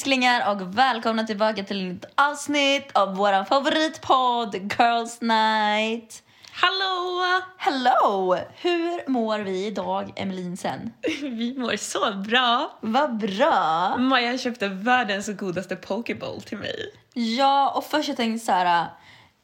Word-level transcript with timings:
Älsklingar 0.00 0.52
och 0.52 0.78
välkomna 0.78 1.24
tillbaka 1.24 1.64
till 1.64 1.86
ett 1.88 1.94
nytt 1.94 2.04
avsnitt 2.14 2.90
av 2.92 3.16
vår 3.16 3.44
favoritpodd 3.44 4.54
Girls 4.54 5.20
Night. 5.20 6.22
Hallå! 6.52 7.22
Hello! 7.56 8.36
Hur 8.56 9.10
mår 9.10 9.38
vi 9.38 9.66
idag, 9.66 10.12
Emelinsen? 10.16 10.92
Vi 11.22 11.54
mår 11.58 11.76
så 11.76 12.12
bra. 12.14 12.78
Vad 12.80 13.18
bra! 13.18 13.96
Maja 13.98 14.38
köpte 14.38 14.68
världens 14.68 15.28
godaste 15.28 15.76
pokeball 15.76 16.42
till 16.42 16.58
mig. 16.58 16.94
Ja, 17.14 17.70
och 17.70 17.84
först 17.84 18.08
jag 18.08 18.16
tänkte 18.16 18.46
så 18.46 18.52
här, 18.52 18.86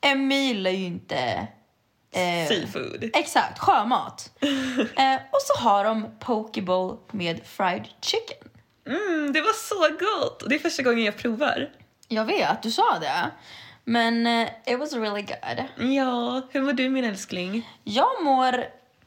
Emil 0.01 0.47
gillar 0.47 0.71
ju 0.71 0.85
inte... 0.85 1.49
eh, 2.15 2.49
Seafood. 2.49 3.11
Exakt, 3.15 3.59
sjömat. 3.59 4.31
eh, 4.97 5.15
och 5.15 5.43
så 5.43 5.63
har 5.63 5.85
de 5.85 6.07
pokeball 6.21 6.97
med 7.13 7.41
fried 7.45 7.89
chicken. 8.01 8.51
Mm, 8.87 9.33
det 9.33 9.41
var 9.41 9.53
så 9.53 9.97
gott! 10.05 10.43
Och 10.43 10.49
Det 10.49 10.55
är 10.55 10.59
första 10.59 10.83
gången 10.83 11.05
jag 11.05 11.17
provar. 11.17 11.71
Jag 12.09 12.25
vet, 12.25 12.63
du 12.63 12.71
sa 12.71 12.99
det. 12.99 13.31
Men 13.85 14.27
eh, 14.27 14.49
it 14.67 14.79
was 14.79 14.93
really 14.93 15.23
good. 15.23 15.65
Ja, 15.93 16.43
hur 16.51 16.63
mår 16.63 16.73
du 16.73 16.89
min 16.89 17.05
älskling? 17.05 17.71
Jag 17.85 18.23
mår 18.23 18.65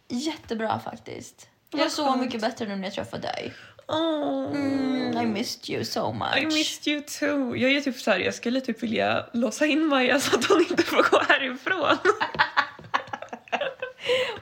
jättebra 0.07 0.79
faktiskt. 0.79 1.47
Jag 1.71 1.81
är 1.81 1.89
så 1.89 2.05
skönt. 2.05 2.21
mycket 2.21 2.41
bättre 2.41 2.65
nu 2.67 2.75
när 2.75 2.83
jag 2.83 2.93
träffade 2.93 3.21
dig. 3.21 3.53
Oh. 3.87 4.51
Mm, 4.55 5.17
I 5.17 5.25
missed 5.25 5.69
you 5.69 5.85
so 5.85 6.13
much. 6.13 6.37
I 6.37 6.45
missed 6.45 6.87
you 6.93 7.01
too. 7.19 7.55
Jag 7.55 7.71
är 7.71 7.81
typ 7.81 7.99
så 7.99 8.11
här, 8.11 8.19
jag 8.19 8.33
skulle 8.33 8.61
typ 8.61 8.83
vilja 8.83 9.25
låsa 9.33 9.65
in 9.65 9.87
Maja 9.87 10.19
så 10.19 10.37
att 10.37 10.45
hon 10.45 10.59
inte 10.59 10.83
får 10.83 11.09
gå 11.11 11.19
härifrån. 11.27 11.97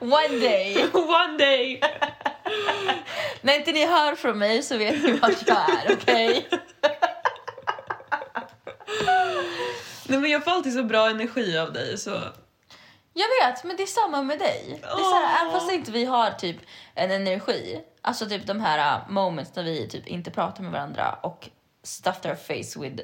One 0.00 0.38
day. 0.40 0.76
One 0.92 1.38
day! 1.38 1.80
När 3.40 3.54
inte 3.58 3.72
ni 3.72 3.86
hör 3.86 4.14
från 4.14 4.38
mig 4.38 4.62
så 4.62 4.76
vet 4.76 5.02
ni 5.02 5.12
vart 5.12 5.46
jag 5.46 5.56
är, 5.56 5.92
okej? 5.92 6.48
Nej 10.08 10.18
men 10.18 10.30
jag 10.30 10.44
får 10.44 10.50
alltid 10.50 10.72
så 10.72 10.82
bra 10.82 11.10
energi 11.10 11.58
av 11.58 11.72
dig 11.72 11.98
så... 11.98 12.22
Jag 13.12 13.28
vet, 13.28 13.64
men 13.64 13.76
det 13.76 13.82
är 13.82 13.86
samma 13.86 14.22
med 14.22 14.38
dig. 14.38 14.78
Det 14.80 14.86
är 14.86 14.90
så 14.90 15.14
här, 15.14 15.42
även 15.42 15.52
fast 15.52 15.72
inte 15.72 15.90
vi 15.90 16.04
har 16.04 16.30
typ 16.30 16.56
en 16.94 17.10
energi, 17.10 17.80
alltså 18.02 18.26
typ 18.26 18.46
de 18.46 18.60
här 18.60 18.98
uh, 18.98 19.10
moments 19.10 19.56
när 19.56 19.62
vi 19.62 19.88
typ 19.88 20.06
inte 20.06 20.30
pratar 20.30 20.62
med 20.62 20.72
varandra 20.72 21.18
och 21.22 21.48
stuffed 21.82 22.30
our 22.30 22.36
face 22.36 22.80
with 22.80 23.02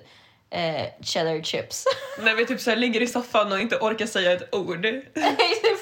eh, 0.51 0.87
cheddar 1.01 1.43
chips. 1.43 1.85
När 2.19 2.35
vi 2.35 2.47
typ 2.47 2.61
så 2.61 2.75
ligger 2.75 3.01
i 3.01 3.07
soffan 3.07 3.53
och 3.53 3.61
inte 3.61 3.77
orkar 3.77 4.07
säga 4.07 4.33
ett 4.33 4.55
ord. 4.55 4.87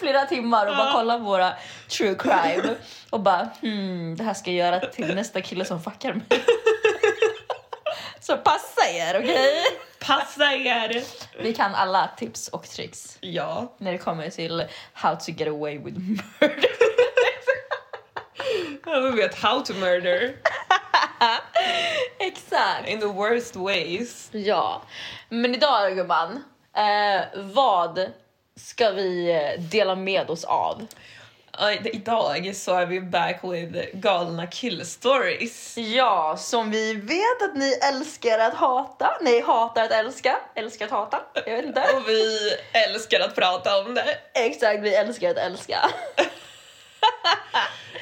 flera 0.03 0.27
timmar 0.27 0.67
och 0.67 0.77
bara 0.77 0.93
kollar 0.93 1.19
på 1.19 1.25
våra 1.25 1.53
true 1.89 2.15
crime 2.15 2.75
och 3.11 3.21
bara 3.21 3.49
hmm, 3.61 4.17
det 4.17 4.25
här 4.25 4.35
ska 4.35 4.51
jag 4.51 4.67
göra 4.73 4.81
till 4.87 5.15
nästa 5.15 5.41
kille 5.41 5.65
som 5.65 5.83
fuckar 5.83 6.15
mig. 6.15 6.25
Så 8.21 8.37
passa 8.37 8.89
er, 8.91 9.19
okej? 9.19 9.63
Passa 10.01 10.53
er! 10.53 11.03
Vi 11.43 11.55
kan 11.55 11.75
alla 11.75 12.11
tips 12.17 12.49
och 12.49 12.69
tricks 12.69 13.17
Ja. 13.21 13.75
när 13.79 13.93
det 13.93 13.99
kommer 13.99 14.31
till 14.31 14.65
how 14.93 15.17
to 15.17 15.31
get 15.31 15.49
away 15.49 15.79
with 15.79 15.99
murder. 15.99 16.69
Vi 19.13 19.17
vet 19.23 19.35
how 19.35 19.61
to 19.65 19.75
murder 19.75 20.35
Exakt. 22.19 22.89
in 22.89 23.01
the 23.01 23.07
worst 23.07 23.57
ways. 23.57 24.29
Ja, 24.33 24.83
men 25.29 25.55
idag 25.55 25.97
gumman, 25.97 26.45
eh, 26.77 27.23
vad 27.37 28.07
ska 28.57 28.91
vi 28.91 29.31
eh, 29.31 29.61
dela 29.61 29.95
med 29.95 30.31
oss 30.31 30.45
av? 30.45 30.87
Idag 31.85 32.57
så 32.57 32.75
är 32.75 32.87
vi 32.87 33.01
back 33.01 33.41
with 33.45 33.79
galna 33.93 34.47
killstories. 34.47 35.79
Ja, 35.79 36.37
som 36.39 36.71
vi 36.71 36.95
vet 36.95 37.43
att 37.43 37.57
ni 37.57 37.73
älskar 37.93 38.39
att 38.39 38.55
hata. 38.55 39.11
Nej, 39.21 39.41
hatar 39.41 39.85
att 39.85 39.93
älska. 39.93 40.37
Älskar 40.55 40.85
att 40.85 40.91
hata. 40.91 41.21
Jag 41.47 41.57
vet 41.57 41.65
inte. 41.65 41.81
Och 41.97 42.09
vi 42.09 42.51
älskar 42.73 43.21
att 43.21 43.35
prata 43.35 43.81
om 43.81 43.95
det. 43.95 44.19
Exakt, 44.35 44.83
vi 44.83 44.95
älskar 44.95 45.31
att 45.31 45.37
älska. 45.37 45.79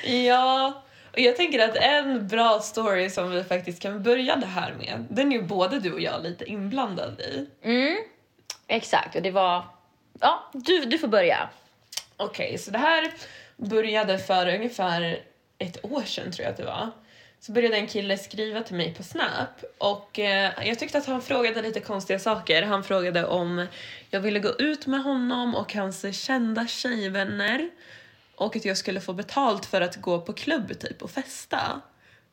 Ja, 0.04 0.82
och 1.12 1.18
jag 1.18 1.36
tänker 1.36 1.68
att 1.68 1.76
en 1.76 2.28
bra 2.28 2.60
story 2.60 3.10
som 3.10 3.30
vi 3.30 3.44
faktiskt 3.44 3.82
kan 3.82 4.02
börja 4.02 4.36
det 4.36 4.46
här 4.46 4.72
med, 4.72 5.06
den 5.10 5.32
är 5.32 5.36
ju 5.36 5.42
både 5.42 5.80
du 5.80 5.92
och 5.92 6.00
jag 6.00 6.22
lite 6.22 6.44
inblandade 6.44 7.22
i. 7.22 7.46
Mm, 7.62 7.96
exakt. 8.66 9.16
Och 9.16 9.22
det 9.22 9.30
var... 9.30 9.64
Ja, 10.20 10.50
du, 10.52 10.84
du 10.84 10.98
får 10.98 11.08
börja. 11.08 11.48
Okej, 12.16 12.58
så 12.58 12.70
det 12.70 12.78
här 12.78 13.12
började 13.56 14.18
för 14.18 14.54
ungefär 14.54 15.22
ett 15.58 15.84
år 15.84 16.02
sedan 16.02 16.32
tror 16.32 16.44
jag 16.44 16.50
att 16.50 16.56
det 16.56 16.64
var. 16.64 16.90
Så 17.40 17.52
började 17.52 17.76
en 17.76 17.86
kille 17.86 18.18
skriva 18.18 18.62
till 18.62 18.76
mig 18.76 18.94
på 18.94 19.02
Snap 19.02 19.64
och 19.78 20.18
eh, 20.18 20.52
jag 20.68 20.78
tyckte 20.78 20.98
att 20.98 21.06
han 21.06 21.22
frågade 21.22 21.62
lite 21.62 21.80
konstiga 21.80 22.18
saker. 22.18 22.62
Han 22.62 22.84
frågade 22.84 23.26
om 23.26 23.66
jag 24.10 24.20
ville 24.20 24.38
gå 24.38 24.48
ut 24.58 24.86
med 24.86 25.02
honom 25.02 25.54
och 25.54 25.74
hans 25.74 26.22
kända 26.24 26.66
tjejvänner 26.66 27.70
och 28.34 28.56
att 28.56 28.64
jag 28.64 28.76
skulle 28.76 29.00
få 29.00 29.12
betalt 29.12 29.66
för 29.66 29.80
att 29.80 29.96
gå 29.96 30.20
på 30.20 30.32
klubb 30.32 30.78
typ 30.80 31.02
och 31.02 31.10
festa. 31.10 31.80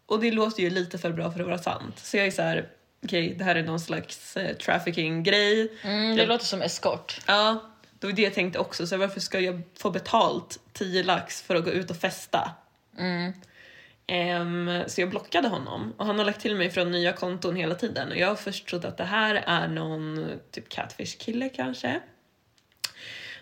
Och 0.05 0.19
det 0.19 0.31
låter 0.31 0.63
ju 0.63 0.69
lite 0.69 0.97
för 0.97 1.11
bra 1.11 1.31
för 1.31 1.39
att 1.39 1.45
vara 1.45 1.57
sant. 1.57 1.99
Så 1.99 2.17
jag 2.17 2.27
är 2.27 2.31
så 2.31 2.41
här, 2.41 2.69
okej 3.03 3.35
det 3.37 3.43
här 3.43 3.55
är 3.55 3.63
någon 3.63 3.79
slags 3.79 4.37
eh, 4.37 4.55
trafficking-grej. 4.57 5.71
Mm, 5.83 6.15
det 6.15 6.21
Jag- 6.21 6.27
låter 6.29 6.45
som 6.45 6.61
eskort. 6.61 7.21
Ja, 7.27 7.61
det 7.99 8.07
var 8.07 8.13
det 8.13 8.21
jag 8.21 8.33
tänkte 8.33 8.59
också. 8.59 8.87
Så 8.87 8.97
varför 8.97 9.19
ska 9.19 9.39
jag 9.39 9.61
få 9.79 9.89
betalt 9.91 10.59
10 10.73 11.03
lax 11.03 11.41
för 11.41 11.55
att 11.55 11.63
gå 11.65 11.71
ut 11.71 11.89
och 11.91 11.97
festa? 11.97 12.51
Mm. 12.97 13.33
Ehm, 14.07 14.83
så 14.87 15.01
jag 15.01 15.09
blockade 15.09 15.47
honom 15.47 15.93
och 15.97 16.05
han 16.05 16.17
har 16.19 16.25
lagt 16.25 16.41
till 16.41 16.55
mig 16.55 16.69
från 16.69 16.91
nya 16.91 17.13
konton 17.13 17.55
hela 17.55 17.75
tiden 17.75 18.09
och 18.11 18.17
jag 18.17 18.27
har 18.27 18.35
först 18.35 18.67
trott 18.67 18.85
att 18.85 18.97
det 18.97 19.03
här 19.03 19.35
är 19.35 19.67
någon 19.67 20.29
typ 20.51 20.69
catfish-kille 20.69 21.49
kanske. 21.49 21.99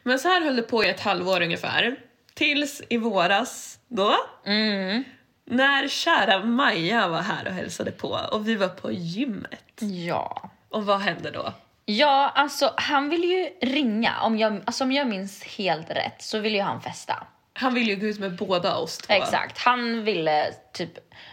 Men 0.03 0.19
så 0.19 0.27
här 0.27 0.41
höll 0.41 0.55
det 0.55 0.61
på 0.61 0.83
i 0.83 0.89
ett 0.89 0.99
halvår 0.99 1.41
ungefär. 1.41 1.95
Tills 2.33 2.81
i 2.89 2.97
våras 2.97 3.79
då, 3.87 4.15
Mm. 4.45 5.03
när 5.45 5.87
kära 5.87 6.45
Maja 6.45 7.07
var 7.07 7.21
här 7.21 7.47
och 7.47 7.53
hälsade 7.53 7.91
på 7.91 8.19
och 8.31 8.47
vi 8.47 8.55
var 8.55 8.67
på 8.67 8.91
gymmet. 8.91 9.79
Ja. 9.79 10.49
Och 10.69 10.85
vad 10.85 10.99
hände 10.99 11.31
då? 11.31 11.53
Ja, 11.85 12.31
alltså 12.35 12.73
han 12.77 13.09
vill 13.09 13.23
ju 13.23 13.49
ringa. 13.61 14.21
Om 14.21 14.37
jag, 14.37 14.61
alltså, 14.65 14.83
om 14.83 14.91
jag 14.91 15.07
minns 15.07 15.43
helt 15.43 15.89
rätt 15.89 16.21
så 16.21 16.39
vill 16.39 16.55
ju 16.55 16.61
han 16.61 16.81
festa. 16.81 17.27
Han 17.53 17.73
ville 17.73 17.91
ju 17.91 17.95
gå 17.95 18.05
ut 18.05 18.19
med 18.19 18.35
båda 18.35 18.75
oss 18.77 18.97
två. 18.97 19.13
Exakt. 19.13 19.57
Han 19.57 20.03
ville 20.03 20.51
typ... 20.73 20.91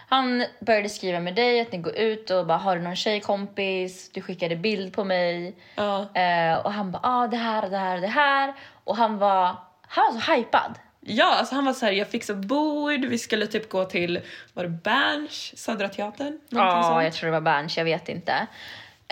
Han 0.08 0.44
började 0.60 0.88
skriva 0.88 1.20
med 1.20 1.34
dig 1.34 1.60
att 1.60 1.72
ni 1.72 1.78
går 1.78 1.96
ut 1.96 2.30
och 2.30 2.46
bara 2.46 2.58
har 2.58 2.76
du 2.76 2.82
någon 2.82 2.96
tjejkompis? 2.96 4.10
Du 4.12 4.20
skickade 4.20 4.56
bild 4.56 4.92
på 4.94 5.04
mig. 5.04 5.56
Ja. 5.74 6.00
Eh, 6.14 6.58
och 6.58 6.72
han 6.72 6.90
bara 6.90 7.00
ah, 7.02 7.26
det 7.26 7.36
här, 7.36 7.70
det 7.70 7.78
här, 7.78 8.00
det 8.00 8.06
här. 8.06 8.54
Och 8.84 8.96
han 8.96 9.18
var, 9.18 9.56
han 9.88 10.14
var 10.14 10.20
så 10.20 10.32
hypad. 10.32 10.78
Ja, 11.00 11.34
alltså 11.38 11.54
han 11.54 11.64
var 11.64 11.72
så 11.72 11.86
här, 11.86 11.92
jag 11.92 12.08
fixar 12.08 12.34
bord, 12.34 13.04
vi 13.04 13.18
skulle 13.18 13.46
typ 13.46 13.68
gå 13.68 13.84
till, 13.84 14.20
var 14.54 14.62
det 14.62 14.68
Berns, 14.68 15.58
Södra 15.58 15.88
Teatern? 15.88 16.40
Ja, 16.48 17.02
jag 17.02 17.12
tror 17.12 17.26
det 17.26 17.32
var 17.32 17.40
Berns, 17.40 17.76
jag 17.76 17.84
vet 17.84 18.08
inte. 18.08 18.46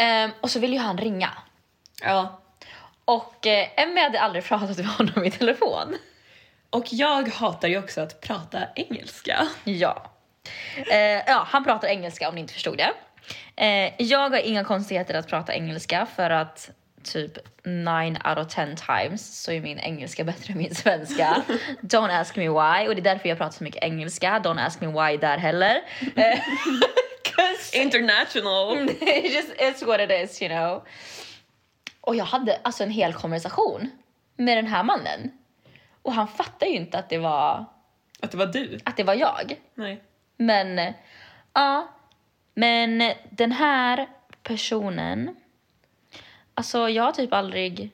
Ehm, 0.00 0.31
och 0.41 0.50
så 0.50 0.59
ville 0.59 0.72
ju 0.75 0.81
han 0.81 0.99
ringa. 0.99 1.31
ja. 2.03 2.37
Och 3.05 3.47
eh, 3.47 3.69
Emmy 3.77 4.00
hade 4.00 4.21
aldrig 4.21 4.44
pratat 4.44 4.77
med 4.77 4.87
honom 4.87 5.25
i 5.25 5.31
telefon. 5.31 5.97
Och 6.71 6.84
jag 6.91 7.28
hatar 7.28 7.69
ju 7.69 7.78
också 7.78 8.00
att 8.00 8.21
prata 8.21 8.59
engelska. 8.77 9.47
Ja. 9.65 10.10
Eh, 10.91 10.99
ja, 11.27 11.47
han 11.49 11.65
pratar 11.65 11.89
engelska 11.89 12.28
om 12.28 12.34
ni 12.34 12.41
inte 12.41 12.53
förstod 12.53 12.78
det. 12.78 12.93
Eh, 13.56 13.93
jag 13.99 14.30
har 14.30 14.39
inga 14.39 14.65
konstigheter 14.65 15.15
att 15.15 15.28
prata 15.28 15.54
engelska 15.54 16.07
för 16.16 16.30
att 16.30 16.71
typ 17.03 17.39
9 17.65 18.16
out 18.28 18.39
of 18.39 18.54
10 18.54 18.77
times 18.77 19.42
så 19.42 19.53
är 19.53 19.60
min 19.60 19.78
engelska 19.78 20.24
bättre 20.24 20.53
än 20.53 20.59
min 20.59 20.74
svenska. 20.74 21.42
Don't 21.80 22.21
ask 22.21 22.36
me 22.36 22.48
why. 22.48 22.89
Och 22.89 22.95
det 22.95 23.01
är 23.01 23.15
därför 23.15 23.28
jag 23.28 23.39
pratar 23.39 23.53
så 23.59 23.65
mycket 23.65 23.83
engelska. 23.84 24.41
Don't 24.45 24.66
ask 24.66 24.80
me 24.80 24.86
why 24.86 25.16
där 25.16 25.39
heller. 25.39 25.80
'cause 27.36 27.77
International! 27.82 28.88
it 29.00 29.32
just 29.32 29.53
it's 29.59 29.86
what 29.86 30.00
it 30.00 30.10
is, 30.30 30.42
you 30.42 30.48
know. 30.48 30.82
Och 32.00 32.16
jag 32.16 32.24
hade 32.24 32.60
alltså 32.65 32.82
en 32.84 32.91
hel 32.91 33.12
konversation 33.15 33.91
med 34.36 34.59
den 34.59 34.66
här 34.66 34.82
mannen. 34.82 35.30
Och 36.03 36.12
han 36.12 36.28
fattar 36.28 36.66
ju 36.66 36.72
inte 36.77 36.98
att 36.98 37.09
det 37.09 37.18
var, 37.18 37.65
Att 38.21 38.30
det 38.30 38.36
var 38.36 38.47
du? 38.47 38.78
att 38.84 38.97
det 38.97 39.04
var 39.04 39.15
jag. 39.15 39.60
Nej. 39.74 40.03
Men 40.36 40.92
ja, 41.54 41.88
men 42.54 43.12
den 43.30 43.53
här 43.53 44.09
personen, 44.42 45.36
alltså 46.54 46.88
jag 46.88 47.03
har 47.03 47.12
typ 47.12 47.33
aldrig, 47.33 47.91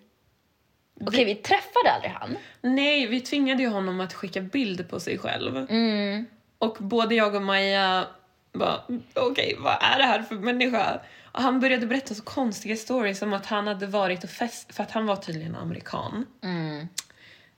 okej 1.00 1.24
vi 1.24 1.34
träffade 1.34 1.90
aldrig 1.92 2.10
han. 2.12 2.36
Nej, 2.60 3.06
vi 3.06 3.20
tvingade 3.20 3.62
ju 3.62 3.68
honom 3.68 4.00
att 4.00 4.14
skicka 4.14 4.40
bild 4.40 4.90
på 4.90 5.00
sig 5.00 5.18
själv. 5.18 5.56
Mm. 5.70 6.26
Och 6.58 6.76
både 6.80 7.14
jag 7.14 7.34
och 7.34 7.42
Maja 7.42 8.06
okej, 9.14 9.56
vad 9.58 9.76
är 9.80 9.98
det 9.98 10.04
här 10.04 10.22
för 10.22 10.34
människa? 10.34 11.00
Och 11.32 11.42
han 11.42 11.60
började 11.60 11.86
berätta 11.86 12.14
så 12.14 12.22
konstiga 12.22 12.76
stories 12.76 13.18
som 13.18 13.32
att 13.32 13.46
han 13.46 13.66
hade 13.66 13.86
varit 13.86 14.24
och 14.24 14.30
fest, 14.30 14.74
för 14.74 14.82
att 14.82 14.90
han 14.90 15.06
var 15.06 15.16
tydligen 15.16 15.56
amerikan. 15.56 16.26
Mm. 16.42 16.88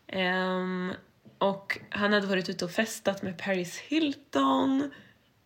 Ehm, 0.06 0.92
och 1.38 1.78
han 1.90 2.12
hade 2.12 2.26
varit 2.26 2.48
ute 2.48 2.64
och 2.64 2.70
festat 2.70 3.22
med 3.22 3.38
Paris 3.38 3.78
Hilton. 3.78 4.90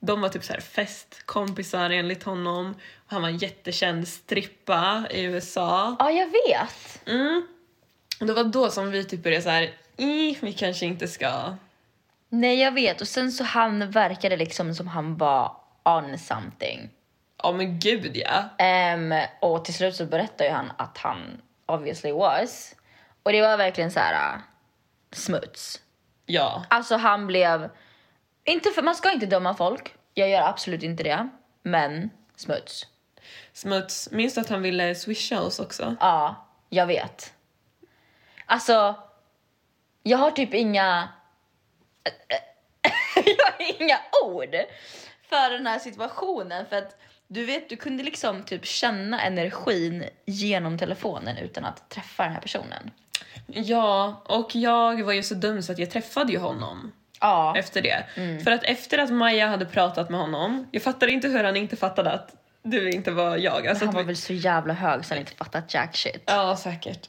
De 0.00 0.20
var 0.20 0.28
typ 0.28 0.44
så 0.44 0.52
här 0.52 0.60
festkompisar 0.60 1.90
enligt 1.90 2.22
honom. 2.22 2.74
Han 3.06 3.22
var 3.22 3.28
en 3.28 3.38
jättekänd 3.38 4.08
strippa 4.08 5.04
i 5.10 5.22
USA. 5.22 5.96
Ja, 5.98 6.10
jag 6.10 6.26
vet. 6.26 7.08
Mm. 7.08 7.46
Det 8.18 8.32
var 8.32 8.44
då 8.44 8.70
som 8.70 8.90
vi 8.90 9.04
typ 9.04 9.22
började 9.22 9.42
så 9.42 9.50
här, 9.50 9.70
"Ih, 9.96 10.36
vi 10.40 10.52
kanske 10.52 10.86
inte 10.86 11.08
ska... 11.08 11.56
Nej, 12.34 12.60
jag 12.60 12.72
vet. 12.72 13.00
Och 13.00 13.08
sen 13.08 13.32
så 13.32 13.44
han 13.44 13.90
verkade 13.90 14.36
liksom 14.36 14.74
som 14.74 14.88
han 14.88 15.16
var 15.16 15.56
on 15.84 16.18
something. 16.18 16.90
Ja 17.42 17.52
men 17.52 17.78
gud 17.78 18.16
ja. 18.16 18.44
Ehm, 18.58 19.14
och 19.40 19.64
till 19.64 19.74
slut 19.74 19.96
så 19.96 20.06
berättade 20.06 20.44
ju 20.44 20.50
han 20.50 20.72
att 20.76 20.98
han 20.98 21.42
obviously 21.66 22.12
was. 22.12 22.74
Och 23.22 23.32
det 23.32 23.42
var 23.42 23.56
verkligen 23.56 23.90
så 23.90 24.00
här 24.00 24.34
uh, 24.34 24.40
smuts. 25.12 25.80
Ja. 26.26 26.64
Alltså 26.70 26.96
han 26.96 27.26
blev, 27.26 27.70
inte 28.44 28.70
för 28.70 28.82
man 28.82 28.94
ska 28.94 29.12
inte 29.12 29.26
döma 29.26 29.54
folk. 29.54 29.94
Jag 30.14 30.28
gör 30.28 30.42
absolut 30.42 30.82
inte 30.82 31.02
det. 31.02 31.28
Men 31.62 32.10
smuts. 32.36 32.86
Smuts. 33.52 34.10
Minns 34.10 34.34
du 34.34 34.40
att 34.40 34.48
han 34.48 34.62
ville 34.62 34.94
swisha 34.94 35.40
oss 35.40 35.58
också? 35.58 35.96
Ja, 36.00 36.46
jag 36.68 36.86
vet. 36.86 37.34
Alltså, 38.46 38.94
jag 40.02 40.18
har 40.18 40.30
typ 40.30 40.54
inga... 40.54 41.08
jag 43.16 43.44
har 43.44 43.80
inga 43.82 43.98
ord 44.24 44.54
för 45.28 45.50
den 45.50 45.66
här 45.66 45.78
situationen. 45.78 46.66
För 46.66 46.76
att 46.76 46.96
du 47.28 47.44
vet, 47.44 47.68
du 47.68 47.76
kunde 47.76 48.02
liksom 48.02 48.42
typ 48.42 48.66
känna 48.66 49.22
energin 49.22 50.04
genom 50.26 50.78
telefonen 50.78 51.36
utan 51.36 51.64
att 51.64 51.90
träffa 51.90 52.22
den 52.22 52.32
här 52.32 52.40
personen. 52.40 52.90
Ja, 53.46 54.22
och 54.28 54.54
jag 54.56 55.02
var 55.02 55.12
ju 55.12 55.22
så 55.22 55.34
dum 55.34 55.62
så 55.62 55.72
att 55.72 55.78
jag 55.78 55.90
träffade 55.90 56.32
ju 56.32 56.38
honom 56.38 56.92
Ja. 57.20 57.54
efter 57.56 57.82
det. 57.82 58.04
För 58.44 58.50
att 58.50 58.64
efter 58.64 58.98
att 58.98 59.10
Maja 59.10 59.46
hade 59.46 59.64
pratat 59.66 60.10
med 60.10 60.20
honom, 60.20 60.68
jag 60.72 60.82
fattade 60.82 61.12
inte 61.12 61.28
hur 61.28 61.44
han 61.44 61.56
inte 61.56 61.76
fattade 61.76 62.12
att 62.12 62.34
du 62.62 62.90
inte 62.90 63.10
var 63.10 63.36
jag. 63.36 63.66
Alltså 63.66 63.84
han 63.84 63.94
var 63.94 64.00
vi- 64.02 64.06
väl 64.06 64.16
så 64.16 64.32
jävla 64.32 64.74
hög 64.74 65.04
så 65.04 65.14
han 65.14 65.18
inte 65.20 65.32
fattat 65.34 65.74
jack 65.74 65.96
shit. 65.96 66.22
Ja, 66.26 66.56
säkert. 66.56 67.06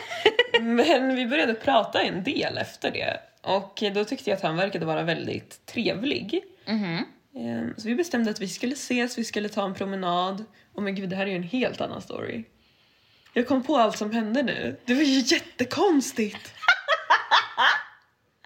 Men 0.60 1.16
vi 1.16 1.26
började 1.26 1.54
prata 1.54 2.02
en 2.02 2.22
del 2.24 2.58
efter 2.58 2.90
det. 2.90 3.20
Och 3.42 3.82
då 3.94 4.04
tyckte 4.04 4.30
jag 4.30 4.36
att 4.36 4.42
han 4.42 4.56
verkade 4.56 4.86
vara 4.86 5.02
väldigt 5.02 5.66
trevlig. 5.66 6.44
Mhm. 6.66 7.04
Ehm, 7.36 7.74
Så 7.76 7.88
vi 7.88 7.94
bestämde 7.94 8.30
att 8.30 8.40
vi 8.40 8.48
skulle 8.48 8.72
ses, 8.72 9.18
vi 9.18 9.24
skulle 9.24 9.48
ta 9.48 9.64
en 9.64 9.74
promenad. 9.74 10.44
Och 10.74 10.82
men 10.82 10.94
gud, 10.94 11.08
det 11.10 11.16
här 11.16 11.26
är 11.26 11.30
ju 11.30 11.36
en 11.36 11.42
helt 11.42 11.80
annan 11.80 12.02
story. 12.02 12.44
Jag 13.32 13.48
kom 13.48 13.62
på 13.62 13.76
allt 13.76 13.98
som 13.98 14.10
hände 14.10 14.42
nu. 14.42 14.76
Det 14.84 14.94
var 14.94 15.02
ju 15.02 15.20
jättekonstigt! 15.20 16.54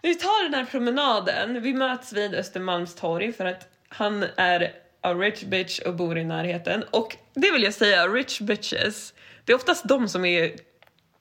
vi 0.03 0.15
tar 0.15 0.45
den 0.45 0.55
här 0.55 0.65
promenaden, 0.65 1.63
vi 1.63 1.75
möts 1.75 2.13
vid 2.13 2.35
Östermalmstorg 2.35 3.33
för 3.33 3.45
att 3.45 3.69
han 3.89 4.25
är 4.37 4.73
a 5.01 5.15
rich 5.15 5.43
bitch 5.45 5.81
och 5.81 5.95
bor 5.95 6.19
i 6.19 6.25
närheten. 6.25 6.83
Och 6.91 7.17
det 7.35 7.51
vill 7.53 7.63
jag 7.63 7.75
säga, 7.75 8.09
rich 8.09 8.41
bitches, 8.41 9.15
det 9.45 9.53
är 9.53 9.57
oftast 9.57 9.89
de 9.89 10.09
som 10.09 10.25
är 10.25 10.53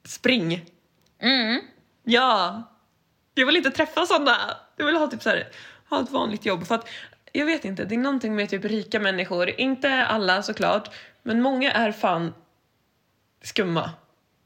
spring. 0.05 0.65
Mm. 1.21 1.61
Ja! 2.03 2.69
Jag 3.33 3.45
vill 3.45 3.55
inte 3.57 3.71
träffa 3.71 4.05
såna. 4.05 4.37
Jag 4.77 4.85
vill 4.85 4.95
ha 4.95 5.07
typ 5.07 5.21
så 5.23 5.29
här, 5.29 5.47
ha 5.89 6.01
ett 6.03 6.09
vanligt 6.11 6.45
jobb. 6.45 6.67
För 6.67 6.75
att, 6.75 6.89
jag 7.31 7.45
vet 7.45 7.65
inte, 7.65 7.85
det 7.85 7.95
är 7.95 7.99
någonting 7.99 8.35
med 8.35 8.49
typ 8.49 8.65
rika 8.65 8.99
människor. 8.99 9.59
Inte 9.59 10.05
alla 10.05 10.43
såklart, 10.43 10.89
men 11.23 11.41
många 11.41 11.71
är 11.71 11.91
fan 11.91 12.33
skumma. 13.43 13.91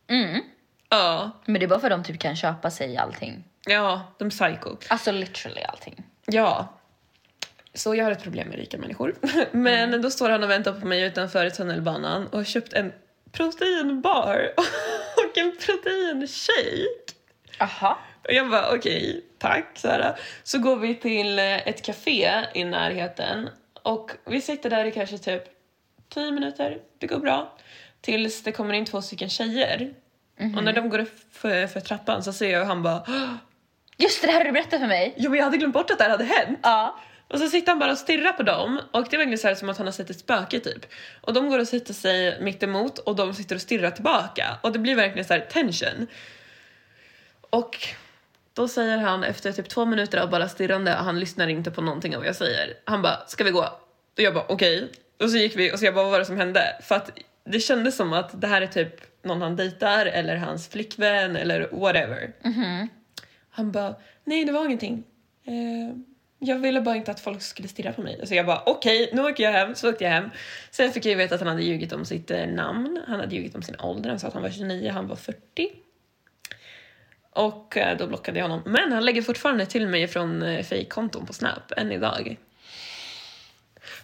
Mm. 0.10 0.42
Ja, 0.89 1.31
Men 1.45 1.60
det 1.60 1.66
är 1.66 1.68
bara 1.68 1.80
för 1.80 1.92
att 1.92 2.04
de 2.04 2.12
typ 2.13 2.22
kan 2.22 2.36
köpa 2.36 2.72
sig 2.72 2.98
allting. 2.98 3.44
ja, 3.66 4.13
de 4.18 4.25
är 4.25 4.30
psycho. 4.30 4.75
Alltså 4.88 5.12
literally 5.12 5.62
allting. 5.62 6.04
Ja. 6.25 6.74
Så 7.74 7.95
jag 7.95 8.04
har 8.06 8.12
ett 8.12 8.24
problem 8.24 8.48
med 8.48 8.57
rika 8.57 8.78
människor. 8.78 9.16
Men 9.51 10.01
då 10.01 10.12
står 10.12 10.30
han 10.30 10.44
och 10.44 10.50
väntar 10.50 10.74
på 10.80 10.88
mig 10.88 11.01
utanför 11.04 11.50
tunnelbanan 11.50 12.28
och 12.28 12.38
har 12.38 12.44
köpt 12.44 12.74
en 12.74 12.94
proteinbar 13.31 14.50
och 15.18 15.38
en 15.38 15.57
proteinshake. 15.66 17.13
Aha. 17.60 17.98
Och 18.27 18.33
jag 18.33 18.50
bara 18.50 18.75
okej, 18.75 19.25
tack. 19.38 19.65
Så, 19.75 19.88
här. 19.88 20.19
så 20.44 20.59
går 20.59 20.75
vi 20.75 20.95
till 20.95 21.39
eh, 21.39 21.68
ett 21.68 21.85
café 21.85 22.31
i 22.53 22.63
närheten 22.63 23.50
och 23.83 24.12
vi 24.25 24.41
sitter 24.41 24.69
där 24.69 24.85
i 24.85 24.91
kanske 24.91 25.18
typ 25.18 25.44
10 26.09 26.31
minuter. 26.31 26.77
Det 27.00 27.07
går 27.07 27.19
bra. 27.19 27.57
Tills 28.01 28.44
det 28.44 28.51
kommer 28.51 28.74
in 28.74 28.85
två 28.85 29.01
stycken 29.01 29.29
tjejer. 29.29 29.94
Och 30.57 30.63
när 30.63 30.74
de 30.74 30.89
går 30.89 31.00
upp 31.00 31.19
för, 31.31 31.68
för 31.68 31.79
trappan 31.79 32.24
så 32.24 32.33
ser 32.33 32.51
jag 32.51 32.59
hur 32.59 32.65
han 32.65 32.83
bara 32.83 33.03
"Åh, 33.07 33.33
Just 33.97 34.21
det, 34.21 34.27
det 34.27 34.31
här 34.31 34.39
har 34.39 34.45
du 34.45 34.51
berättat 34.51 34.79
för 34.79 34.88
mig. 34.88 35.13
Jo 35.18 35.29
men 35.29 35.38
jag 35.38 35.45
hade 35.45 35.57
glömt 35.57 35.74
bort 35.74 35.91
att 35.91 35.97
det 35.97 36.03
här 36.03 36.12
hade 36.12 36.24
hänt. 36.24 36.59
Ja. 36.63 37.00
Och 37.27 37.39
så 37.39 37.47
sitter 37.47 37.71
han 37.71 37.79
bara 37.79 37.91
och 37.91 37.97
stirrar 37.97 38.31
på 38.33 38.44
dem 38.44 38.81
och 38.91 39.07
det 39.09 39.15
är 39.15 39.18
verkligen 39.18 39.38
så 39.38 39.47
här 39.47 39.56
som 39.56 39.69
att 39.69 39.77
han 39.77 39.88
har 39.88 39.91
sett 39.91 40.09
ett 40.09 40.19
spöke 40.19 40.59
typ. 40.59 40.85
Och 41.21 41.33
de 41.33 41.50
går 41.50 41.59
och 41.59 41.68
sätter 41.68 41.94
sig 41.94 42.41
mitt 42.41 42.63
emot 42.63 42.97
och 43.00 43.15
de 43.15 43.33
sitter 43.33 43.56
och 43.56 43.62
stirrar 43.62 43.91
tillbaka 43.91 44.57
och 44.62 44.71
det 44.71 44.79
blir 44.79 44.95
verkligen 44.95 45.25
så 45.25 45.33
här 45.33 45.39
tension. 45.39 46.07
Och 47.50 47.77
då 48.57 48.68
säger 48.68 48.98
han 48.98 49.24
efter 49.24 49.51
typ 49.51 49.69
två 49.69 49.86
minuter 49.86 50.18
av 50.18 50.30
bara 50.30 50.50
stirrande, 50.50 50.92
han 50.92 51.19
lyssnar 51.19 51.48
inte 51.48 51.71
på 51.71 51.81
någonting 51.81 52.15
av 52.15 52.21
vad 52.21 52.27
jag 52.27 52.36
säger. 52.36 52.74
Han 52.86 53.01
bara, 53.01 53.25
ska 53.27 53.44
vi 53.44 53.51
gå? 53.51 53.59
Och 54.18 54.21
jag 54.21 54.33
bara, 54.33 54.45
okej. 54.50 54.92
Och 55.19 55.30
så 55.30 55.38
gick 55.38 55.56
vi 55.56 55.74
och 55.74 55.80
så 55.80 55.86
jag 55.86 55.94
bara, 55.95 56.04
vad 56.04 56.12
var 56.12 56.19
det 56.19 56.25
som 56.25 56.38
hände? 56.38 56.62
För 56.81 56.95
att 56.95 57.19
det 57.45 57.59
kändes 57.59 57.95
som 57.95 58.13
att 58.13 58.42
det 58.42 58.48
här 58.48 58.62
är 58.62 58.68
typ 58.68 59.24
någon 59.24 59.42
han 59.42 59.56
dejtar 59.56 60.06
eller 60.06 60.36
hans 60.36 60.68
flickvän 60.69 61.36
eller 61.36 61.69
whatever. 61.71 62.33
Han 63.50 63.71
bara, 63.71 63.95
nej 64.24 64.45
det 64.45 64.51
var 64.51 64.65
ingenting. 64.65 65.03
Eh, 65.45 65.98
jag 66.39 66.60
ville 66.60 66.81
bara 66.81 66.95
inte 66.95 67.12
att 67.12 67.19
folk 67.19 67.42
skulle 67.42 67.68
stirra 67.68 67.94
på 67.94 68.01
mig. 68.01 68.27
Så 68.27 68.36
jag 68.36 68.45
bara, 68.45 68.63
okej, 68.65 69.10
nu 69.13 69.21
åker 69.21 69.44
jag 69.44 69.51
hem. 69.51 69.75
Så 69.75 69.89
åkte 69.89 70.03
jag 70.03 70.12
hem. 70.12 70.30
Sen 70.71 70.92
fick 70.92 71.06
jag 71.06 71.10
ju 71.10 71.18
veta 71.18 71.36
att 71.36 71.42
han 71.42 71.50
hade 71.50 71.63
ljugit 71.63 71.94
om 71.94 72.06
sitt 72.06 72.31
eh, 72.31 72.48
namn. 72.48 73.03
Han 73.07 73.19
hade 73.19 73.36
ljugit 73.36 73.56
om 73.56 73.62
sin 73.62 73.75
ålder. 73.80 74.10
Han 74.10 74.19
sa 74.19 74.27
att 74.27 74.33
han 74.33 74.44
var 74.44 74.50
29, 74.50 74.92
han 74.92 75.07
var 75.07 75.15
40. 75.15 75.38
Och 77.38 77.78
eh, 77.78 77.98
då 77.98 78.07
blockade 78.07 78.39
jag 78.39 78.48
honom. 78.48 78.62
Men 78.66 78.92
han 78.92 79.06
lägger 79.06 79.22
fortfarande 79.22 79.66
till 79.66 79.88
mig 79.88 80.07
från 80.07 80.42
eh, 80.44 80.63
fejkkonton 80.63 81.25
på 81.25 81.34
Snap, 81.34 81.72
än 81.78 81.92
idag. 81.92 82.38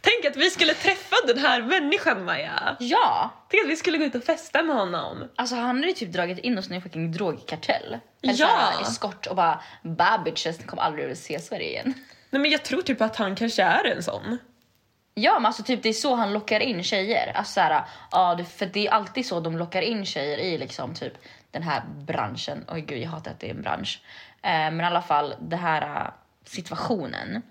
Tänk 0.02 0.26
att 0.26 0.36
vi 0.36 0.50
skulle 0.50 0.74
träffa 0.74 1.16
den 1.28 1.38
här 1.38 1.62
människan, 1.62 2.26
Maja! 2.26 2.76
Ja. 2.80 3.30
Tänk 3.50 3.64
att 3.64 3.70
vi 3.70 3.76
skulle 3.76 3.98
gå 3.98 4.04
ut 4.06 4.16
och 4.16 4.24
festa 4.24 4.64
med 4.64 4.76
honom. 4.76 5.30
Alltså 5.36 5.56
han 5.56 5.76
hade 5.76 5.88
ju 5.88 5.94
typ 5.94 6.12
dragit 6.12 6.40
in 6.40 6.58
oss 6.58 6.72
i 6.72 6.74
en 6.76 6.82
fucking 6.82 7.12
drogkartell. 7.12 7.98
Eller 8.24 8.34
Ja. 8.40 8.72
eskort 8.82 9.26
och 9.28 9.36
bara 9.36 9.62
bad 9.84 10.24
bitches, 10.24 10.60
ni 10.60 10.66
kommer 10.66 10.84
aldrig 10.84 11.12
att 11.12 11.18
se 11.18 11.40
Sverige 11.40 11.70
igen. 11.70 11.94
Nej 12.30 12.42
men 12.42 12.52
jag 12.52 12.64
tror 12.64 12.82
typ 12.82 13.02
att 13.02 13.16
han 13.16 13.36
kanske 13.36 13.64
är 13.64 13.86
en 13.86 14.04
sån. 14.04 14.38
Ja 15.14 15.34
men 15.34 15.46
alltså 15.46 15.64
typ 15.64 15.84
det 15.84 15.90
är 15.90 15.94
så 15.94 16.16
han 16.16 16.34
lockar 16.34 16.60
in 16.60 16.84
tjejer. 16.84 17.32
Alltså 17.36 17.54
såhär, 17.54 17.84
ja 18.12 18.40
för 18.58 18.66
det 18.66 18.88
är 18.88 18.92
alltid 18.92 19.26
så 19.26 19.40
de 19.40 19.58
lockar 19.58 19.82
in 19.82 20.06
tjejer 20.06 20.38
i 20.38 20.58
liksom 20.58 20.94
typ 20.96 21.14
den 21.54 21.64
här 21.64 21.82
branschen. 22.00 22.66
Oj 22.68 22.82
gud 22.82 22.98
jag 23.02 23.10
hatar 23.10 23.32
att 23.32 23.40
det 23.40 23.48
är 23.50 23.54
en 23.56 23.62
bransch. 23.62 24.02
Eh, 24.42 24.50
men 24.50 24.82
i 24.82 24.84
alla 24.84 25.02
fall 25.02 25.36
den 25.42 25.60
här 25.60 25.82
eh, 26.06 26.12
situationen. 26.46 27.42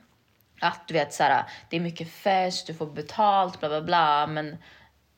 Att 0.61 0.89
du 0.89 0.95
vet 0.95 1.13
såhär, 1.15 1.45
det 1.69 1.77
är 1.77 1.81
mycket 1.81 2.11
fest, 2.11 2.67
du 2.67 2.75
får 2.75 2.87
betalt, 2.87 3.61
bla 3.61 3.69
bla 3.69 3.83
bla. 3.83 4.27
Men 4.27 4.57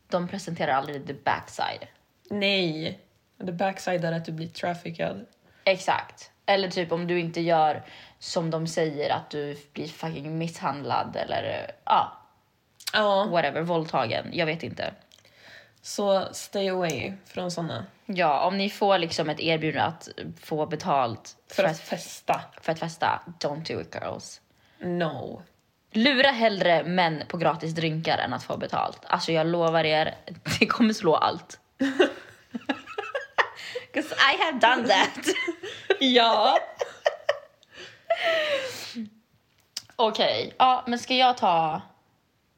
de 0.09 0.29
presenterar 0.29 0.73
aldrig 0.73 1.07
the 1.07 1.15
backside. 1.15 1.87
Nej. 2.31 3.01
The 3.47 3.53
backside 3.53 4.05
är 4.05 4.13
att 4.13 4.25
du 4.25 4.33
blir 4.33 4.49
traffickad. 4.49 5.27
Exakt. 5.65 6.31
Eller 6.47 6.69
typ 6.71 6.93
om 6.93 7.07
du 7.07 7.21
inte 7.21 7.41
gör 7.41 7.83
som 8.19 8.51
de 8.51 8.67
säger 8.67 9.11
att 9.11 9.31
du 9.31 9.59
blir 9.73 9.89
fucking 9.89 10.39
misshandlad 10.39 11.17
eller 11.17 11.43
eh, 11.43 11.75
ja, 11.85 12.21
Ja. 12.93 13.27
whatever, 13.31 13.61
våldtagen. 13.63 14.27
Jag 14.33 14.47
vet 14.47 14.63
inte. 14.63 14.95
Så 15.87 16.29
stay 16.33 16.69
away 16.69 17.13
från 17.27 17.51
såna. 17.51 17.87
Ja, 18.07 18.45
om 18.47 18.59
ni 18.59 18.71
får 18.71 18.99
liksom 18.99 19.31
ett 19.31 19.41
erbjudande 19.41 19.89
att 19.89 20.09
få 20.41 20.67
betalt 20.67 21.37
För 21.49 21.55
för, 21.55 21.65
att 21.65 21.71
att, 21.71 21.79
festa. 21.81 22.41
för 22.61 22.73
att 22.73 22.79
festa, 22.79 23.21
don't 23.41 23.75
do 23.75 23.81
it 23.81 23.95
girls. 24.03 24.41
No. 24.79 25.43
Lura 25.93 26.31
hellre 26.31 26.85
män 26.85 27.23
på 27.29 27.37
gratis 27.37 27.73
drinkar 27.75 28.19
än 28.19 28.33
att 28.33 28.45
få 28.45 28.57
betalt. 28.57 28.99
Alltså 29.05 29.33
jag 29.33 29.47
lovar 29.47 29.85
er, 29.85 30.15
det 30.61 30.67
kommer 30.67 30.93
slå 30.95 31.17
allt. 31.17 31.59
'Cause 33.95 34.15
I 34.15 34.43
have 34.45 34.59
done 34.59 34.89
that. 34.89 35.25
Ja. 36.01 36.59
Okej, 39.97 40.55
ja 40.59 40.85
men 40.87 40.99
ska 40.99 41.15
jag 41.15 41.37
ta 41.39 41.83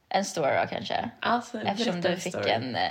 en 0.09 0.25
story 0.25 0.57
då 0.63 0.67
kanske? 0.71 1.11
Alltså, 1.21 1.61
Eftersom 1.61 2.01
du 2.01 2.17
fick 2.17 2.35
story. 2.35 2.51
en, 2.51 2.77
eh, 2.77 2.91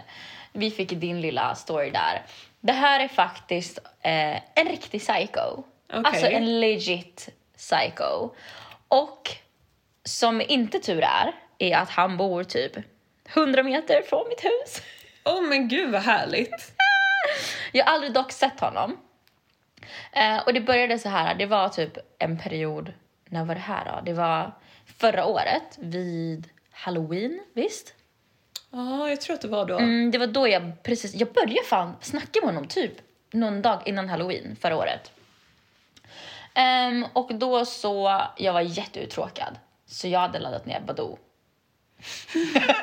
vi 0.53 0.71
fick 0.71 0.89
din 0.89 1.21
lilla 1.21 1.55
story 1.55 1.89
där. 1.89 2.21
Det 2.59 2.71
här 2.73 2.99
är 2.99 3.07
faktiskt 3.07 3.79
eh, 4.01 4.35
en 4.35 4.67
riktig 4.67 5.01
psycho. 5.01 5.63
Alltså 5.93 6.27
en 6.27 6.59
legit 6.59 7.29
psycho. 7.57 8.29
Och 8.87 9.31
som 10.03 10.41
inte 10.41 10.79
tur 10.79 11.01
är, 11.03 11.31
är 11.57 11.77
att 11.77 11.89
han 11.89 12.17
bor 12.17 12.43
typ 12.43 12.71
100 13.33 13.63
meter 13.63 14.01
från 14.09 14.29
mitt 14.29 14.43
hus. 14.45 14.81
Åh 15.25 15.41
men 15.41 15.67
gud 15.67 15.91
vad 15.91 16.01
härligt. 16.01 16.71
Jag 17.71 17.85
har 17.85 17.93
aldrig 17.93 18.13
dock 18.13 18.31
sett 18.31 18.59
honom. 18.59 18.97
Eh, 20.11 20.37
och 20.37 20.53
det 20.53 20.61
började 20.61 20.99
så 20.99 21.09
här, 21.09 21.35
det 21.35 21.45
var 21.45 21.69
typ 21.69 21.97
en 22.19 22.37
period, 22.37 22.93
när 23.25 23.45
var 23.45 23.55
det 23.55 23.61
här 23.61 23.85
då? 23.85 24.01
Det 24.05 24.13
var 24.13 24.51
förra 24.99 25.25
året 25.25 25.77
vid 25.77 26.49
halloween, 26.75 27.39
visst? 27.53 27.93
Ja, 28.71 29.09
jag 29.09 29.21
tror 29.21 29.33
att 29.33 29.41
det 29.41 29.47
var 29.47 29.65
då. 29.65 29.77
Mm, 29.77 30.11
det 30.11 30.17
var 30.17 30.27
då 30.27 30.47
jag 30.47 30.83
precis, 30.83 31.15
jag 31.15 31.33
började 31.33 31.63
fan 31.65 31.95
snacka 32.01 32.39
med 32.39 32.49
honom 32.49 32.67
typ 32.67 32.91
någon 33.31 33.61
dag 33.61 33.81
innan 33.85 34.09
halloween 34.09 34.55
förra 34.61 34.77
året. 34.77 35.11
Ehm, 36.53 37.05
och 37.13 37.35
då 37.35 37.65
så, 37.65 38.21
jag 38.37 38.53
var 38.53 38.61
jätteuttråkad. 38.61 39.55
Så 39.85 40.07
jag 40.07 40.19
hade 40.19 40.39
laddat 40.39 40.65
ner 40.65 40.81
Badoo. 40.81 41.17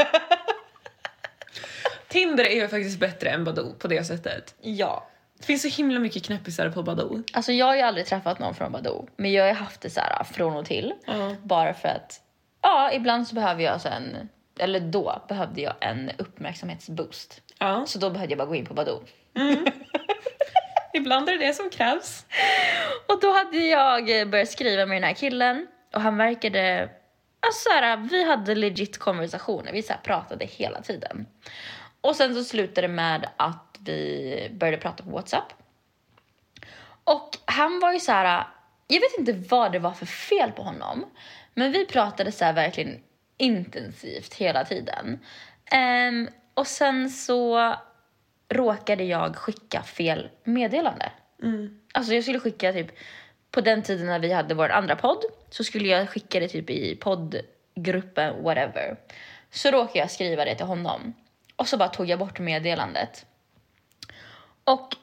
Tinder 2.08 2.44
är 2.44 2.54
ju 2.54 2.68
faktiskt 2.68 3.00
bättre 3.00 3.30
än 3.30 3.44
Badoo 3.44 3.74
på 3.74 3.88
det 3.88 4.04
sättet. 4.04 4.54
Ja. 4.60 5.08
Det 5.38 5.44
finns 5.44 5.62
så 5.62 5.68
himla 5.68 6.00
mycket 6.00 6.24
knäppisar 6.24 6.70
på 6.70 6.82
Badoo. 6.82 7.22
Alltså 7.32 7.52
jag 7.52 7.66
har 7.66 7.76
ju 7.76 7.82
aldrig 7.82 8.06
träffat 8.06 8.38
någon 8.38 8.54
från 8.54 8.72
Badoo. 8.72 9.08
Men 9.16 9.32
jag 9.32 9.42
har 9.42 9.48
ju 9.48 9.54
haft 9.54 9.80
det 9.80 9.90
så 9.90 10.00
här 10.00 10.24
från 10.24 10.56
och 10.56 10.66
till. 10.66 10.94
Ja. 11.06 11.36
Bara 11.42 11.74
för 11.74 11.88
att, 11.88 12.20
ja 12.62 12.92
ibland 12.92 13.28
så 13.28 13.34
behöver 13.34 13.62
jag 13.62 13.80
sen, 13.80 14.28
eller 14.58 14.80
då 14.80 15.22
behövde 15.28 15.60
jag 15.60 15.74
en 15.80 16.10
uppmärksamhetsboost. 16.18 17.40
Ja. 17.58 17.84
Så 17.86 17.98
då 17.98 18.10
behövde 18.10 18.32
jag 18.32 18.38
bara 18.38 18.48
gå 18.48 18.54
in 18.54 18.66
på 18.66 18.74
Badoo. 18.74 19.02
Ibland 20.92 21.28
är 21.28 21.38
det 21.38 21.46
det 21.46 21.54
som 21.54 21.70
krävs. 21.70 22.26
Och 23.08 23.20
då 23.20 23.32
hade 23.32 23.58
jag 23.58 24.30
börjat 24.30 24.48
skriva 24.48 24.86
med 24.86 24.96
den 24.96 25.08
här 25.08 25.14
killen 25.14 25.66
och 25.94 26.00
han 26.00 26.16
verkade... 26.16 26.90
Alltså 27.46 27.68
så 27.68 27.74
här, 27.74 27.96
vi 27.96 28.24
hade 28.24 28.54
legit 28.54 28.98
konversationer, 28.98 29.72
vi 29.72 29.82
så 29.82 29.92
här 29.92 30.00
pratade 30.00 30.44
hela 30.44 30.82
tiden. 30.82 31.26
Och 32.00 32.16
sen 32.16 32.34
så 32.34 32.44
slutade 32.44 32.86
det 32.86 32.92
med 32.92 33.28
att 33.36 33.78
vi 33.80 34.48
började 34.52 34.76
prata 34.76 35.04
på 35.04 35.10
WhatsApp. 35.10 35.52
Och 37.04 37.38
han 37.44 37.80
var 37.80 37.92
ju 37.92 38.00
så 38.00 38.12
här... 38.12 38.46
Jag 38.86 39.00
vet 39.00 39.18
inte 39.18 39.32
vad 39.32 39.72
det 39.72 39.78
var 39.78 39.92
för 39.92 40.06
fel 40.06 40.52
på 40.52 40.62
honom. 40.62 41.04
Men 41.54 41.72
vi 41.72 41.86
pratade 41.86 42.32
så 42.32 42.52
verkligen 42.52 43.00
intensivt 43.36 44.34
hela 44.34 44.64
tiden. 44.64 45.18
Ehm, 45.70 46.28
och 46.54 46.66
sen 46.66 47.10
så 47.10 47.74
råkade 48.48 49.04
jag 49.04 49.36
skicka 49.36 49.82
fel 49.82 50.30
meddelande. 50.44 51.12
Alltså 51.94 52.14
jag 52.14 52.22
skulle 52.22 52.40
skicka 52.40 52.72
typ 52.72 52.92
på 53.50 53.60
den 53.60 53.82
tiden 53.82 54.06
när 54.06 54.18
vi 54.18 54.32
hade 54.32 54.54
vår 54.54 54.68
andra 54.68 54.96
podd 54.96 55.24
så 55.50 55.64
skulle 55.64 55.88
jag 55.88 56.08
skicka 56.08 56.40
det 56.40 56.48
typ 56.48 56.70
i 56.70 56.96
poddgruppen 56.96 58.42
whatever. 58.42 58.96
Så 59.50 59.70
råkade 59.70 59.98
jag 59.98 60.10
skriva 60.10 60.44
det 60.44 60.54
till 60.54 60.66
honom 60.66 61.14
och 61.56 61.68
så 61.68 61.76
bara 61.76 61.88
tog 61.88 62.06
jag 62.06 62.18
bort 62.18 62.38
meddelandet. 62.38 63.26
Och 64.64 64.96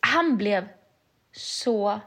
han 0.00 0.36
blev 0.36 0.68
så 1.32 2.00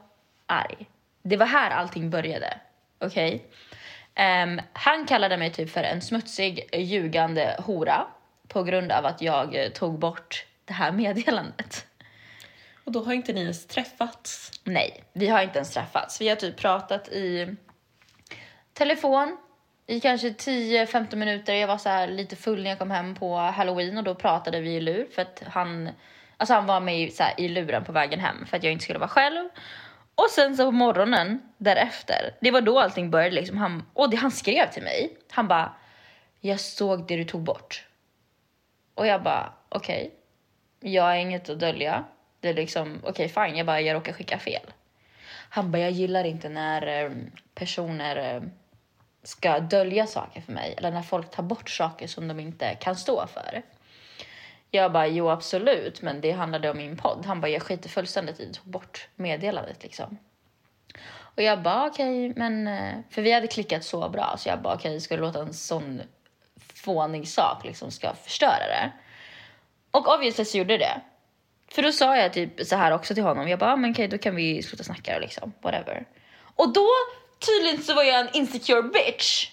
arg. 0.45 0.89
Det 1.21 1.37
var 1.37 1.45
här 1.45 1.71
allting 1.71 2.09
började. 2.09 2.59
Okej? 2.99 3.45
Ehm, 4.15 4.61
han 4.73 5.05
kallade 5.05 5.37
mig 5.37 5.51
typ 5.51 5.69
för 5.69 5.83
en 5.83 6.01
smutsig, 6.01 6.69
ljugande 6.73 7.55
hora 7.59 8.07
på 8.47 8.63
grund 8.63 8.91
av 8.91 9.05
att 9.05 9.21
jag 9.21 9.55
eh, 9.55 9.69
tog 9.69 9.99
bort 9.99 10.45
det 10.65 10.73
här 10.73 10.91
meddelandet. 11.01 11.85
Och 12.83 12.91
då 12.91 13.03
har 13.03 13.13
inte 13.13 13.33
ni 13.33 13.41
ens 13.41 13.67
träffats. 13.67 14.51
Nej, 14.63 15.03
vi 15.13 15.27
har 15.27 15.43
inte 15.43 15.57
ens 15.57 15.73
träffats. 15.73 16.21
Vi 16.21 16.29
har 16.29 16.35
typ 16.35 16.57
pratat 16.57 17.07
i 17.07 17.55
telefon 18.73 19.37
i 19.87 19.99
kanske 19.99 20.29
10-15 20.29 21.15
minuter. 21.15 21.53
Jag 21.53 21.67
var 21.67 21.77
så 21.77 22.05
lite 22.05 22.35
full 22.35 22.63
när 22.63 22.69
jag 22.69 22.79
kom 22.79 22.91
hem 22.91 23.15
på 23.15 23.37
halloween 23.37 23.97
och 23.97 24.03
då 24.03 24.15
pratade 24.15 24.61
vi 24.61 24.75
i 24.75 24.81
lur 24.81 25.07
för 25.15 25.21
att 25.21 25.43
han, 25.47 25.89
alltså 26.37 26.53
han 26.53 26.65
var 26.65 26.79
med 26.79 27.01
i, 27.01 27.11
så 27.11 27.23
här, 27.23 27.33
i 27.37 27.47
luren 27.47 27.83
på 27.83 27.91
vägen 27.91 28.19
hem 28.19 28.45
för 28.45 28.57
att 28.57 28.63
jag 28.63 28.73
inte 28.73 28.83
skulle 28.83 28.99
vara 28.99 29.09
själv. 29.09 29.49
Och 30.15 30.29
sen 30.29 30.57
så 30.57 30.65
på 30.65 30.71
morgonen 30.71 31.41
därefter, 31.57 32.35
det 32.41 32.51
var 32.51 32.61
då 32.61 32.79
allting 32.79 33.11
började 33.11 33.35
liksom. 33.35 33.57
Han, 33.57 33.85
och 33.93 34.09
det, 34.09 34.17
han 34.17 34.31
skrev 34.31 34.71
till 34.71 34.83
mig. 34.83 35.17
Han 35.31 35.47
bara, 35.47 35.73
jag 36.39 36.59
såg 36.59 37.07
det 37.07 37.15
du 37.15 37.23
tog 37.23 37.41
bort. 37.41 37.87
Och 38.95 39.07
jag 39.07 39.23
bara, 39.23 39.53
okej. 39.69 40.13
Jag 40.79 41.03
har 41.03 41.15
inget 41.15 41.49
att 41.49 41.59
dölja. 41.59 42.03
Det 42.39 42.49
är 42.49 42.53
liksom, 42.53 43.01
okej 43.03 43.29
fine, 43.29 43.55
jag 43.55 43.65
bara, 43.65 43.81
jag 43.81 43.95
råkar 43.95 44.13
skicka 44.13 44.39
fel. 44.39 44.73
Han 45.49 45.71
bara, 45.71 45.81
jag 45.81 45.91
gillar 45.91 46.23
inte 46.23 46.49
när 46.49 47.03
eh, 47.05 47.11
personer 47.55 48.35
eh, 48.35 48.43
ska 49.23 49.59
dölja 49.59 50.07
saker 50.07 50.41
för 50.41 50.51
mig. 50.51 50.73
Eller 50.77 50.91
när 50.91 51.01
folk 51.01 51.31
tar 51.31 51.43
bort 51.43 51.69
saker 51.69 52.07
som 52.07 52.27
de 52.27 52.39
inte 52.39 52.75
kan 52.75 52.95
stå 52.95 53.27
för. 53.27 53.61
Jag 54.75 54.91
bara, 54.91 55.07
jo 55.07 55.29
absolut, 55.29 56.01
men 56.01 56.21
det 56.21 56.31
handlade 56.31 56.69
om 56.71 56.77
min 56.77 56.97
podd. 56.97 57.25
Han 57.25 57.41
bara, 57.41 57.47
jag 57.47 57.61
skiter 57.61 57.89
fullständigt 57.89 58.39
i 58.39 58.45
det, 58.45 58.53
tog 58.53 58.65
bort 58.65 59.07
meddelandet 59.15 59.83
liksom. 59.83 60.17
Och 61.15 61.43
jag 61.43 61.61
bara, 61.61 61.87
okej, 61.87 62.33
men... 62.35 62.67
eh, 62.67 62.93
För 63.09 63.21
vi 63.21 63.31
hade 63.31 63.47
klickat 63.47 63.83
så 63.83 64.09
bra, 64.09 64.35
så 64.37 64.49
jag 64.49 64.61
bara, 64.61 64.75
okej, 64.75 65.01
ska 65.01 65.15
du 65.15 65.21
låta 65.21 65.39
en 65.39 65.53
sån 65.53 66.01
fånig 66.73 67.27
sak 67.27 67.63
liksom 67.65 67.91
ska 67.91 68.13
förstöra 68.13 68.67
det? 68.67 68.91
Och 69.91 70.13
obviously 70.15 70.45
så 70.45 70.57
gjorde 70.57 70.77
det. 70.77 71.01
För 71.71 71.81
då 71.81 71.91
sa 71.91 72.17
jag 72.17 72.33
typ 72.33 72.65
så 72.65 72.75
här 72.75 72.91
också 72.91 73.13
till 73.13 73.23
honom. 73.23 73.47
Jag 73.47 73.59
bara, 73.59 73.73
"Ah, 73.73 73.75
men 73.75 73.91
okej 73.91 74.07
då 74.07 74.17
kan 74.17 74.35
vi 74.35 74.63
sluta 74.63 74.83
snacka 74.83 75.19
liksom. 75.19 75.53
Whatever. 75.61 76.05
Och 76.55 76.73
då 76.73 76.87
tydligen 77.45 77.83
så 77.83 77.93
var 77.93 78.03
jag 78.03 78.19
en 78.19 78.29
insecure 78.33 78.81
bitch. 78.81 79.49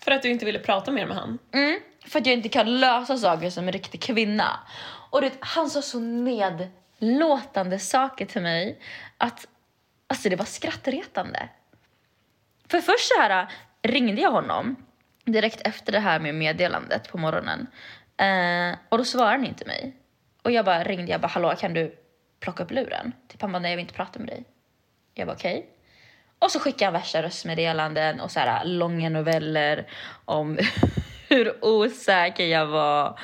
För 0.00 0.10
att 0.10 0.22
du 0.22 0.30
inte 0.30 0.44
ville 0.44 0.58
prata 0.58 0.90
mer 0.90 1.06
med 1.06 1.16
han. 1.16 1.38
Mm, 1.54 1.80
för 2.06 2.18
att 2.18 2.26
jag 2.26 2.36
inte 2.36 2.48
kan 2.48 2.80
lösa 2.80 3.16
saker 3.16 3.50
som 3.50 3.66
en 3.66 3.72
riktig 3.72 4.02
kvinna. 4.02 4.60
Och 5.10 5.22
vet, 5.22 5.36
han 5.40 5.70
sa 5.70 5.82
så 5.82 6.00
nedlåtande 6.00 7.78
saker 7.78 8.26
till 8.26 8.42
mig 8.42 8.80
att 9.18 9.46
alltså 10.06 10.28
det 10.28 10.36
var 10.36 10.44
skrattretande. 10.44 11.48
För 12.68 12.80
först 12.80 13.08
så 13.08 13.20
här 13.20 13.48
ringde 13.82 14.22
jag 14.22 14.30
honom 14.30 14.76
direkt 15.24 15.66
efter 15.66 15.92
det 15.92 16.00
här 16.00 16.20
med 16.20 16.34
meddelandet 16.34 17.08
på 17.08 17.18
morgonen. 17.18 17.66
Eh, 18.16 18.78
och 18.88 18.98
då 18.98 19.04
svarade 19.04 19.30
han 19.30 19.46
inte 19.46 19.64
mig. 19.64 19.96
Och 20.42 20.50
jag 20.50 20.64
bara 20.64 20.84
ringde, 20.84 21.12
jag 21.12 21.20
bara 21.20 21.28
hallå 21.28 21.54
kan 21.58 21.74
du 21.74 21.98
plocka 22.40 22.62
upp 22.62 22.70
luren? 22.70 23.12
Typ 23.28 23.42
han 23.42 23.52
bara 23.52 23.58
nej 23.58 23.70
jag 23.70 23.76
vill 23.76 23.84
inte 23.84 23.94
prata 23.94 24.18
med 24.18 24.28
dig. 24.28 24.44
Jag 25.14 25.26
bara 25.26 25.36
okej. 25.36 25.70
Och 26.38 26.50
så 26.50 26.58
skickade 26.60 26.84
han 26.84 26.92
värsta 26.92 27.22
röstmeddelanden 27.22 28.20
och 28.20 28.30
så 28.30 28.40
här 28.40 28.64
långa 28.64 29.08
noveller 29.08 29.86
om 30.24 30.58
hur 31.32 31.64
osäker 31.64 32.46
jag 32.46 32.66
var. 32.66 33.18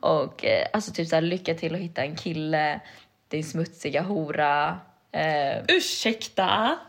Och 0.00 0.44
eh, 0.44 0.66
alltså 0.72 0.92
typ 0.92 1.08
så 1.08 1.14
här 1.14 1.22
lycka 1.22 1.54
till 1.54 1.74
att 1.74 1.80
hitta 1.80 2.02
en 2.02 2.16
kille, 2.16 2.80
din 3.28 3.44
smutsiga 3.44 4.02
hora. 4.02 4.80
Eh, 5.12 5.64
Ursäkta? 5.68 6.78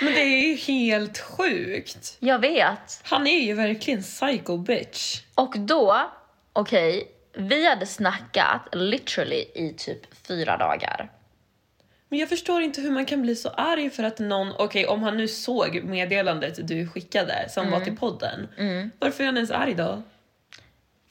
Men 0.00 0.12
det 0.12 0.20
är 0.20 0.48
ju 0.48 0.54
helt 0.54 1.18
sjukt. 1.18 2.16
jag 2.20 2.38
vet. 2.38 3.00
Han 3.02 3.26
är 3.26 3.40
ju 3.40 3.54
verkligen 3.54 4.02
psycho 4.02 4.56
bitch. 4.56 5.22
Och 5.34 5.58
då, 5.58 6.10
okej, 6.52 7.08
vi 7.36 7.68
hade 7.68 7.86
snackat 7.86 8.68
literally 8.72 9.44
i 9.54 9.74
typ 9.78 10.26
fyra 10.26 10.56
dagar. 10.56 11.10
Men 12.08 12.18
jag 12.18 12.28
förstår 12.28 12.62
inte 12.62 12.80
hur 12.80 12.90
man 12.90 13.06
kan 13.06 13.22
bli 13.22 13.36
så 13.36 13.48
arg 13.48 13.90
för 13.90 14.02
att 14.02 14.18
någon, 14.18 14.52
okej 14.58 14.86
om 14.86 15.02
han 15.02 15.16
nu 15.16 15.28
såg 15.28 15.82
meddelandet 15.84 16.68
du 16.68 16.88
skickade 16.88 17.48
som 17.48 17.70
var 17.70 17.80
till 17.80 17.96
podden. 17.96 18.48
Varför 18.98 19.24
är 19.24 19.26
han 19.26 19.36
ens 19.36 19.50
arg 19.50 19.74
då? 19.74 20.02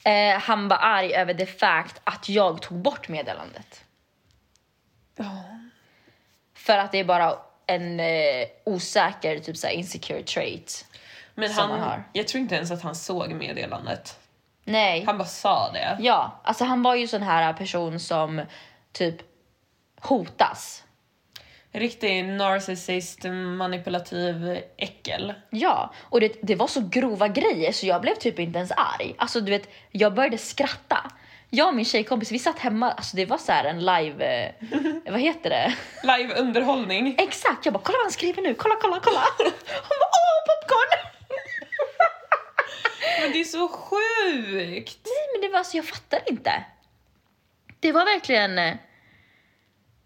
Eh, 0.04 0.38
han 0.38 0.68
var 0.68 0.76
arg 0.76 1.14
över 1.14 1.34
det 1.34 1.46
fact 1.46 2.00
att 2.04 2.28
jag 2.28 2.62
tog 2.62 2.78
bort 2.78 3.08
meddelandet. 3.08 3.84
Ja. 5.16 5.44
För 6.54 6.78
att 6.78 6.92
det 6.92 6.98
är 6.98 7.04
bara 7.04 7.36
en 7.66 8.00
eh, 8.00 8.46
osäker, 8.64 9.38
typ 9.38 9.56
såhär 9.56 9.74
insecure 9.74 10.22
trait. 10.22 10.86
Men 11.34 11.48
Som 11.48 11.68
man 11.68 11.80
han, 11.80 11.88
har. 11.88 12.04
jag 12.12 12.28
tror 12.28 12.40
inte 12.40 12.54
ens 12.54 12.70
att 12.70 12.82
han 12.82 12.94
såg 12.94 13.32
meddelandet. 13.32 14.18
Nej. 14.64 15.04
Han 15.04 15.18
bara 15.18 15.28
sa 15.28 15.72
det. 15.72 15.96
Ja, 16.00 16.40
alltså 16.44 16.64
han 16.64 16.82
var 16.82 16.94
ju 16.94 17.06
sån 17.06 17.22
här 17.22 17.52
person 17.52 18.00
som 18.00 18.42
typ 18.92 19.16
hotas. 20.00 20.84
Riktig 21.72 22.24
narcissist, 22.24 23.24
manipulativ 23.56 24.60
äckel. 24.76 25.34
Ja, 25.50 25.94
och 26.00 26.20
det, 26.20 26.36
det 26.42 26.54
var 26.54 26.66
så 26.66 26.88
grova 26.90 27.28
grejer 27.28 27.72
så 27.72 27.86
jag 27.86 28.00
blev 28.00 28.14
typ 28.14 28.38
inte 28.38 28.58
ens 28.58 28.72
arg. 28.72 29.14
Alltså 29.18 29.40
du 29.40 29.50
vet, 29.50 29.68
jag 29.90 30.14
började 30.14 30.38
skratta. 30.38 31.10
Jag 31.50 31.68
och 31.68 31.74
min 31.74 31.84
tjejkompis, 31.84 32.32
vi 32.32 32.38
satt 32.38 32.58
hemma, 32.58 32.92
alltså 32.92 33.16
det 33.16 33.24
var 33.26 33.38
så 33.38 33.52
här 33.52 33.64
en 33.64 33.78
live, 33.80 34.24
eh, 34.24 35.12
vad 35.12 35.20
heter 35.20 35.50
det? 35.50 35.74
Live-underhållning. 36.02 37.14
Exakt, 37.18 37.64
jag 37.64 37.74
bara 37.74 37.82
kolla 37.84 37.98
vad 37.98 38.04
han 38.04 38.12
skriver 38.12 38.42
nu, 38.42 38.54
kolla 38.54 38.74
kolla 38.80 39.00
kolla. 39.02 39.20
Hon 39.38 39.98
bara 40.00 40.10
åh 40.18 40.40
popcorn! 40.48 41.08
Men 43.20 43.32
det 43.32 43.40
är 43.40 43.44
så 43.44 43.68
sjukt! 43.68 45.00
Nej 45.04 45.28
men 45.32 45.40
det 45.40 45.48
var 45.56 45.64
så, 45.64 45.76
jag 45.76 45.84
fattar 45.84 46.20
inte. 46.26 46.64
Det 47.80 47.92
var 47.92 48.04
verkligen, 48.04 48.58
eh, 48.58 48.74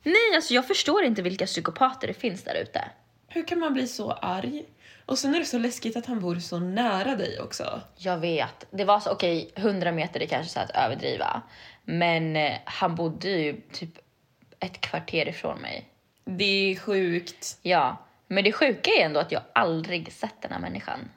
nej 0.02 0.34
alltså 0.34 0.54
jag 0.54 0.66
förstår 0.66 1.04
inte 1.04 1.22
vilka 1.22 1.46
psykopater 1.46 2.08
det 2.08 2.14
finns 2.14 2.44
där 2.44 2.54
ute. 2.54 2.84
Hur 3.28 3.46
kan 3.46 3.58
man 3.58 3.72
bli 3.74 3.88
så 3.88 4.12
arg? 4.12 4.64
Och 5.06 5.18
sen 5.18 5.34
är 5.34 5.38
det 5.38 5.44
så 5.44 5.58
läskigt 5.58 5.96
att 5.96 6.06
han 6.06 6.20
bor 6.20 6.36
så 6.36 6.58
nära 6.58 7.16
dig 7.16 7.40
också. 7.40 7.80
Jag 7.96 8.18
vet. 8.18 8.66
Det 8.70 8.84
var 8.84 9.00
så, 9.00 9.10
okej, 9.10 9.50
100 9.54 9.92
meter 9.92 10.22
är 10.22 10.26
kanske 10.26 10.52
så 10.52 10.60
att 10.60 10.70
överdriva. 10.70 11.42
Men 11.84 12.36
eh, 12.36 12.58
han 12.64 12.94
bodde 12.94 13.28
ju 13.28 13.60
typ 13.72 13.98
ett 14.60 14.80
kvarter 14.80 15.28
ifrån 15.28 15.58
mig. 15.58 15.88
Det 16.24 16.44
är 16.72 16.76
sjukt. 16.76 17.58
Ja, 17.62 17.96
Men 18.26 18.44
det 18.44 18.52
sjuka 18.52 18.90
är 18.90 19.04
ändå 19.04 19.20
att 19.20 19.32
jag 19.32 19.42
aldrig 19.52 20.12
sett 20.12 20.42
den 20.42 20.52
här 20.52 20.58
människan. 20.58 21.10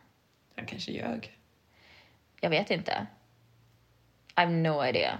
Han 0.55 0.65
kanske 0.65 0.91
ljög. 0.91 1.37
Jag 2.41 2.49
vet 2.49 2.71
inte. 2.71 3.07
I 4.37 4.41
have 4.41 4.51
no 4.51 4.85
idea. 4.85 5.19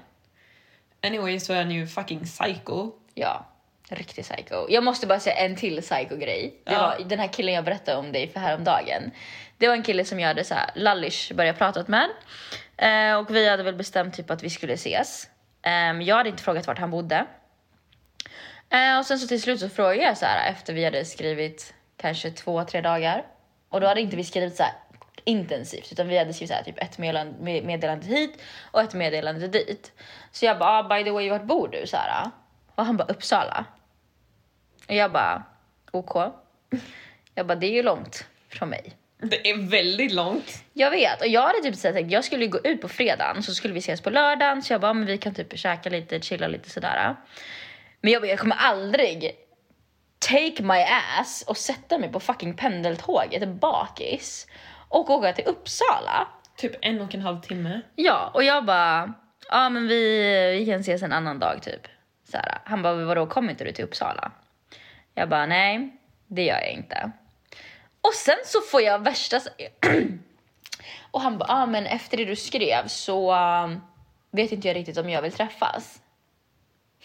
Anyway 1.02 1.40
så 1.40 1.54
är 1.54 1.58
han 1.58 1.72
ju 1.72 1.88
fucking 1.88 2.24
psycho. 2.24 2.92
Ja, 3.14 3.46
riktig 3.90 4.24
psycho. 4.26 4.66
Jag 4.70 4.84
måste 4.84 5.08
bara 5.08 5.20
säga 5.20 5.36
en 5.36 5.56
till 5.56 5.82
psycho-grej. 5.82 6.62
Det 6.64 6.72
Ja. 6.74 6.80
var 7.00 7.06
den 7.10 7.20
här 7.20 7.28
killen 7.28 7.54
jag 7.54 7.64
berättade 7.66 7.98
om 7.98 8.12
dig 8.12 8.28
för 8.28 8.40
häromdagen. 8.40 9.12
Det 9.58 9.68
var 9.68 9.76
en 9.76 9.84
kille 9.84 10.06
som 10.06 10.20
jag 10.20 10.28
hade 10.28 10.44
så 10.44 10.54
här 10.54 10.70
lallish 10.76 11.34
börjat 11.34 11.58
prata 11.58 11.86
med. 11.88 12.10
Eh, 12.78 13.18
och 13.18 13.36
vi 13.36 13.50
hade 13.50 13.64
väl 13.64 13.76
bestämt 13.76 14.14
typ 14.16 14.30
att 14.32 14.44
vi 14.44 14.50
skulle 14.50 14.74
ses. 14.74 15.30
Eh, 15.66 16.02
jag 16.02 16.16
hade 16.16 16.30
inte 16.30 16.44
frågat 16.44 16.68
vart 16.68 16.80
han 16.80 16.92
bodde. 16.92 17.26
Eh, 18.70 18.98
och 19.00 19.06
sen 19.06 19.20
så 19.20 19.28
till 19.28 19.42
slut 19.42 19.60
så 19.60 19.70
frågade 19.70 20.04
jag 20.04 20.18
så 20.18 20.26
här 20.26 20.52
efter 20.52 20.74
vi 20.74 20.86
hade 20.86 21.06
skrivit 21.06 21.74
kanske 21.98 22.32
två, 22.32 22.64
tre 22.64 22.82
dagar. 22.82 23.24
Och 23.70 23.82
då 23.82 23.88
hade 23.88 24.02
inte 24.02 24.16
vi 24.16 24.24
skrivit 24.24 24.56
så 24.56 24.64
här 24.64 24.74
intensivt 25.24 25.92
utan 25.92 26.08
vi 26.08 26.18
hade 26.18 26.34
skrivit 26.34 26.50
så 26.50 26.56
här, 26.56 26.64
typ 26.64 26.82
ett 26.84 26.98
meddelande, 26.98 27.34
med- 27.44 27.64
meddelande 27.64 28.06
hit 28.08 28.42
och 28.72 28.82
ett 28.82 28.94
meddelande 28.94 29.48
dit. 29.48 29.92
Så 30.32 30.46
jag 30.46 30.60
bara, 30.60 30.70
ah, 30.70 30.84
by 30.98 31.04
the 31.04 31.12
way, 31.12 31.30
vart 31.30 31.44
bor 31.44 31.68
du? 31.68 31.88
Så 31.88 31.98
här, 31.98 32.30
och 32.76 32.86
han 32.86 32.98
bara, 32.98 33.08
Uppsala. 33.08 33.66
Och 34.88 34.96
jag 34.96 35.12
bara, 35.12 35.44
OK. 35.92 36.16
Jag 37.36 37.48
bara, 37.48 37.56
det 37.56 37.68
är 37.68 37.72
ju 37.72 37.84
långt 37.84 38.26
från 38.50 38.70
mig. 38.70 38.94
Det 39.18 39.50
är 39.50 39.70
väldigt 39.70 40.12
långt. 40.12 40.64
Jag 40.74 40.92
vet, 40.92 41.22
och 41.22 41.28
jag 41.28 41.42
hade 41.42 41.62
typ 41.62 41.84
här 41.84 41.94
tänkt, 41.94 42.12
jag 42.12 42.24
skulle 42.24 42.48
gå 42.48 42.60
ut 42.64 42.82
på 42.82 42.88
fredagen 42.88 43.44
så 43.44 43.54
skulle 43.54 43.74
vi 43.74 43.80
ses 43.80 44.02
på 44.02 44.10
lördagen 44.10 44.62
så 44.62 44.74
jag 44.74 44.82
bara, 44.82 44.94
men 44.94 45.06
vi 45.06 45.18
kan 45.18 45.34
typ 45.34 45.58
käka 45.58 45.90
lite, 45.90 46.22
chilla 46.22 46.48
lite 46.48 46.70
sådär. 46.70 47.16
Men 48.02 48.12
jag 48.12 48.22
bara, 48.22 48.28
jag 48.28 48.40
kommer 48.40 48.56
aldrig 48.56 49.32
take 50.20 50.64
my 50.64 50.86
ass 51.20 51.44
och 51.48 51.58
sätta 51.58 51.98
mig 51.98 52.12
på 52.12 52.20
fucking 52.20 52.56
pendeltåget 52.56 53.50
bakis 53.50 54.48
och 54.90 55.10
åka 55.10 55.34
till 55.34 55.46
Uppsala. 55.46 56.28
Typ 56.58 56.76
en 56.82 57.02
och 57.02 57.16
en 57.16 57.22
halv 57.22 57.42
timme. 57.42 57.82
Ja, 57.96 58.32
och 58.34 58.44
jag 58.44 58.66
bara, 58.66 59.14
ja 59.50 59.70
men 59.70 59.88
vi, 59.88 60.22
vi 60.60 60.66
kan 60.66 60.80
ses 60.80 61.04
en 61.04 61.14
annan 61.14 61.40
dag 61.40 61.62
typ. 61.62 61.88
Så 62.26 62.38
här, 62.38 62.58
han 62.66 62.82
bara, 62.82 62.94
vadå 63.06 63.28
kommer 63.28 63.52
inte 63.52 63.64
du 63.64 63.72
till 63.72 63.86
Uppsala? 63.86 64.32
Jag 65.14 65.30
bara, 65.30 65.46
nej 65.46 65.98
det 66.28 66.44
gör 66.44 66.60
jag 66.60 66.72
inte. 66.72 67.12
Och 68.02 68.14
sen 68.14 68.38
så 68.46 68.62
får 68.62 68.82
jag 68.82 69.00
värsta... 69.04 69.40
och 71.12 71.22
han 71.22 71.38
bara, 71.38 71.50
ah, 71.54 71.66
men 71.66 71.86
efter 71.86 72.18
det 72.18 72.26
du 72.26 72.36
skrev 72.36 72.88
så 72.88 73.34
um, 73.36 73.82
vet 74.32 74.52
inte 74.52 74.68
jag 74.68 74.76
riktigt 74.76 74.98
om 74.98 75.10
jag 75.10 75.22
vill 75.22 75.32
träffas. 75.32 76.02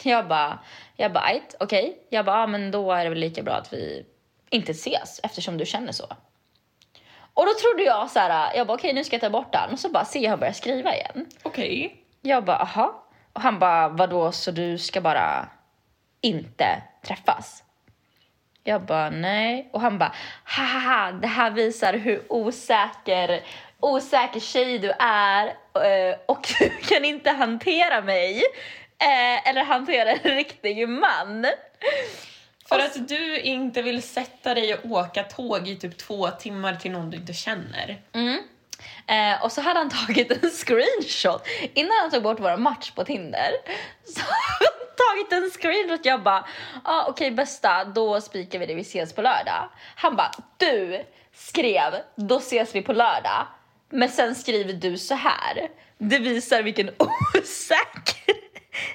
Jag 0.03 0.27
bara, 0.27 0.59
jag 0.95 1.13
bara, 1.13 1.23
"Ajt, 1.23 1.55
okej. 1.59 1.97
Jag 2.09 2.25
bara, 2.25 2.43
ah, 2.43 2.47
men 2.47 2.71
då 2.71 2.91
är 2.91 3.03
det 3.03 3.09
väl 3.09 3.19
lika 3.19 3.43
bra 3.43 3.53
att 3.53 3.73
vi 3.73 4.05
inte 4.49 4.71
ses 4.71 5.19
eftersom 5.23 5.57
du 5.57 5.65
känner 5.65 5.91
så. 5.91 6.05
Och 7.33 7.45
då 7.45 7.51
trodde 7.61 7.83
jag 7.83 8.11
så 8.11 8.19
här, 8.19 8.55
jag 8.55 8.67
bara 8.67 8.73
okej 8.73 8.93
nu 8.93 9.03
ska 9.03 9.15
jag 9.15 9.21
ta 9.21 9.29
bort 9.29 9.53
den 9.53 9.71
och 9.71 9.79
så 9.79 9.89
bara 9.89 10.05
ser 10.05 10.19
jag 10.19 10.29
han 10.29 10.39
börja 10.39 10.53
skriva 10.53 10.95
igen. 10.95 11.29
Okej. 11.43 12.03
Jag 12.21 12.45
bara 12.45 12.57
aha. 12.57 13.00
Och 13.33 13.41
han 13.41 13.59
bara 13.59 13.89
vadå 13.89 14.31
så 14.31 14.51
du 14.51 14.77
ska 14.77 15.01
bara 15.01 15.49
inte 16.21 16.81
träffas? 17.05 17.63
Jag 18.63 18.81
bara 18.85 19.09
nej. 19.09 19.69
Och 19.73 19.81
han 19.81 19.97
bara 19.97 20.15
haha 20.43 21.11
det 21.11 21.27
här 21.27 21.51
visar 21.51 21.93
hur 21.93 22.23
osäker, 22.29 23.41
osäker 23.79 24.39
tjej 24.39 24.79
du 24.79 24.91
är 24.99 25.47
eh, 25.75 26.15
och 26.25 26.47
du 26.59 26.69
kan 26.69 27.05
inte 27.05 27.29
hantera 27.31 28.01
mig. 28.01 28.37
eh, 28.99 29.49
Eller 29.49 29.63
hantera 29.63 30.11
en 30.11 30.35
riktig 30.35 30.89
man. 30.89 31.45
För 32.69 32.79
att 32.79 33.07
du 33.07 33.39
inte 33.39 33.81
vill 33.81 34.01
sätta 34.03 34.53
dig 34.53 34.75
och 34.75 34.91
åka 34.91 35.23
tåg 35.23 35.67
i 35.67 35.75
typ 35.75 35.97
två 35.97 36.27
timmar 36.29 36.75
till 36.75 36.91
någon 36.91 37.09
du 37.09 37.17
inte 37.17 37.33
känner. 37.33 38.01
Mm. 38.13 38.39
Eh, 39.11 39.43
och 39.43 39.51
så 39.51 39.61
hade 39.61 39.79
han 39.79 39.89
tagit 40.07 40.31
en 40.31 40.49
screenshot 40.49 41.47
innan 41.73 41.91
han 42.01 42.11
tog 42.11 42.23
bort 42.23 42.39
vår 42.39 42.57
match 42.57 42.91
på 42.91 43.03
Tinder. 43.03 43.51
Så 44.03 44.21
tagit 44.97 45.31
en 45.31 45.49
screenshot. 45.49 46.05
Jag 46.05 46.23
bara, 46.23 46.47
ah, 46.83 47.05
okej 47.07 47.31
bästa, 47.31 47.85
då 47.85 48.21
spikar 48.21 48.59
vi 48.59 48.65
det, 48.65 48.75
vi 48.75 48.81
ses 48.81 49.13
på 49.13 49.21
lördag. 49.21 49.69
Han 49.95 50.15
bara, 50.15 50.31
du 50.57 51.05
skrev, 51.35 51.93
då 52.15 52.37
ses 52.37 52.75
vi 52.75 52.81
på 52.81 52.93
lördag. 52.93 53.47
Men 53.89 54.09
sen 54.09 54.35
skriver 54.35 54.73
du 54.73 54.97
så 54.97 55.15
här. 55.15 55.69
Det 55.97 56.19
visar 56.19 56.63
vilken 56.63 56.89
osäker 56.97 58.35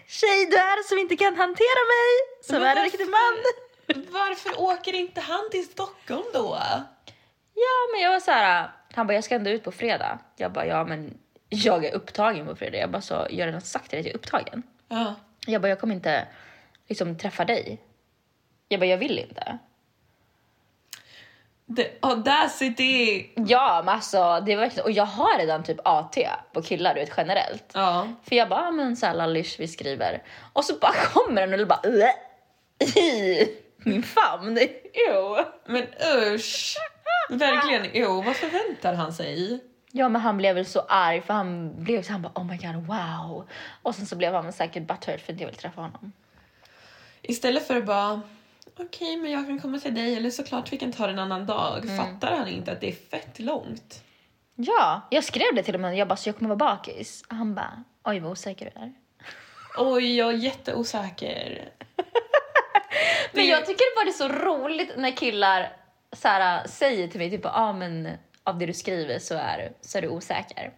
tjej 0.09 0.46
du 0.50 0.57
är 0.57 0.88
som 0.88 0.98
inte 0.98 1.16
kan 1.16 1.37
hantera 1.37 1.83
mig. 1.94 2.11
Som 2.42 2.62
är 2.62 2.76
en 2.76 2.85
riktig 2.85 3.09
man. 3.09 3.37
Varför 4.11 4.61
åker 4.61 4.92
inte 4.92 5.20
han 5.20 5.50
till 5.50 5.64
Stockholm 5.64 6.24
då? 6.33 6.59
Ja, 7.57 7.92
men 7.92 8.03
jag 8.03 8.12
var 8.12 8.21
så 8.21 8.31
här. 8.31 8.71
Han 8.95 9.07
bara, 9.07 9.14
jag 9.14 9.25
ska 9.25 9.35
ändå 9.35 9.51
ut 9.51 9.64
på 9.64 9.73
fredag. 9.73 10.19
Jag 10.37 10.53
bara, 10.53 10.66
ja 10.66 10.85
men 10.85 11.19
jag 11.49 11.85
är 11.85 11.95
upptagen 11.95 12.47
på 12.47 12.57
fredag. 12.57 12.79
Jag 12.79 12.90
bara, 12.90 13.03
så 13.03 13.14
jag 13.14 13.21
har 13.21 13.47
redan 13.47 13.61
sagt 13.61 13.90
till 13.90 13.97
dig 13.97 14.01
att 14.01 14.07
jag 14.07 14.14
är 14.14 14.19
upptagen. 14.19 14.62
Ja. 14.88 15.14
Jag 15.47 15.62
bara, 15.62 15.69
jag 15.69 15.81
kommer 15.81 15.95
inte 15.95 16.29
liksom 16.88 17.19
träffa 17.19 17.45
dig. 17.45 17.81
Jag 18.69 18.81
bara, 18.81 18.87
jag 18.87 18.99
vill 18.99 19.19
inte. 19.19 19.59
The 21.77 21.88
audacity! 22.01 23.27
Ja, 23.35 23.83
men 23.85 23.95
alltså 23.95 24.40
det 24.47 24.57
var 24.57 24.62
verkligen, 24.62 24.85
och 24.85 24.90
jag 24.90 25.05
har 25.05 25.38
redan 25.38 25.64
typ 25.64 25.79
AT 25.85 26.16
på 26.53 26.62
killar, 26.62 26.95
du 26.95 27.01
vet 27.01 27.12
generellt. 27.16 27.71
Ja. 27.75 28.09
För 28.25 28.37
jag 28.37 28.49
bara, 28.49 28.71
men 28.71 28.97
såhär 28.97 29.14
lallish, 29.14 29.61
vi 29.61 29.69
skriver. 29.69 30.23
Och 30.53 30.64
så 30.64 30.75
bara 30.79 30.92
kommer 31.12 31.47
den 31.47 31.61
och 31.61 31.66
bara, 31.66 31.81
i 32.97 33.49
min 33.77 34.03
famn. 34.03 34.59
Ew. 35.09 35.45
Men 35.66 35.87
usch! 36.35 36.77
Verkligen, 37.29 37.87
jo, 37.95 38.23
vad 38.23 38.37
förväntar 38.37 38.95
han 38.95 39.12
sig? 39.12 39.61
Ja 39.93 40.09
men 40.09 40.23
han 40.23 40.37
blev 40.37 40.55
väl 40.55 40.67
så 40.67 40.81
arg 40.81 41.23
för 41.23 41.35
han 41.35 41.73
blev 41.85 42.03
så 42.03 42.12
han 42.12 42.23
bara 42.23 42.33
oh 42.35 42.45
my 42.45 42.57
god 42.57 42.87
wow. 42.87 43.49
Och 43.83 43.95
sen 43.95 44.07
så 44.07 44.17
blev 44.17 44.35
han 44.35 44.53
säkert 44.53 44.83
butthurt 44.83 45.21
för 45.21 45.33
att 45.33 45.41
jag 45.41 45.47
vill 45.47 45.57
träffa 45.57 45.81
honom. 45.81 46.12
Istället 47.23 47.67
för 47.67 47.77
att 47.77 47.87
bara 47.87 48.23
okej, 48.79 49.17
men 49.17 49.31
jag 49.31 49.47
kan 49.47 49.61
komma 49.61 49.79
till 49.79 49.95
dig 49.95 50.17
eller 50.17 50.31
såklart 50.31 50.73
vi 50.73 50.79
kan 50.79 50.93
ta 50.93 51.07
det 51.07 51.12
en 51.12 51.19
annan 51.19 51.47
dag. 51.47 51.85
Mm. 51.85 51.97
Fattar 51.97 52.37
han 52.37 52.49
inte 52.49 52.73
att 52.73 52.81
det 52.81 52.89
är 52.89 52.93
fett 53.11 53.39
långt? 53.39 54.03
Ja, 54.55 55.09
jag 55.11 55.25
skrev 55.25 55.55
det 55.55 55.62
till 55.62 55.79
med. 55.79 55.97
Jag 55.97 56.09
bara 56.09 56.17
så 56.17 56.29
jag 56.29 56.39
kommer 56.39 56.49
vara 56.49 56.77
bakis. 56.77 57.25
Och 57.29 57.37
han 57.37 57.55
bara 57.55 57.85
oj 58.05 58.21
vad 58.21 58.33
osäker 58.33 58.73
du 58.75 58.81
är. 58.81 58.93
Oj, 59.79 60.17
jag 60.17 60.29
är 60.29 60.37
jätteosäker. 60.37 61.69
Men 63.33 63.47
jag 63.47 63.67
tycker 63.67 63.97
bara 63.97 64.05
det 64.05 64.11
är 64.11 64.29
så 64.29 64.29
roligt 64.29 64.93
när 64.97 65.17
killar 65.17 65.73
så 66.12 66.29
här, 66.29 66.66
säger 66.66 67.09
till 67.09 67.21
mig 67.21 67.31
typ 67.31 67.40
ah, 67.45 67.73
men 67.73 68.09
av 68.45 68.59
det 68.59 68.66
du 68.66 68.73
skriver 68.73 69.19
så 69.19 69.35
är, 69.35 69.73
så 69.81 69.99
är 69.99 70.03
du 70.03 70.09
osäker. 70.09 70.73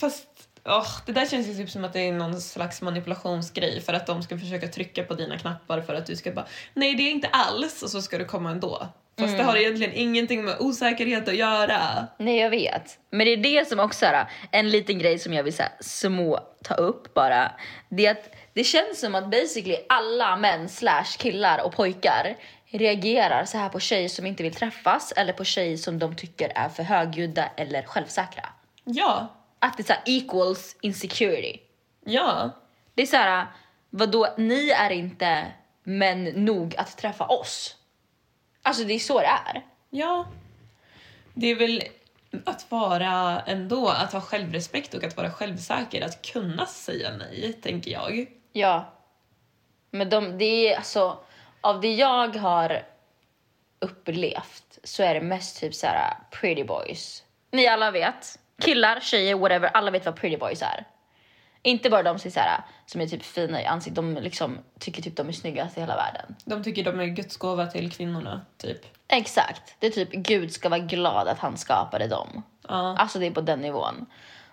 Fast 0.00 0.26
åh, 0.64 0.88
det 1.06 1.12
där 1.12 1.26
känns 1.26 1.48
ju 1.48 1.54
typ 1.54 1.70
som 1.70 1.84
att 1.84 1.92
det 1.92 2.00
är 2.00 2.12
någon 2.12 2.40
slags 2.40 2.82
manipulationsgrej 2.82 3.80
för 3.80 3.92
att 3.92 4.06
de 4.06 4.22
ska 4.22 4.38
försöka 4.38 4.68
trycka 4.68 5.04
på 5.04 5.14
dina 5.14 5.38
knappar 5.38 5.80
för 5.80 5.94
att 5.94 6.06
du 6.06 6.16
ska 6.16 6.30
bara 6.32 6.46
nej 6.74 6.94
det 6.94 7.02
är 7.02 7.10
inte 7.10 7.28
alls 7.28 7.82
och 7.82 7.90
så 7.90 8.02
ska 8.02 8.18
du 8.18 8.24
komma 8.24 8.50
ändå. 8.50 8.88
Fast 9.18 9.36
det 9.36 9.42
har 9.42 9.56
egentligen 9.56 9.92
ingenting 9.94 10.44
med 10.44 10.56
osäkerhet 10.60 11.28
att 11.28 11.36
göra. 11.36 12.06
Nej 12.18 12.36
jag 12.36 12.50
vet. 12.50 12.98
Men 13.10 13.26
det 13.26 13.32
är 13.32 13.36
det 13.36 13.68
som 13.68 13.80
också 13.80 14.06
är 14.06 14.28
en 14.50 14.70
liten 14.70 14.98
grej 14.98 15.18
som 15.18 15.32
jag 15.32 15.44
vill 15.44 15.54
här, 15.58 15.72
små 15.80 16.40
ta 16.64 16.74
upp 16.74 17.14
bara. 17.14 17.52
Det 17.88 18.06
är 18.06 18.10
att 18.10 18.30
det 18.52 18.64
känns 18.64 19.00
som 19.00 19.14
att 19.14 19.30
basically 19.30 19.76
alla 19.88 20.36
män 20.36 20.68
slash 20.68 21.16
killar 21.18 21.64
och 21.64 21.72
pojkar 21.72 22.36
reagerar 22.70 23.44
så 23.44 23.58
här 23.58 23.68
på 23.68 23.80
tjejer 23.80 24.08
som 24.08 24.26
inte 24.26 24.42
vill 24.42 24.54
träffas 24.54 25.12
eller 25.12 25.32
på 25.32 25.44
tjejer 25.44 25.76
som 25.76 25.98
de 25.98 26.16
tycker 26.16 26.52
är 26.54 26.68
för 26.68 26.82
högljudda 26.82 27.50
eller 27.56 27.82
självsäkra. 27.82 28.48
Ja, 28.84 29.26
Att 29.58 29.76
det 29.76 29.82
är 29.82 29.84
så 29.84 29.92
här 29.92 30.02
equals 30.06 30.76
insecurity. 30.80 31.60
ja, 32.04 32.50
Det 32.94 33.02
är 33.02 33.06
så 33.06 33.16
här, 33.16 33.46
vadå, 33.90 34.34
ni 34.38 34.70
är 34.70 34.90
inte 34.90 35.46
män 35.82 36.24
nog 36.24 36.76
att 36.76 36.96
träffa 36.96 37.26
oss. 37.26 37.76
Alltså 38.62 38.84
det 38.84 38.94
är 38.94 38.98
så 38.98 39.20
det 39.20 39.26
är. 39.26 39.66
ja. 39.90 40.26
Det 41.34 41.46
är 41.46 41.54
väl 41.54 41.82
att 42.44 42.70
vara 42.70 43.40
ändå, 43.46 43.88
att 43.88 44.12
ha 44.12 44.20
självrespekt 44.20 44.94
och 44.94 45.04
att 45.04 45.16
vara 45.16 45.30
självsäker, 45.30 46.04
att 46.04 46.22
kunna 46.32 46.66
säga 46.66 47.10
nej, 47.18 47.52
tänker 47.52 47.90
jag. 47.90 48.26
Ja. 48.52 48.92
Men 49.90 50.10
de, 50.10 50.38
det 50.38 50.44
är 50.72 50.76
alltså, 50.76 51.18
av 51.60 51.80
det 51.80 51.92
jag 51.92 52.36
har 52.36 52.82
upplevt 53.78 54.78
så 54.84 55.02
är 55.02 55.14
det 55.14 55.20
mest 55.20 55.60
typ 55.60 55.74
så 55.74 55.86
här 55.86 56.14
pretty 56.30 56.64
boys. 56.64 57.22
Ni 57.50 57.66
alla 57.66 57.90
vet. 57.90 58.38
Killar, 58.62 59.00
tjejer, 59.00 59.34
whatever. 59.34 59.70
Alla 59.74 59.90
vet 59.90 60.06
vad 60.06 60.16
pretty 60.16 60.36
boys 60.36 60.62
är. 60.62 60.84
Inte 61.62 61.90
bara 61.90 62.02
de 62.02 62.18
som 62.18 62.28
är, 62.28 62.32
så 62.32 62.40
här, 62.40 62.60
som 62.86 63.00
är 63.00 63.06
typ 63.06 63.22
fina 63.22 63.62
i 63.62 63.66
ansiktet. 63.66 63.96
De 63.96 64.14
liksom 64.14 64.58
tycker 64.78 65.02
typ 65.02 65.16
de 65.16 65.28
är 65.28 65.32
snyggast 65.32 65.76
i 65.76 65.80
hela 65.80 65.96
världen. 65.96 66.36
De 66.44 66.64
tycker 66.64 66.84
de 66.84 67.00
är 67.00 67.06
Guds 67.06 67.36
gåva 67.36 67.66
till 67.66 67.92
kvinnorna, 67.92 68.40
typ. 68.56 68.80
Exakt. 69.08 69.74
Det 69.78 69.86
är 69.86 69.90
typ 69.90 70.10
Gud 70.12 70.52
ska 70.52 70.68
vara 70.68 70.80
glad 70.80 71.28
att 71.28 71.38
han 71.38 71.56
skapade 71.56 72.06
dem. 72.06 72.42
Ja. 72.68 72.96
Alltså 72.98 73.18
det 73.18 73.26
är 73.26 73.30
på 73.30 73.40
den 73.40 73.60
nivån. 73.60 74.06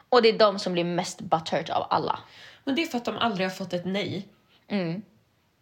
Och 0.09 0.21
det 0.21 0.29
är 0.29 0.39
de 0.39 0.59
som 0.59 0.73
blir 0.73 0.83
mest 0.83 1.21
butthurt 1.21 1.69
av 1.69 1.87
alla. 1.89 2.19
Men 2.63 2.75
det 2.75 2.83
är 2.83 2.87
för 2.87 2.97
att 2.97 3.05
de 3.05 3.17
aldrig 3.17 3.47
har 3.47 3.55
fått 3.55 3.73
ett 3.73 3.85
nej. 3.85 4.27
Mm. 4.67 5.01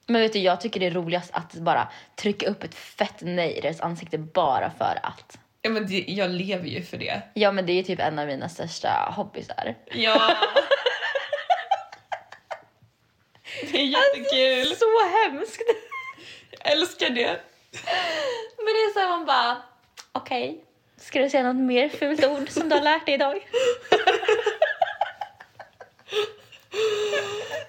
Men 0.08 0.22
vet 0.22 0.34
du, 0.34 0.40
jag 0.40 0.62
tycker 0.62 0.80
det 0.80 0.86
är 0.86 0.92
roligast 0.92 1.32
att 1.34 1.54
bara 1.54 1.88
trycka 2.16 2.48
upp 2.48 2.64
ett 2.64 2.76
fett 2.76 3.16
nej 3.22 3.58
i 3.58 3.62
deras 3.62 3.82
ansikte 3.82 4.18
bara 4.18 4.72
för 4.78 5.00
att. 5.04 5.38
Ja, 5.62 5.70
men 5.70 5.88
det, 5.88 6.06
jag 6.08 6.30
lever 6.32 6.68
ju 6.68 6.82
för 6.84 6.98
det. 6.98 7.22
Ja, 7.34 7.52
men 7.52 7.66
det 7.66 7.74
är 7.74 7.84
typ 7.84 8.00
en 8.00 8.20
av 8.20 8.28
mina 8.28 8.50
största 8.50 9.14
hobbysar. 9.16 9.76
Ja. 9.92 10.36
det 13.72 13.78
är 13.78 13.86
jättekul. 13.86 14.76
Så 14.76 14.86
hemskt! 15.24 15.62
Jag 16.52 16.72
älskar 16.72 17.10
det. 17.10 17.42
Men 18.58 18.66
det 18.66 18.80
är 18.80 18.94
så 18.94 19.00
här, 19.00 19.10
man 19.10 19.26
bara, 19.26 19.62
okej, 20.12 20.64
ska 20.98 21.20
du 21.20 21.30
säga 21.30 21.44
något 21.44 21.64
mer 21.64 21.90
fult 21.90 22.26
ord 22.26 22.50
som 22.50 22.70
du 22.70 22.76
har 22.76 22.84
lärt 22.84 23.06
dig 23.06 23.16
idag? 23.16 23.36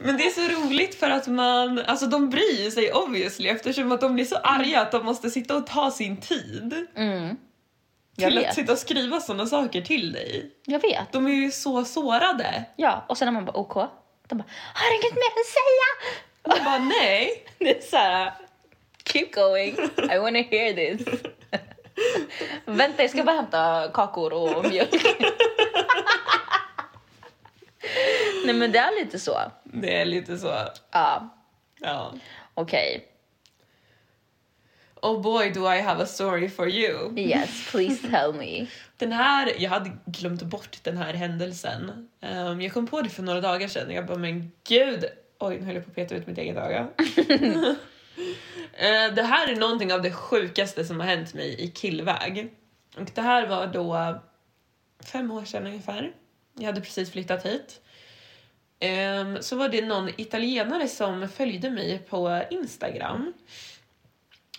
Men 0.05 0.17
det 0.17 0.25
är 0.27 0.31
så 0.31 0.41
roligt 0.61 0.95
för 0.95 1.11
att 1.11 1.27
man, 1.27 1.79
alltså 1.87 2.07
de 2.07 2.31
bryr 2.31 2.71
sig 2.71 2.93
obviously 2.93 3.49
eftersom 3.49 3.93
att 3.93 4.01
de 4.01 4.15
blir 4.15 4.25
så 4.25 4.37
arga 4.37 4.81
att 4.81 4.93
de 4.93 5.05
måste 5.05 5.31
sitta 5.31 5.57
och 5.57 5.67
ta 5.67 5.91
sin 5.91 6.17
tid 6.21 6.87
Mm. 6.97 7.37
Jag 8.17 8.31
till 8.31 8.39
att 8.39 8.45
vet. 8.45 8.55
sitta 8.55 8.73
och 8.73 8.79
skriva 8.79 9.21
sådana 9.21 9.47
saker 9.47 9.81
till 9.81 10.13
dig. 10.13 10.51
Jag 10.65 10.81
vet. 10.83 11.13
De 11.13 11.27
är 11.27 11.31
ju 11.31 11.51
så 11.51 11.85
sårade. 11.85 12.65
Ja, 12.77 13.05
och 13.09 13.19
sen 13.19 13.27
när 13.27 13.33
man 13.33 13.45
bara 13.45 13.57
OK, 13.57 13.75
de 14.29 14.39
bara, 14.39 14.45
har 14.75 14.95
inget 14.95 15.15
mer 15.15 15.33
att 15.41 15.47
säga? 15.47 16.15
Jag 16.43 16.65
bara 16.65 16.79
nej. 16.79 17.47
Det 17.59 17.77
är 17.79 17.91
så 17.91 17.97
här, 17.97 18.33
keep 19.07 19.27
going, 19.33 19.77
I 20.15 20.19
wanna 20.19 20.39
hear 20.39 20.73
this. 20.75 21.07
Vänta, 22.65 23.03
jag 23.03 23.11
ska 23.11 23.23
bara 23.25 23.37
hämta 23.37 23.91
kakor 23.95 24.33
och 24.33 24.69
mjölk. 24.69 24.91
Nej 28.45 28.55
men 28.55 28.73
det 28.73 28.79
är 28.79 29.05
lite 29.05 29.19
så. 29.19 29.39
Det 29.65 29.97
är 30.01 30.05
lite 30.05 30.39
så. 30.39 30.55
Ja, 30.91 31.29
Ja. 31.81 32.13
okej. 32.55 33.09
Oh 35.03 35.21
boy 35.23 35.51
do 35.51 35.73
I 35.73 35.81
have 35.81 36.03
a 36.03 36.07
story 36.07 36.49
for 36.49 36.69
you. 36.69 37.19
Yes, 37.19 37.71
please 37.71 38.09
tell 38.11 38.33
me. 38.35 38.67
Den 38.97 39.13
här, 39.13 39.53
jag 39.59 39.71
hade 39.71 39.91
glömt 40.07 40.43
bort 40.43 40.79
den 40.83 40.97
här 40.97 41.13
händelsen. 41.15 42.09
Ehm, 42.21 42.61
jag 42.61 42.73
kom 42.73 42.87
på 42.87 43.01
det 43.03 43.09
för 43.09 43.23
några 43.23 43.41
dagar 43.41 43.69
sedan 43.69 43.87
och 43.87 43.93
jag 43.93 44.07
bara 44.07 44.19
men 44.19 44.53
gud. 44.69 45.05
Oj, 45.39 45.59
nu 45.61 45.67
höll 45.67 45.75
jag 45.75 45.85
på 45.85 45.91
att 45.91 45.95
peta 45.97 46.15
ut 46.15 46.27
mitt 46.27 46.39
eget 46.39 46.57
öga. 46.57 46.89
Eh, 48.77 49.15
det 49.15 49.23
här 49.23 49.49
är 49.53 49.57
någonting 49.57 49.93
av 49.93 50.03
det 50.03 50.13
sjukaste 50.13 50.85
som 50.85 51.01
har 51.01 51.07
hänt 51.07 51.35
mig 51.35 51.61
i 51.61 51.71
killväg. 51.71 52.55
Och 52.97 53.11
det 53.15 53.21
här 53.21 53.47
var 53.47 53.67
då 53.67 54.21
fem 55.05 55.31
år 55.31 55.45
sedan 55.45 55.67
ungefär. 55.67 56.13
Jag 56.59 56.67
hade 56.67 56.81
precis 56.81 57.13
flyttat 57.13 57.47
hit. 57.47 57.81
Ehm, 58.85 59.43
så 59.43 59.57
var 59.57 59.69
det 59.69 59.87
någon 59.87 60.11
italienare 60.17 60.89
som 60.89 61.29
följde 61.29 61.71
mig 61.71 61.99
på 61.99 62.43
Instagram. 62.51 63.33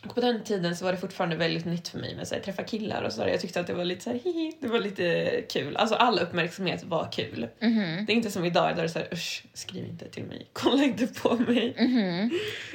Och 0.08 0.16
på 0.16 0.22
den 0.22 0.44
tiden 0.44 0.76
så 0.76 0.86
var 0.86 0.92
det 0.92 0.98
fortfarande 0.98 1.36
väldigt 1.36 1.66
nytt 1.66 1.88
för 1.88 2.00
mig 2.00 2.16
med 2.16 2.22
att 2.24 2.44
träffa 2.44 2.64
killar 2.64 3.04
och 3.04 3.12
sådär. 3.12 3.28
Jag 3.28 3.40
tyckte 3.42 3.60
att 3.60 3.68
det 3.68 3.74
var 3.74 3.86
lite 3.86 4.04
så 4.04 4.10
här, 4.10 4.20
hihi, 4.20 4.52
det 4.60 4.68
var 4.68 4.80
lite 4.80 5.42
kul. 5.50 5.78
Alltså 5.78 5.96
all 5.96 6.20
uppmärksamhet 6.20 6.84
var 6.84 7.12
kul. 7.12 7.48
Mhm. 7.60 8.06
Det 8.06 8.14
är 8.14 8.16
inte 8.16 8.32
som 8.32 8.46
idag 8.46 8.70
där 8.70 8.76
det 8.76 8.82
är 8.82 8.88
såhär 8.88 9.08
usch, 9.14 9.44
skriv 9.54 9.86
inte 9.86 10.10
till 10.10 10.24
mig, 10.24 10.48
kolla 10.54 10.84
inte 10.84 11.08
på 11.08 11.36
mig. 11.36 11.76
Mhm. 11.80 12.32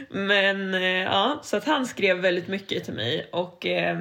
Men 0.09 0.75
eh, 0.75 0.81
ja, 0.83 1.41
så 1.43 1.57
att 1.57 1.65
han 1.65 1.87
skrev 1.87 2.17
väldigt 2.17 2.49
mycket 2.49 2.85
till 2.85 2.95
mig 2.95 3.29
och 3.33 3.67
eh, 3.67 4.01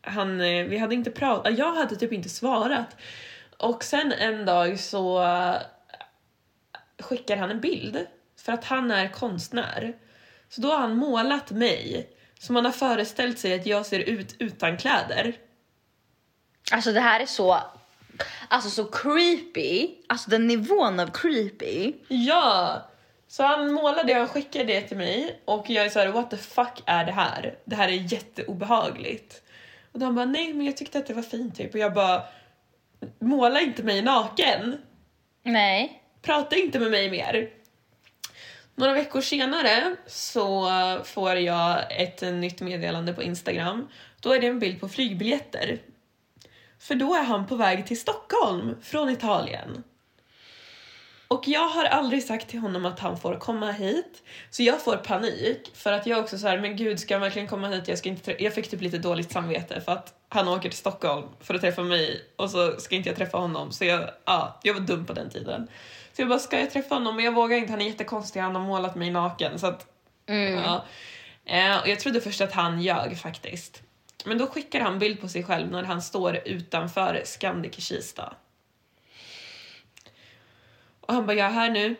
han, 0.00 0.38
vi 0.38 0.78
hade 0.78 0.94
inte 0.94 1.10
pratat, 1.10 1.58
jag 1.58 1.74
hade 1.74 1.96
typ 1.96 2.12
inte 2.12 2.28
svarat. 2.28 2.96
Och 3.56 3.84
sen 3.84 4.12
en 4.12 4.44
dag 4.44 4.78
så 4.80 5.22
skickar 7.02 7.36
han 7.36 7.50
en 7.50 7.60
bild 7.60 8.06
för 8.36 8.52
att 8.52 8.64
han 8.64 8.90
är 8.90 9.08
konstnär. 9.08 9.94
Så 10.48 10.60
då 10.60 10.68
har 10.68 10.78
han 10.78 10.96
målat 10.96 11.50
mig 11.50 12.08
som 12.38 12.56
han 12.56 12.64
har 12.64 12.72
föreställt 12.72 13.38
sig 13.38 13.54
att 13.54 13.66
jag 13.66 13.86
ser 13.86 13.98
ut 13.98 14.36
utan 14.38 14.76
kläder. 14.76 15.36
Alltså 16.72 16.92
det 16.92 17.00
här 17.00 17.20
är 17.20 17.26
så, 17.26 17.60
alltså 18.48 18.70
så 18.70 18.84
creepy. 18.84 19.90
Alltså 20.06 20.30
den 20.30 20.46
nivån 20.46 21.00
av 21.00 21.06
creepy. 21.06 21.92
Ja! 22.08 22.82
Så 23.28 23.42
han 23.42 23.72
målade 23.72 24.20
och 24.20 24.30
skickade 24.30 24.64
det 24.64 24.80
till 24.80 24.96
mig 24.96 25.40
och 25.44 25.70
jag 25.70 25.84
är 25.84 25.90
så 25.90 25.98
här: 25.98 26.08
what 26.08 26.30
the 26.30 26.36
fuck 26.36 26.82
är 26.86 27.04
det 27.04 27.12
här? 27.12 27.58
Det 27.64 27.76
här 27.76 27.88
är 27.88 28.12
jätteobehagligt. 28.12 29.42
Och 29.92 29.98
då 29.98 30.06
han 30.06 30.14
bara 30.14 30.24
nej 30.24 30.52
men 30.52 30.66
jag 30.66 30.76
tyckte 30.76 30.98
att 30.98 31.06
det 31.06 31.14
var 31.14 31.22
fint 31.22 31.56
typ 31.56 31.74
och 31.74 31.80
jag 31.80 31.94
bara 31.94 32.22
måla 33.18 33.60
inte 33.60 33.82
mig 33.82 34.02
naken. 34.02 34.78
Nej. 35.42 36.01
Prata 36.22 36.56
inte 36.56 36.78
med 36.78 36.90
mig 36.90 37.10
mer. 37.10 37.50
Några 38.74 38.92
veckor 38.92 39.20
senare 39.20 39.96
så 40.06 40.70
får 41.04 41.34
jag 41.34 42.00
ett 42.02 42.20
nytt 42.20 42.60
meddelande 42.60 43.12
på 43.12 43.22
Instagram. 43.22 43.88
Då 44.20 44.32
är 44.32 44.40
det 44.40 44.46
en 44.46 44.58
bild 44.58 44.80
på 44.80 44.88
flygbiljetter. 44.88 45.78
För 46.78 46.94
då 46.94 47.14
är 47.14 47.22
han 47.22 47.46
på 47.46 47.56
väg 47.56 47.86
till 47.86 48.00
Stockholm 48.00 48.76
från 48.82 49.10
Italien. 49.10 49.84
Och 51.28 51.48
jag 51.48 51.68
har 51.68 51.84
aldrig 51.84 52.24
sagt 52.24 52.48
till 52.48 52.58
honom 52.58 52.86
att 52.86 52.98
han 52.98 53.18
får 53.18 53.36
komma 53.36 53.72
hit. 53.72 54.22
Så 54.50 54.62
jag 54.62 54.82
får 54.82 54.96
panik 54.96 55.70
för 55.74 55.92
att 55.92 56.06
jag 56.06 56.20
också 56.20 56.38
så 56.38 56.48
här, 56.48 56.58
men 56.58 56.76
gud 56.76 57.00
ska 57.00 57.14
han 57.14 57.20
verkligen 57.20 57.48
komma 57.48 57.68
hit? 57.68 57.88
Jag, 57.88 57.98
ska 57.98 58.08
inte 58.08 58.44
jag 58.44 58.54
fick 58.54 58.70
typ 58.70 58.80
lite 58.80 58.98
dåligt 58.98 59.32
samvete 59.32 59.80
för 59.80 59.92
att 59.92 60.14
han 60.28 60.48
åker 60.48 60.68
till 60.68 60.78
Stockholm 60.78 61.28
för 61.40 61.54
att 61.54 61.60
träffa 61.60 61.82
mig 61.82 62.24
och 62.36 62.50
så 62.50 62.80
ska 62.80 62.94
inte 62.94 63.08
jag 63.08 63.16
träffa 63.16 63.38
honom. 63.38 63.72
Så 63.72 63.84
jag, 63.84 64.10
ja, 64.24 64.60
jag 64.62 64.74
var 64.74 64.80
dum 64.80 65.06
på 65.06 65.12
den 65.12 65.30
tiden. 65.30 65.68
Så 66.12 66.22
jag 66.22 66.28
bara, 66.28 66.38
ska 66.38 66.58
jag 66.60 66.70
träffa 66.70 66.94
honom? 66.94 67.16
Men 67.16 67.24
jag 67.24 67.32
vågar 67.34 67.56
inte, 67.56 67.72
han 67.72 67.80
är 67.80 67.86
jättekonstig, 67.86 68.40
han 68.40 68.54
har 68.54 68.62
målat 68.62 68.94
mig 68.96 69.10
naken. 69.10 69.58
Så 69.58 69.66
att, 69.66 69.86
Mm. 70.26 70.54
ja. 70.54 70.84
Eh, 71.44 71.80
och 71.80 71.88
jag 71.88 72.00
trodde 72.00 72.20
först 72.20 72.40
att 72.40 72.52
han 72.52 72.82
ljög 72.82 73.18
faktiskt. 73.18 73.82
Men 74.24 74.38
då 74.38 74.46
skickar 74.46 74.80
han 74.80 74.98
bild 74.98 75.20
på 75.20 75.28
sig 75.28 75.44
själv 75.44 75.70
när 75.70 75.82
han 75.82 76.02
står 76.02 76.38
utanför 76.44 77.22
Scandic 77.24 77.78
i 77.78 77.80
Kista. 77.80 78.34
Och 81.00 81.14
han 81.14 81.26
bara, 81.26 81.36
jag 81.36 81.46
är 81.46 81.50
här 81.50 81.70
nu. 81.70 81.96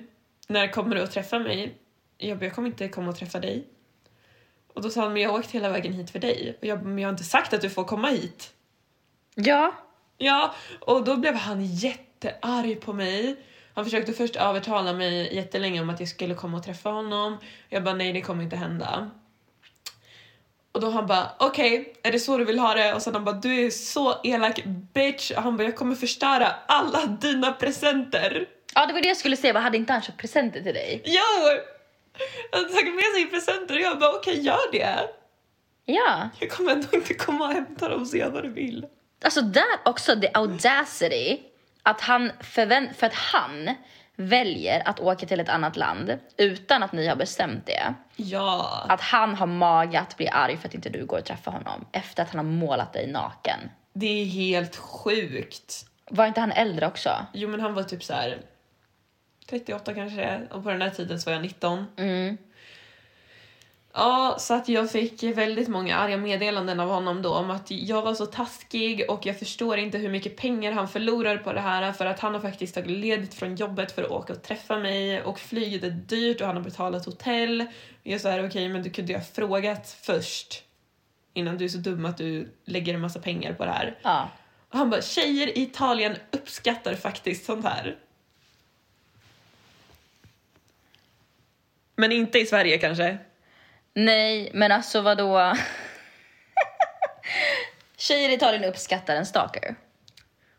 När 0.49 0.67
kommer 0.73 0.97
du 0.97 1.03
att 1.03 1.13
träffa 1.13 1.39
mig? 1.39 1.75
Jag 2.19 2.39
bara, 2.39 2.45
jag 2.45 2.55
kommer 2.55 2.69
inte 2.69 2.89
komma 2.89 3.09
och 3.11 3.17
träffa 3.17 3.41
dig. 3.41 3.67
Och 4.75 4.83
då 4.83 4.91
sa 4.91 5.01
han, 5.03 5.13
men 5.13 5.23
jag 5.23 5.31
har 5.31 5.39
åkt 5.39 5.51
hela 5.51 5.69
vägen 5.69 5.93
hit 5.93 6.11
för 6.11 6.19
dig. 6.19 6.59
Och 6.61 6.67
jag 6.67 6.79
bara, 6.79 6.89
men 6.89 6.99
jag 6.99 7.09
har 7.09 7.13
inte 7.13 7.25
sagt 7.25 7.53
att 7.53 7.61
du 7.61 7.71
får 7.71 7.85
komma 7.85 8.09
hit. 8.09 8.53
Ja. 9.35 9.73
Ja, 10.19 10.55
och 10.81 11.05
då 11.05 11.17
blev 11.17 11.35
han 11.35 11.65
jättearg 11.65 12.81
på 12.81 12.93
mig. 12.93 13.37
Han 13.75 13.85
försökte 13.85 14.13
först 14.13 14.37
övertala 14.37 14.93
mig 14.93 15.35
jättelänge 15.35 15.81
om 15.81 15.91
att 15.91 16.01
jag 16.01 16.09
skulle 16.09 16.35
komma 16.35 16.57
och 16.57 16.65
träffa 16.65 16.91
honom. 16.91 17.39
Jag 17.69 17.85
bara, 17.85 17.95
nej 17.95 18.13
det 18.13 18.21
kommer 18.21 18.45
inte 18.45 18.57
hända. 18.57 19.11
Och 20.73 20.81
då 20.81 20.91
han 20.91 21.07
bara, 21.07 21.33
okej, 21.39 21.95
är 22.03 22.13
det 22.13 22.21
så 22.21 22.39
du 22.39 22.45
vill 22.45 22.59
ha 22.59 22.75
det? 22.75 22.95
Och 22.95 23.03
sen 23.03 23.15
han 23.15 23.25
bara, 23.25 23.35
du 23.35 23.67
är 23.67 23.71
så 23.71 24.21
elak 24.25 24.61
bitch. 24.95 25.31
Och 25.31 25.43
han 25.43 25.57
bara, 25.57 25.65
jag 25.65 25.77
kommer 25.77 25.95
förstöra 25.95 26.55
alla 26.67 27.07
dina 27.07 27.53
presenter. 27.53 28.47
Ja, 28.75 28.87
det 28.87 28.93
var 28.93 29.01
det 29.01 29.09
jag 29.09 29.17
skulle 29.17 29.37
säga. 29.37 29.53
Vad 29.53 29.63
hade 29.63 29.77
inte 29.77 29.93
han 29.93 30.03
köpt 30.03 30.19
presenter 30.19 30.61
till 30.61 30.75
dig? 30.75 31.03
Jo! 31.05 31.21
Han 32.53 32.63
hade 32.63 32.75
tagit 32.75 32.95
med 32.95 33.05
sig 33.15 33.27
presenter 33.31 33.75
och 33.75 33.81
jag 33.81 33.99
bara, 33.99 34.13
okej 34.13 34.41
gör 34.41 34.73
det. 34.73 35.09
Ja. 35.85 36.29
Jag 36.41 36.51
kommer 36.51 36.73
ändå 36.73 36.89
inte 36.93 37.15
komma 37.15 37.47
och 37.47 37.53
hämta 37.53 37.89
dem 37.89 38.07
så 38.07 38.31
vad 38.31 38.43
du 38.43 38.49
vill. 38.49 38.87
Alltså 39.25 39.41
där 39.41 39.81
också, 39.85 40.21
the 40.21 40.29
audacity. 40.35 41.41
Att 41.83 42.01
han 42.01 42.33
förvänt 42.41 42.97
för 42.97 43.07
att 43.07 43.15
han 43.15 43.75
väljer 44.17 44.89
att 44.89 45.01
åka 45.01 45.27
till 45.27 45.41
ett 45.41 45.49
annat 45.49 45.77
land 45.77 46.19
utan 46.37 46.83
att 46.83 46.93
ni 46.93 47.07
har 47.07 47.17
bestämt 47.17 47.67
det. 47.67 47.95
Ja. 48.17 48.87
Att 48.89 49.01
han 49.01 49.35
har 49.35 49.47
mage 49.47 50.01
att 50.01 50.17
bli 50.17 50.29
arg 50.29 50.57
för 50.57 50.69
att 50.69 50.75
inte 50.75 50.89
du 50.89 51.07
går 51.07 51.19
och 51.19 51.25
träffar 51.25 51.53
honom 51.53 51.85
efter 51.93 52.23
att 52.23 52.31
han 52.31 52.39
har 52.47 52.53
målat 52.53 52.93
dig 52.93 53.07
naken. 53.07 53.59
Det 53.93 54.23
är 54.23 54.25
helt 54.25 54.77
sjukt. 54.77 55.87
Var 56.11 56.27
inte 56.27 56.41
han 56.41 56.53
äldre 56.53 56.87
också? 56.87 57.27
Jo 57.33 57.49
men 57.49 57.61
han 57.61 57.75
var 57.75 57.83
typ 57.83 58.05
så 58.05 58.15
här 58.15 58.39
38 59.51 59.95
kanske 59.95 60.41
och 60.51 60.65
på 60.65 60.71
den 60.71 60.83
här 60.83 60.91
tiden 60.91 61.21
så 61.21 61.31
var 61.31 61.33
jag 61.33 61.43
19. 61.43 61.87
Mm. 61.97 62.39
Ja, 63.95 64.37
så 64.39 64.55
att 64.55 64.69
jag 64.69 64.91
fick 64.91 65.23
väldigt 65.23 65.69
många 65.69 65.97
arga 65.97 66.17
meddelanden 66.17 66.81
av 66.81 66.89
honom 66.89 67.23
då 67.23 67.35
om 67.35 67.51
att 67.51 67.71
jag 67.71 68.03
var 68.03 68.15
så 68.15 68.27
taskig 68.27 69.05
och 69.09 69.27
jag 69.27 69.39
förstår 69.39 69.79
inte 69.79 69.99
hur 69.99 70.09
mycket 70.09 70.37
pengar 70.37 70.73
han 70.73 70.89
förlorar 70.89 71.37
på 71.37 71.53
det 71.53 71.61
här 71.61 71.93
för 71.93 72.07
att 72.07 72.21
han 72.21 72.35
har 72.35 72.41
faktiskt 72.41 72.75
tagit 72.75 72.91
ledigt 72.91 73.35
från 73.35 73.57
jobbet 73.57 73.93
för 73.93 74.03
att 74.03 74.11
åka 74.11 74.33
och 74.33 74.43
träffa 74.43 74.79
mig 74.79 75.23
och 75.23 75.39
flyget 75.39 75.85
är 75.85 75.91
dyrt 75.91 76.41
och 76.41 76.47
han 76.47 76.57
har 76.57 76.63
betalat 76.63 77.07
hotell. 77.07 77.67
Jag 78.03 78.25
är 78.25 78.31
här, 78.31 78.49
okej 78.49 78.69
men 78.69 78.83
du 78.83 78.91
kunde 78.91 79.13
ju 79.13 79.19
ha 79.19 79.25
frågat 79.25 79.99
först 80.03 80.63
innan 81.35 81.59
du 81.59 81.65
är 81.65 81.69
så 81.69 81.79
dum 81.79 82.05
att 82.05 82.19
du 82.19 82.49
lägger 82.65 82.95
en 82.95 83.01
massa 83.01 83.21
pengar 83.21 83.53
på 83.53 83.65
det 83.65 83.71
här. 83.71 83.99
Ja. 84.03 84.29
Och 84.69 84.79
han 84.79 84.91
bara, 84.91 85.03
tjejer 85.03 85.59
i 85.59 85.63
Italien 85.63 86.17
uppskattar 86.31 86.95
faktiskt 86.95 87.45
sånt 87.45 87.65
här. 87.65 87.97
Men 91.97 92.13
inte 92.13 92.39
i 92.39 92.47
Sverige 92.47 92.79
kanske? 92.79 93.19
Nej, 93.95 94.51
men 94.55 94.73
alltså 94.73 95.01
vadå? 95.01 95.53
Tjejer 97.97 98.29
i 98.29 98.35
Italien 98.35 98.65
uppskattar 98.65 99.17
en 99.17 99.27
stalker, 99.27 99.75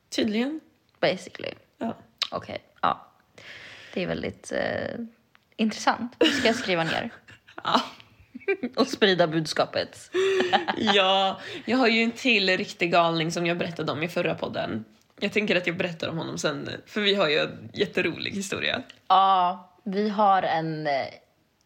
Tydligen. 0.10 0.60
basically. 1.00 1.52
Ja. 1.78 1.98
Okej, 2.32 2.62
ja. 2.82 3.08
Det 3.94 4.04
är 4.04 4.08
väldigt 4.08 4.52
eh, 4.52 4.96
intressant. 5.56 6.16
Det 6.18 6.26
ska 6.26 6.48
jag 6.48 6.56
skriva 6.56 6.84
ner. 6.84 7.10
Ja. 7.64 7.82
Och 8.76 8.88
sprida 8.88 9.28
budskapet. 9.28 10.12
ja, 10.78 11.40
jag 11.66 11.78
har 11.78 11.88
ju 11.88 12.04
en 12.04 12.12
till 12.12 12.58
riktig 12.58 12.92
galning 12.92 13.32
som 13.32 13.46
jag 13.46 13.58
berättade 13.58 13.92
om 13.92 14.04
i 14.04 14.10
förra 14.10 14.36
podden. 14.36 14.86
Jag 15.20 15.34
tänker 15.34 15.56
att 15.56 15.68
jag 15.68 15.78
berättar 15.78 16.10
om 16.10 16.18
honom 16.18 16.38
sen, 16.38 16.70
för 16.86 17.02
vi 17.02 17.16
har 17.16 17.30
ju 17.30 17.40
en 17.40 17.70
jätterolig 17.74 18.32
historia. 18.32 18.82
Ja, 19.08 19.70
vi 19.84 20.10
har 20.10 20.44
en 20.44 20.88
eh, 20.88 21.06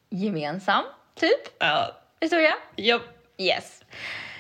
gemensam 0.10 0.84
typ 1.20 1.56
Ja, 1.60 1.98
historia. 2.22 2.54
ja. 2.76 3.00
Yes. 3.38 3.84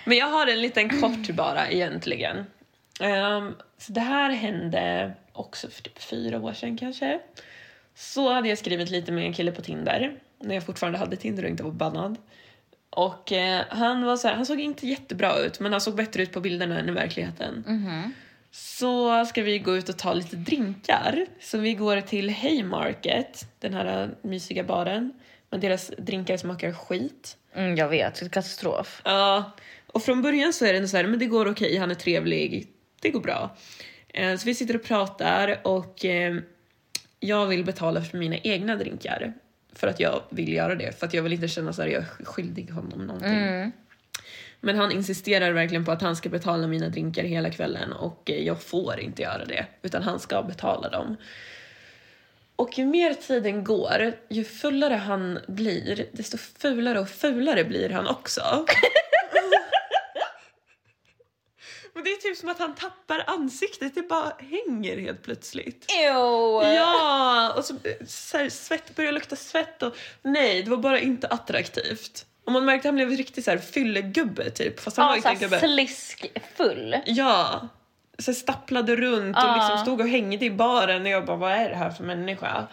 Men 0.06 0.18
jag 0.18 0.28
har 0.28 0.48
en 0.48 0.62
liten 0.62 1.02
kort 1.02 1.30
bara 1.34 1.70
egentligen. 1.70 2.46
Ehm, 3.00 3.56
så 3.78 3.92
det 3.92 4.02
här 4.02 4.30
hände 4.30 5.12
också 5.34 5.70
för 5.70 5.82
typ 5.84 6.00
fyra 6.02 6.40
år 6.40 6.54
sedan 6.54 6.78
kanske. 6.78 7.20
Så 7.96 8.34
hade 8.34 8.50
jag 8.50 8.58
skrivit 8.58 8.90
lite 8.90 9.12
med 9.12 9.24
en 9.26 9.34
kille 9.34 9.52
på 9.52 9.62
Tinder, 9.62 10.16
när 10.40 10.56
jag 10.56 10.66
fortfarande 10.66 11.00
hade 11.00 11.16
Tinder 11.16 11.44
och 11.44 11.50
inte 11.50 11.63
var 11.63 11.72
bannad. 11.72 12.18
Och 12.90 13.32
eh, 13.32 13.63
han 13.70 14.04
var 14.06 14.18
så 14.18 14.28
här, 14.28 14.36
han 14.36 14.46
såg 14.46 14.60
inte 14.60 14.88
jättebra 14.88 15.38
ut 15.40 15.60
men 15.60 15.72
han 15.72 15.82
såg 15.82 15.96
bättre 15.96 16.24
ut 16.24 16.32
på 16.34 16.40
bilderna 16.40 16.80
än 16.80 16.90
i 16.90 16.92
verkligheten. 16.92 17.63
Mhm. 17.68 18.13
Så 18.52 19.26
ska 19.26 19.42
vi 19.44 19.60
gå 19.60 19.78
ut 19.78 19.90
och 19.90 19.98
ta 19.98 20.13
lite 20.13 20.36
drinkar. 20.36 21.26
Så 21.42 21.58
vi 21.58 21.74
går 21.74 22.02
till 22.02 22.30
Haymarket, 22.30 23.48
den 23.60 23.74
här 23.74 24.04
äh, 24.04 24.10
mysiga 24.30 24.63
baren. 24.63 25.13
Men 25.50 25.60
deras 25.60 25.92
drinkar 25.98 26.38
smakar 26.38 26.72
skit. 26.72 27.38
Mm, 27.54 27.76
jag 27.76 27.90
vet, 27.90 28.20
katastrof. 28.32 29.02
Ja, 29.06 29.52
och 29.88 30.04
från 30.04 30.22
början 30.22 30.54
så 30.54 30.66
är 30.66 30.74
det 30.74 30.88
så 30.88 30.98
här, 30.98 31.08
men 31.08 31.20
det 31.20 31.26
går 31.26 31.48
okej, 31.52 31.78
han 31.78 31.92
är 31.92 31.96
trevlig, 31.96 32.68
det 33.02 33.10
går 33.10 33.20
bra. 33.22 33.56
Eh, 34.14 34.36
Så 34.36 34.46
vi 34.46 34.56
sitter 34.56 34.76
och 34.76 34.84
pratar 34.84 35.60
och 35.64 36.06
eh, 36.06 36.36
jag 37.20 37.46
vill 37.46 37.66
betala 37.66 38.02
för 38.02 38.18
mina 38.18 38.38
egna 38.38 38.76
drinkar. 38.76 39.34
För 39.74 39.88
att 39.88 40.00
jag 40.00 40.22
vill 40.30 40.54
göra 40.54 40.76
det, 40.76 41.00
för 41.00 41.08
att 41.08 41.14
jag 41.14 41.24
vill 41.24 41.34
inte 41.34 41.48
känna 41.48 41.74
så 41.74 41.82
här, 41.82 41.90
jag 41.90 42.02
är 42.02 42.26
skyldig 42.26 42.70
honom 42.70 43.00
någonting. 43.00 43.30
Mm. 43.34 43.72
Men 44.62 44.76
han 44.76 44.92
insisterar 44.92 45.52
verkligen 45.52 45.86
på 45.86 45.92
att 45.92 46.02
han 46.02 46.16
ska 46.16 46.30
betala 46.30 46.68
mina 46.68 46.90
drinkar 46.90 47.24
hela 47.24 47.50
kvällen 47.50 47.94
och 47.94 48.30
eh, 48.32 48.44
jag 48.44 48.62
får 48.62 49.00
inte 49.00 49.22
göra 49.22 49.46
det, 49.46 49.66
utan 49.82 50.04
han 50.04 50.20
ska 50.20 50.44
betala 50.44 50.90
dem. 50.90 51.16
Och 52.58 52.78
ju 52.78 52.86
mer 52.86 53.13
tiden 53.13 53.63
går, 53.63 54.13
ju 54.30 54.43
fullare 54.43 54.93
han 54.93 55.39
blir, 55.48 56.06
desto 56.13 56.38
fulare 56.38 57.00
och 57.00 57.10
fulare 57.10 57.63
blir 57.63 57.89
han 57.89 58.08
också. 58.08 58.41
Och 61.96 62.04
det 62.04 62.10
är 62.12 62.15
typ 62.15 62.38
som 62.38 62.50
att 62.50 62.60
han 62.60 62.76
tappar 62.76 63.24
ansiktet, 63.28 63.96
det 63.96 64.02
bara 64.02 64.34
hänger 64.39 64.98
helt 64.98 65.24
plötsligt. 65.24 65.86
Ew! 65.91 66.74
Ja, 66.76 67.54
och 67.58 67.65
så, 67.65 67.74
så 68.08 68.38
här, 68.38 68.50
svett 68.50 68.96
börjar 68.96 69.12
lukta 69.12 69.36
svett 69.36 69.84
och 69.84 69.96
nej, 70.22 70.63
det 70.63 70.70
var 70.70 70.78
bara 70.78 71.00
inte 71.00 71.28
attraktivt. 71.28 72.26
Och 72.46 72.52
man 72.52 72.65
märkte 72.65 72.80
att 72.80 72.86
han 72.89 72.96
blev 72.96 73.10
riktigt 73.10 73.46
så 73.46 73.52
här 73.52 73.58
fyllegubbe 73.58 74.50
typ, 74.50 74.80
fast 74.80 74.98
han 74.98 75.08
var 75.08 75.13
Ja, 75.13 75.17
inte 75.17 75.30
en 75.30 75.38
gubbe. 75.39 75.60
sliskfull. 75.60 76.96
Ja, 77.06 77.67
så 78.18 78.34
stapplade 78.34 78.96
runt 78.96 79.38
och 79.38 79.56
liksom 79.56 79.78
stod 79.78 80.02
och 80.02 80.08
hängde 80.08 80.46
i 80.46 80.52
baren 80.52 81.02
och 81.02 81.10
jag 81.10 81.26
bara, 81.26 81.38
vad 81.38 81.52
är 81.52 81.70
det 81.70 81.76
här 81.76 81.90
för 81.90 82.04
människa? 82.04 82.68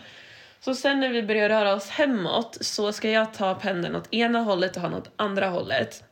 Så 0.61 0.75
sen 0.75 1.01
när 1.01 1.09
vi 1.09 1.23
börjar 1.23 1.49
röra 1.49 1.75
oss 1.75 1.89
hemåt 1.89 2.59
så 2.61 2.93
ska 2.93 3.11
jag 3.11 3.35
ta 3.35 3.55
pendeln 3.55 3.97
åt 3.97 4.15
ena 4.15 4.41
hållet 4.41 4.77
och 4.77 4.83
han 4.83 4.95
åt 4.95 5.11
andra 5.17 5.49
hållet. 5.49 6.05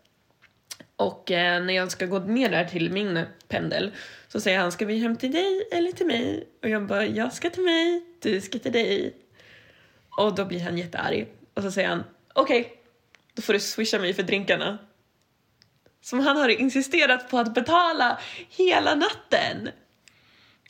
Och 0.96 1.30
eh, 1.30 1.62
när 1.62 1.74
jag 1.74 1.90
ska 1.90 2.06
gå 2.06 2.18
ner 2.18 2.50
där 2.50 2.64
till 2.64 2.92
min 2.92 3.26
pendel 3.48 3.92
så 4.28 4.40
säger 4.40 4.58
han, 4.58 4.72
ska 4.72 4.86
vi 4.86 4.98
hem 4.98 5.16
till 5.16 5.32
dig 5.32 5.68
eller 5.72 5.92
till 5.92 6.06
mig? 6.06 6.48
Och 6.62 6.68
jag 6.68 6.86
bara, 6.86 7.06
jag 7.06 7.32
ska 7.32 7.50
till 7.50 7.62
mig, 7.62 8.02
du 8.22 8.40
ska 8.40 8.58
till 8.58 8.72
dig. 8.72 9.14
Och 10.18 10.34
då 10.34 10.44
blir 10.44 10.60
han 10.60 10.78
jättearg. 10.78 11.26
Och 11.54 11.62
så 11.62 11.70
säger 11.70 11.88
han, 11.88 12.04
okej, 12.34 12.72
då 13.34 13.42
får 13.42 13.52
du 13.52 13.60
swisha 13.60 13.98
mig 13.98 14.14
för 14.14 14.22
drinkarna. 14.22 14.78
Som 16.02 16.20
han 16.20 16.36
har 16.36 16.48
insisterat 16.48 17.30
på 17.30 17.38
att 17.38 17.54
betala 17.54 18.18
hela 18.48 18.94
natten. 18.94 19.68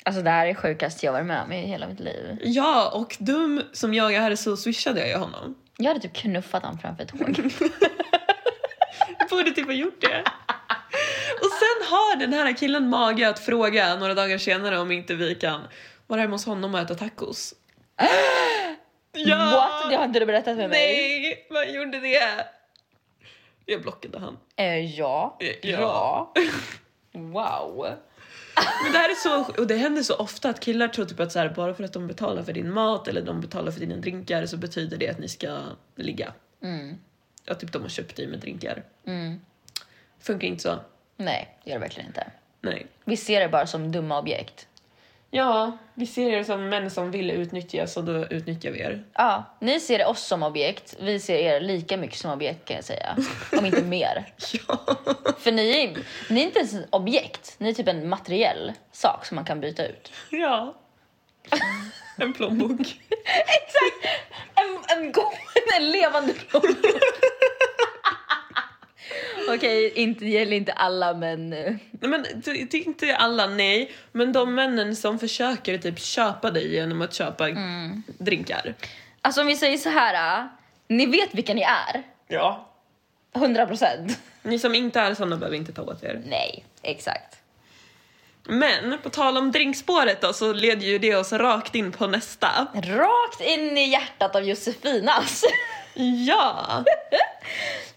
Alltså 0.04 0.22
det 0.22 0.30
här 0.30 0.46
är 0.46 0.48
det 0.48 0.54
sjukaste 0.54 1.06
jag 1.06 1.12
varit 1.12 1.26
med 1.26 1.42
om 1.42 1.52
i 1.52 1.66
hela 1.66 1.88
mitt 1.88 2.00
liv. 2.00 2.38
Ja, 2.40 2.90
och 2.94 3.16
dum 3.20 3.62
som 3.72 3.94
jag 3.94 4.14
är 4.14 4.36
så 4.36 4.56
swishade 4.56 5.00
jag 5.00 5.08
ju 5.08 5.14
honom. 5.14 5.54
Jag 5.76 5.88
hade 5.88 6.00
typ 6.00 6.14
knuffat 6.14 6.62
honom 6.62 6.78
framför 6.78 7.02
ett 7.02 7.08
tåg. 7.08 7.52
Jag 9.18 9.28
borde 9.28 9.50
typ 9.50 9.66
ha 9.66 9.72
gjort 9.72 10.00
det. 10.00 10.24
Och 11.40 11.50
sen 11.50 11.88
har 11.90 12.16
den 12.16 12.32
här 12.32 12.56
killen 12.56 12.88
mage 12.88 13.28
att 13.28 13.38
fråga 13.38 13.96
några 13.96 14.14
dagar 14.14 14.38
senare 14.38 14.78
om 14.78 14.92
inte 14.92 15.14
vi 15.14 15.34
kan 15.34 15.60
vara 16.06 16.20
hemma 16.20 16.34
hos 16.34 16.46
honom 16.46 16.74
och 16.74 16.80
äta 16.80 16.94
tacos. 16.94 17.54
What? 19.26 19.90
Det 19.90 19.96
har 19.96 20.04
inte 20.04 20.20
du 20.20 20.26
berättat 20.26 20.56
för 20.56 20.68
mig. 20.68 20.70
Nej, 20.70 21.46
man 21.50 21.72
gjorde 21.72 22.00
det. 22.00 22.46
Jag 23.66 23.82
blockade 23.82 24.18
han. 24.18 24.38
Eh, 24.56 24.98
ja. 24.98 25.38
Ja. 25.62 25.76
Bra. 25.78 26.34
Wow. 27.12 27.86
Men 28.84 28.92
det 28.92 28.98
här 28.98 29.10
är 29.10 29.14
så, 29.14 29.60
och 29.60 29.66
det 29.66 29.76
händer 29.76 30.02
så 30.02 30.16
ofta 30.16 30.48
att 30.48 30.60
killar 30.60 30.88
tror 30.88 31.04
typ 31.04 31.20
att 31.20 31.32
så 31.32 31.38
här, 31.38 31.48
bara 31.48 31.74
för 31.74 31.84
att 31.84 31.92
de 31.92 32.06
betalar 32.06 32.42
för 32.42 32.52
din 32.52 32.72
mat 32.72 33.08
eller 33.08 33.22
de 33.22 33.40
betalar 33.40 33.72
för 33.72 33.80
dina 33.80 33.96
drinkar 33.96 34.46
så 34.46 34.56
betyder 34.56 34.96
det 34.96 35.08
att 35.08 35.18
ni 35.18 35.28
ska 35.28 35.58
ligga. 35.94 36.32
Mm. 36.62 36.98
Ja, 37.44 37.54
typ 37.54 37.72
de 37.72 37.82
har 37.82 37.88
köpt 37.88 38.16
dig 38.16 38.26
med 38.26 38.40
drinkar. 38.40 38.82
Mm. 39.06 39.40
Funkar 40.20 40.48
inte 40.48 40.62
så. 40.62 40.78
Nej, 41.16 41.58
det 41.64 41.70
gör 41.70 41.76
det 41.76 41.80
verkligen 41.80 42.06
inte. 42.06 42.30
Nej. 42.60 42.86
Vi 43.04 43.16
ser 43.16 43.40
det 43.40 43.48
bara 43.48 43.66
som 43.66 43.92
dumma 43.92 44.18
objekt. 44.18 44.68
Ja, 45.34 45.78
vi 45.94 46.06
ser 46.06 46.30
er 46.30 46.42
som 46.44 46.68
män 46.68 46.90
som 46.90 47.10
vill 47.10 47.30
utnyttjas 47.30 47.96
och 47.96 48.04
då 48.04 48.26
utnyttjar 48.26 48.70
vi 48.70 48.80
er. 48.80 49.04
Ja, 49.14 49.44
ni 49.60 49.80
ser 49.80 50.06
oss 50.06 50.26
som 50.26 50.42
objekt. 50.42 50.96
Vi 51.00 51.20
ser 51.20 51.36
er 51.38 51.60
lika 51.60 51.96
mycket 51.96 52.18
som 52.18 52.30
objekt 52.30 52.64
kan 52.64 52.76
jag 52.76 52.84
säga. 52.84 53.16
Om 53.58 53.66
inte 53.66 53.82
mer. 53.82 54.32
Ja. 54.68 54.96
För 55.38 55.52
ni 55.52 55.70
är, 55.70 55.98
ni 56.32 56.40
är 56.40 56.44
inte 56.44 56.58
ens 56.58 56.74
ett 56.74 56.86
objekt. 56.90 57.54
Ni 57.58 57.68
är 57.68 57.74
typ 57.74 57.88
en 57.88 58.08
materiell 58.08 58.72
sak 58.92 59.26
som 59.26 59.34
man 59.34 59.44
kan 59.44 59.60
byta 59.60 59.86
ut. 59.86 60.12
ja. 60.30 60.74
En 62.16 62.32
plånbok. 62.32 62.80
Exakt! 63.46 64.22
En, 64.54 64.98
en, 64.98 65.12
en 65.76 65.90
levande 65.90 66.32
plånbok. 66.32 66.76
Okej, 69.48 69.92
inte, 69.94 70.24
det 70.24 70.30
gäller 70.30 70.56
inte 70.56 70.72
alla 70.72 71.14
men... 71.14 71.52
eh, 71.52 71.72
Nej, 71.90 72.10
men 72.10 72.22
det, 72.34 72.52
det 72.70 72.74
är 72.76 72.86
inte 72.86 73.16
alla, 73.16 73.46
nej. 73.46 73.92
Men 74.12 74.32
de 74.32 74.54
männen 74.54 74.96
som 74.96 75.18
försöker 75.18 75.78
typ 75.78 75.98
köpa 76.00 76.50
dig 76.50 76.74
genom 76.74 77.02
att 77.02 77.14
köpa 77.14 77.48
drinkar. 78.18 78.74
Alltså 79.22 79.40
om 79.40 79.46
vi 79.46 79.56
säger 79.56 79.78
så 79.78 79.88
här. 79.90 80.38
äh, 80.40 80.46
Ni 80.88 81.06
vet 81.06 81.34
vilka 81.34 81.54
ni 81.54 81.62
är. 81.62 82.02
Ja. 82.28 82.68
100 83.34 83.66
procent. 83.66 84.18
Ni 84.42 84.58
som 84.58 84.74
inte 84.74 85.00
är 85.00 85.14
såna 85.14 85.36
behöver 85.36 85.56
inte 85.56 85.72
ta 85.72 85.82
åt 85.82 86.02
er. 86.02 86.22
Nej, 86.26 86.64
exakt. 86.82 87.36
Men 88.44 88.98
på 89.02 89.10
tal 89.10 89.36
om 89.38 89.52
drinkspåret 89.52 90.20
då 90.20 90.32
så 90.32 90.52
leder 90.52 90.86
ju 90.86 90.98
det 90.98 91.14
oss 91.16 91.32
rakt 91.32 91.74
in 91.74 91.92
på 91.92 92.06
nästa. 92.06 92.66
Rakt 92.74 93.40
in 93.40 93.78
i 93.78 93.88
hjärtat 93.90 94.36
av 94.36 94.42
Josefinas. 94.44 95.44
Ja! 96.26 96.84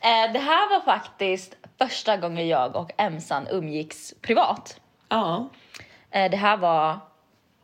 Eh, 0.06 0.34
det 0.34 0.40
här 0.40 0.70
var 0.70 0.82
faktiskt 0.82 1.56
första 1.78 2.18
gången 2.18 2.48
jag 2.48 2.76
och 2.76 2.92
Emsan 2.98 3.48
umgicks 3.52 4.14
privat. 4.22 4.80
Ja. 5.10 5.50
Eh, 6.12 6.32
det 6.32 6.38
här 6.38 6.58
var 6.58 7.00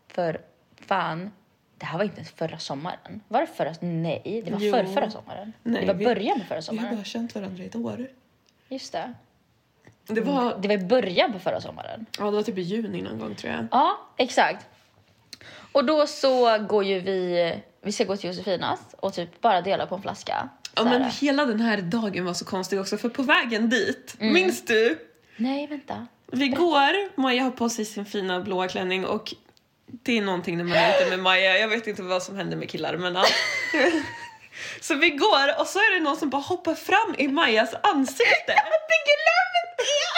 för 0.08 0.41
fan. 0.88 1.32
Det 1.77 1.86
här 1.86 1.97
var 1.97 2.04
inte 2.06 2.17
ens 2.17 2.32
förra 2.32 2.60
sommaren. 2.60 3.21
Var 3.27 3.41
det 3.41 3.47
förra? 3.47 3.73
Nej, 3.80 4.41
det 4.45 4.51
var 4.51 4.60
Jo. 4.60 4.71
förra, 4.73 5.12
sommaren. 5.12 5.54
Nej, 5.63 5.82
det 5.82 5.88
var 5.88 5.93
vi- 5.93 6.06
början 6.06 6.39
på 6.39 6.45
förra 6.45 6.49
Vi 6.49 6.56
har 6.56 6.62
sommaren. 6.62 6.95
bara 6.95 7.04
känt 7.04 7.36
varandra 7.36 7.63
i 7.63 7.65
ett 7.67 7.75
år. 7.75 8.08
Just 8.69 8.91
det. 8.93 9.13
Det 10.08 10.21
var, 10.21 10.58
Det 10.60 10.67
var 10.67 10.75
i 10.75 10.77
början 10.86 11.34
på 11.34 11.39
förra 11.39 11.62
sommaren. 11.62 12.06
ja, 12.19 12.25
det 12.25 12.32
var 12.32 12.43
typ 12.43 12.58
i 12.58 12.62
juni 12.62 13.01
någon 13.01 13.19
gång 13.19 13.36
tror 13.36 13.54
jag. 13.54 13.67
Ja, 13.71 13.97
exakt. 14.17 14.65
Och 15.71 15.86
då 15.86 16.08
så 16.08 16.58
går 16.60 16.84
ju 16.84 16.99
vi, 16.99 17.56
vi 17.82 17.91
ska 17.91 18.04
gå 18.04 18.17
till 18.17 18.30
Josefinas 18.30 18.95
och 18.99 19.13
typ 19.13 19.41
bara 19.41 19.62
dela 19.62 19.86
på 19.86 19.95
en 19.95 20.01
flaska. 20.01 20.49
Ja 20.86 21.00
men 21.00 21.12
hela 21.12 21.46
den 21.46 21.60
här 21.60 21.78
dagen 21.78 22.26
var 22.26 22.34
så 22.34 22.46
konstig 22.46 22.80
också 22.80 22.98
för 22.98 23.10
på 23.10 23.24
vägen 23.24 23.70
dit, 23.70 24.15
minns 24.20 24.65
du? 24.65 25.00
Nej, 25.38 25.67
vänta. 25.67 26.08
Vi 26.32 26.48
går, 26.48 27.22
Maja 27.22 27.44
har 27.44 27.52
på 27.52 27.70
sig 27.70 27.86
sin 27.86 28.06
fina 28.06 28.39
blåa 28.41 28.67
klänning 28.67 29.06
och 29.06 29.34
det 29.86 30.17
är 30.17 30.22
någonting 30.22 30.58
när 30.58 30.63
man 30.63 30.78
är 30.78 31.02
ute 31.02 31.10
med 31.10 31.20
Maja, 31.20 31.58
jag 31.58 31.67
vet 31.67 31.88
inte 31.88 32.04
vad 32.04 32.24
som 32.24 32.36
händer 32.36 32.58
med 32.58 32.70
killar 32.70 32.98
men 32.98 33.15
ja. 33.15 33.26
Så 34.82 34.96
vi 34.96 35.10
går 35.10 35.60
och 35.60 35.67
så 35.67 35.80
är 35.80 35.98
det 35.98 36.04
någon 36.04 36.17
som 36.17 36.30
bara 36.30 36.41
hoppar 36.41 36.76
fram 36.76 37.15
i 37.17 37.28
Majas 37.28 37.74
ansikte. 37.84 38.54
Jag 38.91 39.02
glömde 39.12 39.62
det! 39.78 40.11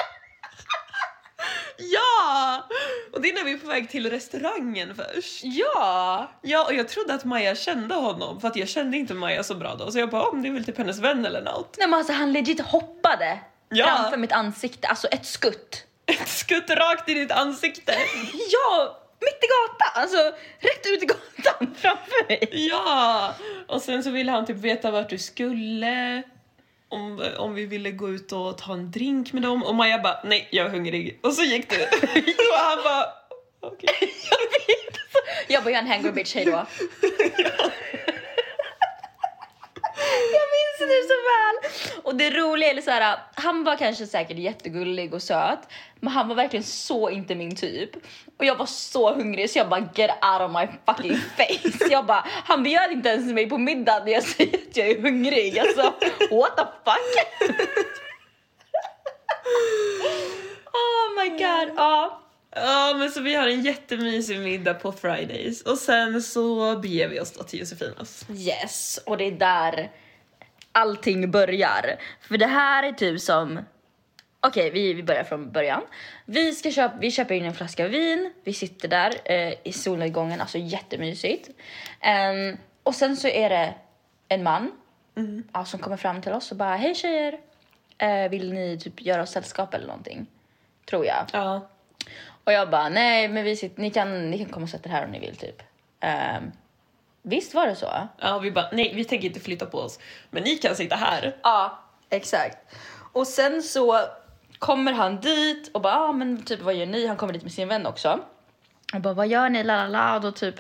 Ja! 1.92 2.68
Och 3.14 3.22
det 3.22 3.30
är 3.30 3.34
när 3.34 3.44
vi 3.44 3.54
är 3.54 3.58
på 3.58 3.68
väg 3.68 3.90
till 3.90 4.10
restaurangen 4.10 4.96
först. 4.96 5.42
Ja! 5.44 6.32
Ja, 6.42 6.66
och 6.66 6.74
jag 6.74 6.88
trodde 6.88 7.14
att 7.14 7.26
Maja 7.26 7.56
kände 7.56 7.96
honom 7.96 8.42
för 8.42 8.48
att 8.48 8.56
jag 8.56 8.68
kände 8.70 8.98
inte 8.98 9.14
Maja 9.14 9.44
så 9.44 9.56
bra 9.56 9.76
då. 9.76 9.92
Så 9.92 10.00
jag 10.00 10.10
bara, 10.10 10.24
om 10.24 10.42
det 10.42 10.48
är 10.48 10.54
väl 10.54 10.66
typ 10.66 10.78
hennes 10.78 11.00
vän 11.00 11.26
eller 11.26 11.42
något. 11.42 11.76
Nej 11.80 11.88
men 11.88 11.98
alltså 11.98 12.14
han 12.14 12.34
legit 12.34 12.62
hoppade 12.62 13.40
Ja. 13.70 13.86
framför 13.86 14.18
mitt 14.18 14.32
ansikte, 14.32 14.88
alltså 14.88 15.08
ett 15.08 15.26
skutt. 15.26 15.84
Ett 16.06 16.28
skutt 16.28 16.70
rakt 16.70 17.10
i 17.10 17.14
ditt 17.14 17.32
ansikte. 17.32 17.94
Ja! 18.52 19.00
mitt 19.22 19.44
i 19.44 19.48
gatan, 19.48 20.02
alltså 20.02 20.18
rätt 20.60 20.86
ut 20.86 21.04
i 21.04 21.06
gatan 21.06 21.76
framför 21.78 22.28
mig. 22.28 22.50
Ja! 22.52 23.34
Och 23.68 23.82
sen 23.82 24.04
så 24.04 24.10
ville 24.10 24.32
han 24.32 24.46
typ 24.46 24.58
veta 24.58 24.92
vart 24.92 25.10
du 25.10 25.18
skulle. 25.18 26.24
Om, 26.94 27.30
om 27.38 27.54
vi 27.56 27.66
ville 27.66 27.92
gå 27.92 28.10
ut 28.10 28.32
och 28.32 28.58
ta 28.58 28.74
en 28.74 28.92
drink 28.92 29.34
med 29.34 29.42
dem. 29.42 29.64
Och 29.64 29.76
Maja 29.76 30.00
bara, 30.00 30.20
nej 30.24 30.48
jag 30.52 30.66
är 30.66 30.70
hungrig. 30.70 31.20
Och 31.24 31.34
så 31.34 31.44
gick 31.44 31.70
du. 31.70 31.76
och 31.84 32.58
han 32.58 32.84
bara, 32.84 33.06
okej. 33.60 33.90
Jag 34.30 34.40
vet. 34.40 34.98
Jag 35.48 35.64
bara, 35.64 35.70
jag 35.70 35.78
är 35.78 35.84
en 35.84 35.88
hangry 35.88 36.12
bitch, 36.12 36.36
hejdå. 36.36 36.66
Jag 40.38 40.48
minns 40.56 40.78
det 40.80 41.08
så 41.08 41.18
väl! 41.32 41.56
Och 42.04 42.16
det 42.16 42.30
roliga 42.30 42.72
är 42.72 42.82
så 42.82 42.92
här, 42.92 43.20
han 43.36 43.64
var 43.64 43.76
kanske 43.76 44.08
säkert 44.08 44.38
jättegullig 44.38 45.14
och 45.14 45.22
söt, 45.22 45.60
men 46.00 46.14
han 46.14 46.28
var 46.28 46.36
verkligen 46.36 46.64
så 46.64 47.10
inte 47.10 47.36
min 47.36 47.56
typ. 47.56 47.90
Och 48.40 48.46
jag 48.46 48.56
var 48.56 48.66
så 48.66 49.14
hungrig 49.14 49.50
så 49.50 49.60
jag 49.60 49.70
bara 49.70 49.90
get 49.96 50.12
out 50.12 50.42
of 50.42 50.52
my 50.52 50.68
fucking 50.86 51.18
face. 51.18 51.92
Jag 51.92 52.06
bara, 52.06 52.28
han 52.28 52.64
bjöd 52.64 52.92
inte 52.92 53.10
ens 53.10 53.34
mig 53.34 53.50
på 53.50 53.58
middag 53.58 54.04
när 54.06 54.12
jag 54.12 54.24
säger 54.24 54.58
att 54.58 54.78
jag 54.78 54.88
är 54.88 55.02
hungrig. 55.02 55.60
Alltså, 55.60 55.82
what 56.32 56.58
the 56.58 56.64
fuck? 56.86 57.50
oh 60.74 61.24
my 61.24 61.30
god, 61.30 61.74
ja. 61.78 62.20
Ja 62.56 62.94
men 62.98 63.12
så 63.12 63.22
vi 63.22 63.36
har 63.36 63.48
en 63.48 63.62
jättemysig 63.62 64.40
middag 64.40 64.74
på 64.74 64.92
Fridays. 64.92 65.62
Och 65.62 65.78
sen 65.78 66.22
så 66.22 66.76
beger 66.76 67.08
vi 67.08 67.20
oss 67.20 67.32
då 67.32 67.44
till 67.44 67.60
Josefinas. 67.60 68.26
Yes, 68.30 69.00
och 69.06 69.18
det 69.18 69.26
är 69.28 69.32
där 69.32 69.92
allting 70.74 71.32
börjar. 71.32 71.96
För 72.22 72.38
det 72.38 72.48
här 72.48 72.84
är 72.84 72.92
typ 72.92 73.22
som... 73.22 73.60
Okej, 74.40 74.72
vi, 74.72 74.94
vi 74.94 75.04
börjar 75.04 75.24
från 75.24 75.52
början. 75.52 75.82
Vi, 76.26 76.52
ska 76.52 76.72
köpa, 76.72 76.98
vi 77.00 77.12
köper 77.12 77.36
in 77.36 77.46
en 77.46 77.54
flaska 77.54 77.88
vin, 77.88 78.34
vi 78.44 78.54
sitter 78.54 78.88
där 78.88 79.14
eh, 79.26 79.54
i 79.64 79.74
solnedgången, 79.74 80.42
alltså 80.42 80.58
jättemysigt. 80.58 81.50
Ehm, 82.00 82.58
och 82.84 82.96
sen 82.96 83.18
så 83.18 83.28
är 83.28 83.50
det 83.50 83.74
en 84.28 84.44
man 84.44 84.72
ja, 85.54 85.66
som 85.66 85.80
kommer 85.80 85.98
fram 85.98 86.22
till 86.22 86.32
oss 86.32 86.52
och 86.52 86.58
bara 86.58 86.76
Hej 86.76 86.96
tjejer! 86.96 87.40
Eh, 87.98 88.30
vill 88.30 88.54
ni 88.54 88.80
typ 88.80 89.02
göra 89.02 89.22
oss 89.22 89.32
sällskap 89.32 89.74
eller 89.74 89.88
någonting? 89.88 90.26
Tror 90.86 91.06
jag. 91.06 91.26
Ja. 91.34 91.70
Och 92.44 92.54
jag 92.54 92.70
bara, 92.70 92.90
nej 92.90 93.28
men 93.28 93.44
vi 93.44 93.56
sitter, 93.56 93.82
ni, 93.82 93.90
kan, 93.90 94.32
ni 94.32 94.38
kan 94.38 94.50
komma 94.50 94.64
och 94.64 94.70
sätta 94.70 94.90
er 94.90 94.94
här 94.94 95.06
om 95.06 95.12
ni 95.12 95.20
vill 95.20 95.36
typ. 95.36 95.64
Ehm, 96.00 96.52
visst 97.24 97.54
var 97.54 97.68
det 97.68 97.76
så? 97.76 98.08
Ja 98.18 98.40
vi 98.40 98.52
bara, 98.52 98.70
nej 98.72 98.94
vi 98.96 99.06
tänker 99.06 99.28
inte 99.28 99.40
flytta 99.40 99.66
på 99.66 99.78
oss. 99.78 100.00
Men 100.30 100.44
ni 100.44 100.56
kan 100.56 100.76
sitta 100.76 100.96
här. 100.96 101.36
Ja, 101.44 101.80
exakt. 102.10 102.58
Och 103.14 103.28
sen 103.28 103.64
så 103.64 104.00
kommer 104.60 104.94
han 104.94 105.20
dit 105.22 105.72
och 105.74 105.82
bara, 105.82 105.96
ah, 105.96 106.12
men 106.12 106.44
typ 106.44 106.62
vad 106.62 106.76
gör 106.76 106.86
ni? 106.86 107.08
Han 107.08 107.18
kommer 107.18 107.34
dit 107.34 107.44
med 107.44 107.52
sin 107.52 107.68
vän 107.68 107.86
också. 107.86 108.20
Och 108.94 109.02
bara, 109.02 109.14
vad 109.14 109.28
gör 109.28 109.50
ni? 109.50 109.64
La, 109.64 109.76
la, 109.76 109.88
la. 109.88 110.16
Och 110.16 110.22
då 110.22 110.32
typ, 110.32 110.56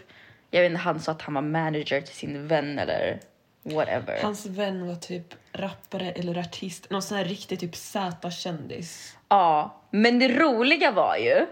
jag 0.51 0.61
vet 0.61 0.69
inte, 0.71 0.81
han 0.81 0.99
sa 0.99 1.11
att 1.11 1.21
han 1.21 1.33
var 1.33 1.41
manager 1.41 2.01
till 2.01 2.15
sin 2.15 2.47
vän 2.47 2.79
eller 2.79 3.19
whatever. 3.63 4.19
Hans 4.21 4.45
vän 4.45 4.87
var 4.87 4.95
typ 4.95 5.33
rappare 5.51 6.11
eller 6.11 6.39
artist. 6.39 6.89
Någon 6.89 7.01
sån 7.01 7.17
här 7.17 7.25
riktig 7.25 7.59
typ 7.59 7.75
Z-kändis. 7.75 9.17
Ja, 9.29 9.81
men 9.89 10.19
det 10.19 10.27
roliga 10.27 10.91
var 10.91 11.17
ju 11.17 11.35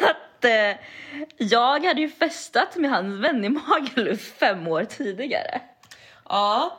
att 0.00 0.16
eh, 0.44 0.76
jag 1.36 1.84
hade 1.86 2.00
ju 2.00 2.10
festat 2.10 2.76
med 2.76 2.90
hans 2.90 3.24
vän 3.24 3.44
i 3.44 3.48
Magaluf 3.48 4.32
fem 4.38 4.66
år 4.68 4.84
tidigare. 4.84 5.60
Ja. 6.28 6.78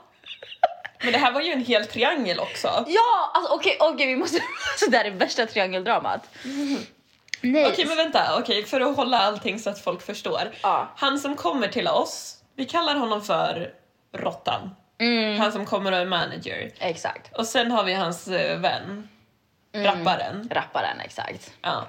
Men 1.04 1.12
det 1.13 1.17
här 1.19 1.32
var 1.32 1.41
ju 1.41 1.52
en 1.52 1.65
hel 1.65 1.86
triangel 1.88 2.39
också. 2.39 2.86
Ja, 2.88 3.32
alltså 3.34 3.54
okej, 3.54 3.78
okej, 3.80 4.08
vi 4.08 4.15
måste... 4.15 4.39
Så 4.80 4.89
det 4.89 4.97
här 4.97 5.06
är 5.06 5.12
värsta 5.12 5.45
triangeldramat. 5.45 6.30
Nej. 7.41 7.65
Okej 7.67 7.86
men 7.86 7.97
vänta, 7.97 8.38
okej 8.39 8.63
för 8.65 8.82
att 8.82 8.95
hålla 8.95 9.19
allting 9.19 9.60
så 9.60 9.69
att 9.69 9.80
folk 9.80 10.02
förstår. 10.02 10.41
Ja. 10.63 10.91
Han 10.97 11.19
som 11.19 11.36
kommer 11.36 11.67
till 11.67 11.88
oss, 11.88 12.38
vi 12.56 12.65
kallar 12.65 12.95
honom 12.95 13.21
för 13.21 13.74
Råttan. 14.13 14.76
Mm. 15.00 15.39
Han 15.39 15.52
som 15.52 15.65
kommer 15.65 15.91
och 15.91 15.97
är 15.97 16.06
manager. 16.06 16.71
Exakt. 16.80 17.38
Och 17.38 17.45
sen 17.47 17.71
har 17.71 17.84
vi 17.84 17.93
hans 17.93 18.28
eh, 18.28 18.60
vän, 18.60 19.08
Mm. 19.74 19.86
rapparen. 19.86 20.50
Rapparen, 20.52 21.00
exakt. 21.00 21.52
Ja. 21.62 21.88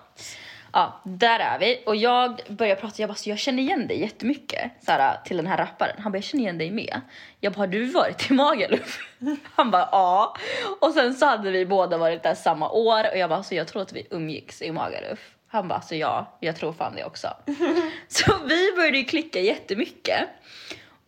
Ja, 0.72 1.00
där 1.04 1.40
är 1.40 1.58
vi. 1.58 1.82
Och 1.86 1.96
jag 1.96 2.40
börjar 2.48 2.76
prata, 2.76 3.02
jag 3.02 3.08
bara, 3.10 3.14
så 3.14 3.30
jag 3.30 3.38
känner 3.38 3.62
igen 3.62 3.86
dig 3.86 4.00
jättemycket 4.00 4.72
såhär, 4.84 5.20
till 5.24 5.36
den 5.36 5.46
här 5.46 5.56
rapparen. 5.56 5.96
Han 5.98 6.12
bara, 6.12 6.16
jag 6.16 6.24
känner 6.24 6.42
igen 6.44 6.58
dig 6.58 6.70
med. 6.70 7.00
Jag 7.40 7.52
bara, 7.52 7.58
har 7.58 7.66
du 7.66 7.84
varit 7.84 8.30
i 8.30 8.34
Magaluf? 8.34 8.98
Han 9.54 9.70
bara, 9.70 9.88
ja. 9.92 10.36
Och 10.80 10.92
sen 10.92 11.14
så 11.14 11.26
hade 11.26 11.50
vi 11.50 11.66
båda 11.66 11.98
varit 11.98 12.22
där 12.22 12.34
samma 12.34 12.70
år 12.70 13.10
och 13.10 13.18
jag 13.18 13.30
bara, 13.30 13.42
så 13.42 13.54
jag 13.54 13.68
tror 13.68 13.82
att 13.82 13.92
vi 13.92 14.06
umgicks 14.10 14.62
i 14.62 14.72
Magaluf. 14.72 15.34
Han 15.48 15.68
bara, 15.68 15.80
så 15.80 15.94
ja, 15.94 16.38
jag 16.40 16.56
tror 16.56 16.72
fan 16.72 16.94
det 16.96 17.04
också. 17.04 17.28
så 18.08 18.32
vi 18.46 18.72
började 18.76 18.98
ju 18.98 19.04
klicka 19.04 19.40
jättemycket. 19.40 20.28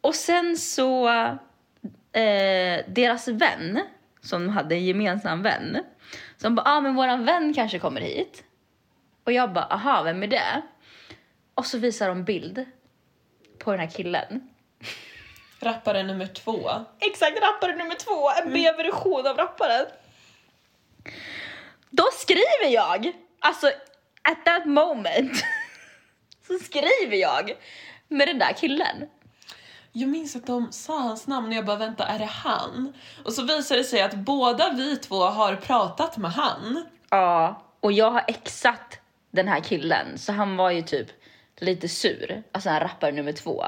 Och 0.00 0.14
sen 0.14 0.56
så, 0.56 1.08
eh, 2.12 2.84
deras 2.88 3.28
vän, 3.28 3.80
som 4.22 4.48
hade 4.48 4.74
en 4.74 4.84
gemensam 4.84 5.42
vän, 5.42 5.78
som 6.36 6.54
bara, 6.54 6.66
ah, 6.66 6.80
men 6.80 6.94
våran 6.94 7.24
vän 7.24 7.54
kanske 7.54 7.78
kommer 7.78 8.00
hit. 8.00 8.44
Och 9.24 9.32
jag 9.32 9.52
bara, 9.52 9.64
aha, 9.64 10.02
vem 10.02 10.22
är 10.22 10.26
det? 10.26 10.62
Och 11.54 11.66
så 11.66 11.78
visar 11.78 12.08
de 12.08 12.24
bild 12.24 12.64
på 13.58 13.70
den 13.70 13.80
här 13.80 13.90
killen. 13.90 14.48
Rappare 15.60 16.02
nummer 16.02 16.26
två. 16.26 16.70
Exakt, 17.00 17.40
rappare 17.40 17.76
nummer 17.76 17.94
två, 17.94 18.30
en 18.30 18.52
B-version 18.52 19.26
av 19.26 19.36
rapparen. 19.36 19.86
Då 21.90 22.04
skriver 22.12 22.68
jag, 22.68 23.12
alltså 23.40 23.66
at 24.22 24.44
that 24.44 24.66
moment, 24.66 25.32
så 26.46 26.58
skriver 26.58 27.16
jag 27.16 27.52
med 28.08 28.28
den 28.28 28.38
där 28.38 28.52
killen. 28.52 29.08
Jag 29.92 30.08
minns 30.08 30.36
att 30.36 30.46
de 30.46 30.72
sa 30.72 30.98
hans 30.98 31.26
namn 31.26 31.48
och 31.48 31.54
jag 31.54 31.66
bara 31.66 31.76
vänta, 31.76 32.06
är 32.06 32.18
det 32.18 32.24
han? 32.24 32.92
Och 33.24 33.32
så 33.32 33.42
visade 33.42 33.80
det 33.80 33.84
sig 33.84 34.02
att 34.02 34.14
båda 34.14 34.70
vi 34.70 34.96
två 34.96 35.16
har 35.16 35.56
pratat 35.56 36.16
med 36.16 36.30
han. 36.32 36.86
Ja, 37.10 37.62
och 37.80 37.92
jag 37.92 38.10
har 38.10 38.24
exat 38.28 39.00
den 39.34 39.48
här 39.48 39.60
killen, 39.60 40.18
så 40.18 40.32
han 40.32 40.56
var 40.56 40.70
ju 40.70 40.82
typ 40.82 41.06
lite 41.56 41.88
sur, 41.88 42.42
alltså 42.52 42.70
en 42.70 42.80
rappare 42.80 43.12
nummer 43.12 43.32
två. 43.32 43.64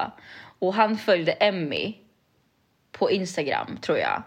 Och 0.59 0.75
han 0.75 0.99
följde 0.99 1.33
Emmy 1.33 1.95
på 2.93 3.11
Instagram, 3.11 3.79
tror 3.83 3.99
jag. 3.99 4.23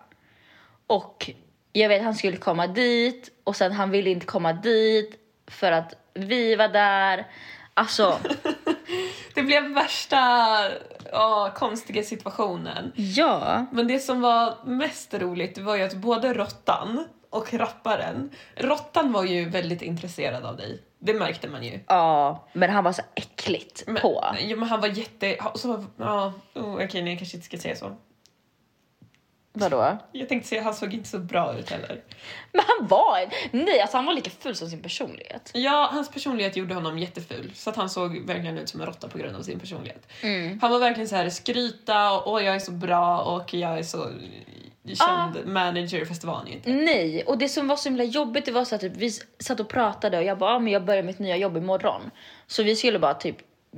Och 0.88 1.30
jag 1.73 1.89
vet 1.89 2.04
han 2.04 2.15
skulle 2.15 2.38
komma 2.38 2.67
dit 2.67 3.32
och 3.43 3.56
sen 3.56 3.71
han 3.71 3.91
ville 3.91 4.10
inte 4.10 4.25
komma 4.25 4.54
dit 4.54 5.19
för 5.47 5.71
att 5.71 5.93
vi 6.13 6.56
var 6.56 6.67
där. 6.67 7.28
Alltså, 7.73 8.19
Det 9.34 9.43
blev 9.43 9.63
värsta 9.73 10.17
ja, 11.12 11.54
konstiga 11.56 12.04
situationen. 12.04 12.91
ja. 12.95 13.65
Men 13.71 13.88
det 13.88 13.99
som 13.99 14.21
var 14.21 14.65
mest 14.65 15.13
roligt 15.13 15.58
var 15.58 15.75
ju 15.75 15.84
att 15.84 15.93
både 15.93 16.34
Råttan 16.34 17.08
och 17.30 17.54
rapparen, 17.54 18.30
Råttan 18.56 19.12
var 19.12 19.23
ju 19.23 19.49
väldigt 19.49 19.82
intresserad 19.82 20.45
av 20.45 20.58
dig. 20.58 20.82
Det 20.99 21.13
märkte 21.13 21.47
man 21.47 21.63
ju. 21.63 21.79
Ja, 21.88 22.47
men 22.53 22.69
han 22.69 22.83
var 22.83 22.91
så 22.91 23.01
äckligt 23.15 23.83
Men, 23.88 24.01
på. 24.01 24.25
Ja, 24.39 24.55
men 24.55 24.69
han 24.69 24.81
var 24.81 24.88
jätte... 24.88 25.38
Så, 25.55 25.85
ja, 25.97 26.33
oh, 26.55 26.73
okej, 26.75 27.01
nej, 27.01 27.12
jag 27.13 27.19
kanske 27.19 27.38
inte 27.38 27.45
ska 27.45 27.57
säga 27.57 27.75
så. 27.75 27.95
Vadå? 29.53 29.97
Jag 30.12 30.29
tänkte 30.29 30.49
säga 30.49 30.63
han 30.63 30.73
såg 30.73 30.93
inte 30.93 31.09
så 31.09 31.19
bra 31.19 31.57
ut 31.57 31.69
heller. 31.69 32.03
Men 32.51 32.62
han 32.67 32.88
var, 32.88 33.29
nej 33.51 33.81
alltså 33.81 33.97
han 33.97 34.05
var 34.05 34.13
lika 34.13 34.29
full 34.29 34.55
som 34.55 34.69
sin 34.69 34.81
personlighet. 34.81 35.51
Ja, 35.53 35.89
hans 35.91 36.09
personlighet 36.12 36.55
gjorde 36.55 36.73
honom 36.73 36.99
jätteful. 36.99 37.51
Så 37.55 37.69
att 37.69 37.75
han 37.75 37.89
såg 37.89 38.17
verkligen 38.25 38.57
ut 38.57 38.69
som 38.69 38.81
en 38.81 38.88
råtta 38.88 39.07
på 39.07 39.17
grund 39.17 39.35
av 39.35 39.41
sin 39.41 39.59
personlighet. 39.59 40.07
Mm. 40.21 40.59
Han 40.62 40.71
var 40.71 40.79
verkligen 40.79 41.09
så 41.09 41.15
här 41.15 41.29
skryta 41.29 42.12
och 42.12 42.33
"Åh, 42.33 42.43
jag 42.43 42.55
är 42.55 42.59
så 42.59 42.71
bra 42.71 43.19
och 43.21 43.53
jag 43.53 43.79
är 43.79 43.83
så 43.83 44.12
känd 44.95 45.47
manager 45.47 46.06
fast 46.06 46.21
det 46.21 46.28
var 46.28 46.36
han 46.36 46.47
ju 46.47 46.54
inte. 46.54 46.69
Nej, 46.69 47.23
och 47.23 47.38
det 47.38 47.49
som 47.49 47.67
var 47.67 47.75
så 47.75 47.89
himla 47.89 48.04
jobbigt 48.04 48.45
det 48.45 48.52
var 48.52 48.65
så 48.65 48.75
att 48.75 48.81
typ, 48.81 48.96
vi 48.96 49.12
satt 49.40 49.60
och 49.60 49.69
pratade 49.69 50.17
och 50.17 50.23
jag 50.23 50.37
bara, 50.37 50.56
ah, 50.56 50.60
men 50.60 50.73
jag 50.73 50.85
börjar 50.85 51.04
mitt 51.04 51.19
nya 51.19 51.37
jobb 51.37 51.58
imorgon. 51.58 52.12
Så 52.48 52.63
vi 52.63 52.75
skulle 52.75 53.00
bara 53.00 53.13
typ 53.13 53.37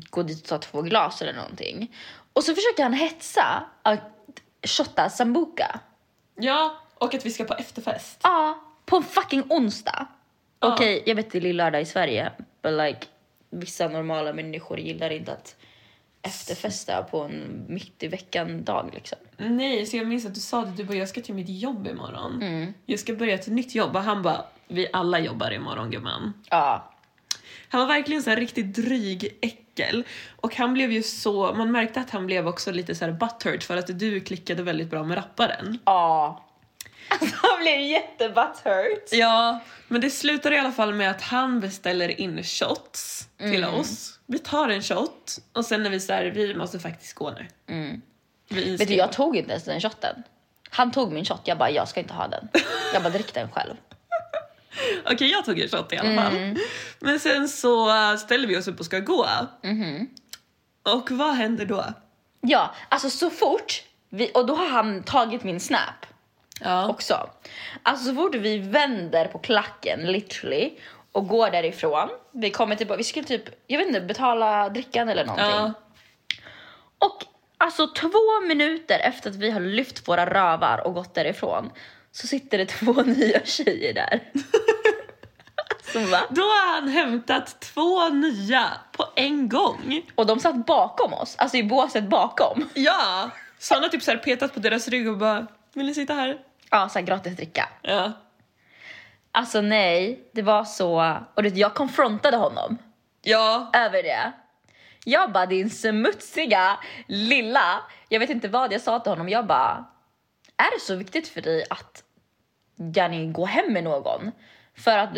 gå 0.10 0.24
dit 0.24 0.42
och 0.42 0.48
ta 0.48 0.58
två 0.58 0.82
glas 0.82 1.22
eller 1.22 1.34
någonting. 1.34 1.96
Och 2.34 2.44
så 2.44 2.56
försökte 2.56 2.84
han 2.84 2.94
hetsa 2.94 3.64
att 3.82 4.00
shotta 4.68 5.10
sambuca. 5.10 5.80
Ja, 6.36 6.82
och 6.96 7.14
att 7.14 7.26
vi 7.26 7.30
ska 7.30 7.44
på 7.44 7.54
efterfest. 7.54 8.20
Ja, 8.24 8.60
på 8.86 8.96
en 8.96 9.04
fucking 9.04 9.44
onsdag. 9.50 10.08
Okej, 10.60 11.04
jag 11.06 11.16
vet 11.16 11.32
det 11.32 11.38
är 11.38 11.42
lillördag 11.42 11.82
i 11.82 11.86
Sverige, 11.86 12.32
but 12.62 12.72
like 12.72 13.08
vissa 13.50 13.88
normala 13.88 14.34
människor 14.34 14.80
gillar 14.80 15.10
inte 15.10 15.32
att 15.32 15.56
efterfesta 16.24 17.04
på 17.04 17.22
en 17.22 17.66
mitt 17.70 18.04
i 18.04 18.08
veckan 18.08 18.64
dag 18.64 18.90
liksom. 18.94 19.18
Nej, 19.38 19.86
så 19.86 19.98
jag 19.98 20.08
minns 20.08 20.26
att 20.26 20.36
du 20.36 20.40
sa 20.42 20.66
det, 20.66 20.72
du 20.72 20.84
bara 20.84 20.98
jag 20.98 21.10
ska 21.10 21.22
till 21.22 21.36
mitt 21.36 21.50
jobb 21.50 21.88
imorgon. 21.88 22.42
Mm. 22.42 22.74
Jag 22.86 23.00
ska 23.00 23.14
börja 23.14 23.36
ett 23.36 23.48
nytt 23.48 23.76
jobb 23.76 23.96
och 23.96 24.02
han 24.04 24.22
bara 24.22 24.46
vi 24.68 24.88
alla 24.94 25.20
jobbar 25.20 25.52
imorgon 25.52 25.92
gumman. 25.92 26.34
Ja, 26.50 26.94
Han 27.70 27.82
var 27.82 27.88
verkligen 27.88 28.24
så 28.24 28.30
här 28.30 28.38
riktigt 28.38 28.76
dryg 28.76 29.38
äckel. 29.42 30.04
Och 30.36 30.56
han 30.56 30.74
blev 30.74 30.92
ju 30.92 31.04
så, 31.04 31.54
man 31.54 31.72
märkte 31.72 32.00
att 32.00 32.10
han 32.10 32.26
blev 32.26 32.48
också 32.48 32.72
lite 32.72 32.96
så 32.96 33.06
här 33.06 33.12
butthurt 33.12 33.64
för 33.64 33.78
att 33.78 34.00
du 34.00 34.20
klickade 34.20 34.64
väldigt 34.64 34.90
bra 34.90 35.04
med 35.04 35.18
rapparen. 35.18 35.80
ja. 35.86 36.48
Alltså 37.10 37.36
han 37.42 37.60
blev 37.62 37.80
jättebutthurt. 37.80 39.10
Ja, 39.12 39.60
men 39.88 40.02
det 40.02 40.10
slutar 40.10 40.52
i 40.52 40.58
alla 40.58 40.72
fall 40.72 40.94
med 40.94 41.12
att 41.12 41.22
han 41.22 41.60
beställer 41.60 42.22
in 42.22 42.44
shots 42.44 43.30
till 43.38 43.66
oss. 43.66 44.20
Vi 44.32 44.40
tar 44.40 44.70
en 44.70 44.82
shot 44.82 45.38
och 45.54 45.66
sen 45.66 45.84
när 45.84 45.90
vi 45.90 46.00
så 46.00 46.14
här, 46.14 46.26
vi 46.26 46.56
måste 46.56 46.80
faktiskt 46.80 47.14
gå 47.14 47.32
nu. 47.32 47.48
Mm. 47.68 48.02
Vi 48.50 48.76
Vet 48.76 48.88
du, 48.88 48.94
jag 48.94 49.12
tog 49.12 49.38
inte 49.38 49.52
ens 49.52 49.64
den 49.64 49.82
shotten. 49.82 50.24
Han 50.70 50.92
tog 50.92 51.12
min 51.12 51.26
shot, 51.26 51.42
jag 51.44 51.58
bara 51.58 51.72
jag 51.72 51.88
ska 51.88 52.00
inte 52.00 52.14
ha 52.14 52.28
den. 52.28 52.48
Jag 52.94 53.04
bara 53.04 53.10
drick 53.10 53.34
den 53.34 53.52
själv. 53.52 53.74
Okej, 55.12 55.32
jag 55.32 55.46
tog 55.46 55.60
en 55.60 55.70
shot 55.70 55.94
i 55.94 55.98
alla 55.98 56.22
fall. 56.22 56.38
Mm. 56.38 56.58
Men 57.00 57.20
sen 57.20 57.50
så 57.50 57.90
äh, 58.12 58.18
ställer 58.18 58.48
vi 58.48 58.58
oss 58.58 58.68
upp 58.68 58.80
och 58.80 58.86
ska 58.86 59.00
gå. 59.00 59.28
Mhm. 59.64 60.10
Och 60.84 61.12
vad 61.12 61.34
händer 61.34 61.66
då? 61.66 61.86
Ja, 62.42 62.76
alltså 62.90 63.10
så 63.10 63.30
fort, 63.30 63.84
vi, 64.10 64.32
och 64.34 64.46
då 64.46 64.56
har 64.56 64.68
han 64.68 65.04
tagit 65.04 65.44
min 65.44 65.60
snap 65.60 66.06
Ja. 66.60 66.88
också. 66.88 67.30
Alltså 67.84 68.06
så 68.06 68.16
fort 68.16 68.36
vi 68.36 68.58
vänder 68.58 69.26
på 69.26 69.40
klacken 69.40 70.00
literally 70.00 70.74
och 71.12 71.28
går 71.28 71.50
därifrån, 71.50 72.10
vi 72.32 72.52
kommer 72.52 72.76
tillbaka, 72.76 72.98
vi 72.98 73.04
skulle 73.04 73.26
typ, 73.26 73.44
jag 73.68 73.78
vet 73.78 73.88
inte, 73.88 74.02
betala 74.02 74.70
drickan 74.70 75.10
eller 75.10 75.26
någonting. 75.26 75.50
ja. 75.50 75.74
Och 77.00 77.24
alltså 77.58 77.88
två 77.88 78.42
minuter 78.48 79.00
efter 79.00 79.30
att 79.30 79.36
vi 79.36 79.52
har 79.52 79.60
lyft 79.60 80.08
våra 80.08 80.26
rövar 80.26 80.88
och 80.88 80.94
gått 80.94 81.14
därifrån 81.14 81.72
så 82.12 82.28
sitter 82.28 82.58
det 82.58 82.66
två 82.66 82.94
nya 83.06 83.46
tjejer 83.46 83.94
där. 83.94 84.20
Då 86.30 86.42
har 86.42 86.74
han 86.74 86.88
hämtat 86.88 87.60
två 87.60 88.10
nya 88.10 88.68
på 88.92 89.06
en 89.16 89.50
gång. 89.50 90.02
Och 90.16 90.26
de 90.26 90.40
satt 90.40 90.66
bakom 90.66 91.14
oss, 91.14 91.36
alltså 91.38 91.58
i 91.58 91.64
båset 91.64 92.04
bakom. 92.04 92.70
Ja! 92.74 93.30
Så 93.60 93.74
han 93.74 93.84
har 93.84 93.90
typ 93.90 94.04
så 94.04 94.12
här 94.12 94.18
petat 94.18 94.54
på 94.54 94.60
deras 94.60 94.88
rygg 94.88 95.10
och 95.10 95.18
bara 95.18 95.48
Vill 95.74 95.86
ni 95.86 95.94
sitta 95.94 96.14
här? 96.14 96.38
Ja, 96.70 96.90
så 96.90 97.00
här 97.00 97.06
gratis 97.06 97.36
dricka. 97.36 97.70
Ja. 97.82 98.12
Alltså 99.32 99.62
nej, 99.62 100.30
det 100.34 100.42
var 100.42 100.64
så... 100.64 101.18
Och 101.36 101.46
vet, 101.46 101.58
jag 101.58 101.74
konfrontade 101.74 102.38
honom 102.38 102.78
Ja. 103.22 103.70
över 103.74 104.04
det. 104.04 104.32
Jag 105.06 105.32
bara, 105.32 105.46
din 105.46 105.70
smutsiga 105.70 106.80
lilla... 107.08 107.82
Jag 108.10 108.20
vet 108.20 108.30
inte 108.30 108.48
vad 108.48 108.74
jag 108.74 108.82
sa 108.82 109.00
till 109.00 109.12
honom. 109.12 109.30
Jag 109.30 109.46
bara, 109.48 109.86
är 110.58 110.76
det 110.76 110.80
så 110.82 110.96
viktigt 110.96 111.28
för 111.28 111.42
dig 111.42 111.66
att 111.70 112.04
Janni 112.96 113.26
gå 113.28 113.46
hem 113.46 113.74
med 113.74 113.84
någon? 113.84 114.32
För 114.78 114.98
att 114.98 115.10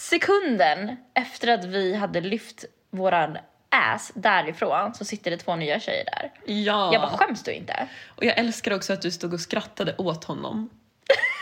sekunden 0.00 0.96
efter 1.14 1.48
att 1.48 1.64
vi 1.64 1.94
hade 1.96 2.20
lyft 2.20 2.64
våran 2.90 3.38
ass 3.68 4.12
därifrån 4.14 4.94
så 4.94 5.04
sitter 5.04 5.30
det 5.30 5.36
två 5.36 5.56
nya 5.56 5.80
tjejer 5.80 6.04
där. 6.04 6.32
Ja. 6.54 6.90
Jag 6.92 7.02
bara, 7.02 7.16
skäms 7.16 7.42
du 7.42 7.52
inte? 7.52 7.88
Och 8.16 8.24
jag 8.24 8.38
älskar 8.38 8.74
också 8.74 8.92
att 8.92 9.02
du 9.02 9.10
stod 9.10 9.32
och 9.34 9.40
skrattade 9.40 9.94
åt 9.98 10.24
honom. 10.24 10.70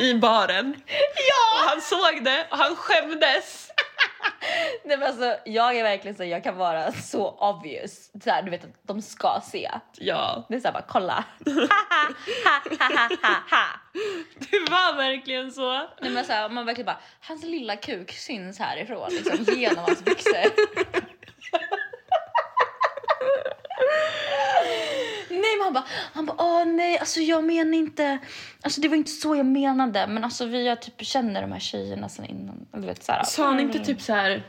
I 0.00 0.14
baren. 0.14 0.82
Ja! 1.28 1.62
Och 1.62 1.70
han 1.70 1.80
såg 1.80 2.24
det 2.24 2.46
och 2.50 2.58
han 2.58 2.76
skämdes. 2.76 3.70
Nej, 4.84 4.96
men 4.98 5.08
alltså, 5.08 5.36
jag 5.44 5.76
är 5.76 5.82
verkligen 5.82 6.16
så, 6.16 6.24
jag 6.24 6.44
kan 6.44 6.56
vara 6.56 6.92
så 6.92 7.30
obvious. 7.30 8.10
Så 8.24 8.30
här, 8.30 8.42
du 8.42 8.50
vet 8.50 8.64
att 8.64 8.70
de 8.82 9.02
ska 9.02 9.40
se. 9.50 9.70
Ja. 9.98 10.46
Det 10.48 10.54
är 10.54 10.60
såhär 10.60 10.72
bara 10.72 10.84
kolla. 10.88 11.24
Det 14.50 14.70
var 14.70 14.96
verkligen 14.96 15.52
så. 15.52 15.72
Nej, 15.72 16.10
men 16.10 16.24
så 16.24 16.32
här, 16.32 16.48
man 16.48 16.66
verkligen 16.66 16.86
bara, 16.86 17.00
hans 17.20 17.44
lilla 17.44 17.76
kuk 17.76 18.12
syns 18.12 18.58
härifrån 18.58 19.08
liksom, 19.10 19.54
genom 19.54 19.84
hans 19.84 20.04
byxor. 20.04 20.34
han 25.74 25.74
bara, 25.74 25.84
han 26.12 26.26
bara 26.26 26.36
åh 26.38 26.64
nej 26.64 26.98
alltså 26.98 27.20
jag 27.20 27.44
menar 27.44 27.78
inte, 27.78 28.18
alltså 28.62 28.80
det 28.80 28.88
var 28.88 28.96
inte 28.96 29.10
så 29.10 29.36
jag 29.36 29.46
menade 29.46 30.06
men 30.06 30.24
alltså 30.24 30.44
vi 30.44 30.68
har 30.68 30.76
typ 30.76 31.04
känner 31.04 31.42
de 31.42 31.52
här 31.52 31.60
tjejerna 31.60 32.08
sen 32.08 32.24
innan. 32.24 32.66
Du 32.72 32.80
vet, 32.80 33.10
Sa 33.24 33.44
han 33.46 33.60
inte 33.60 33.78
mm. 33.78 33.86
typ 33.86 34.00
så 34.00 34.12
här. 34.12 34.46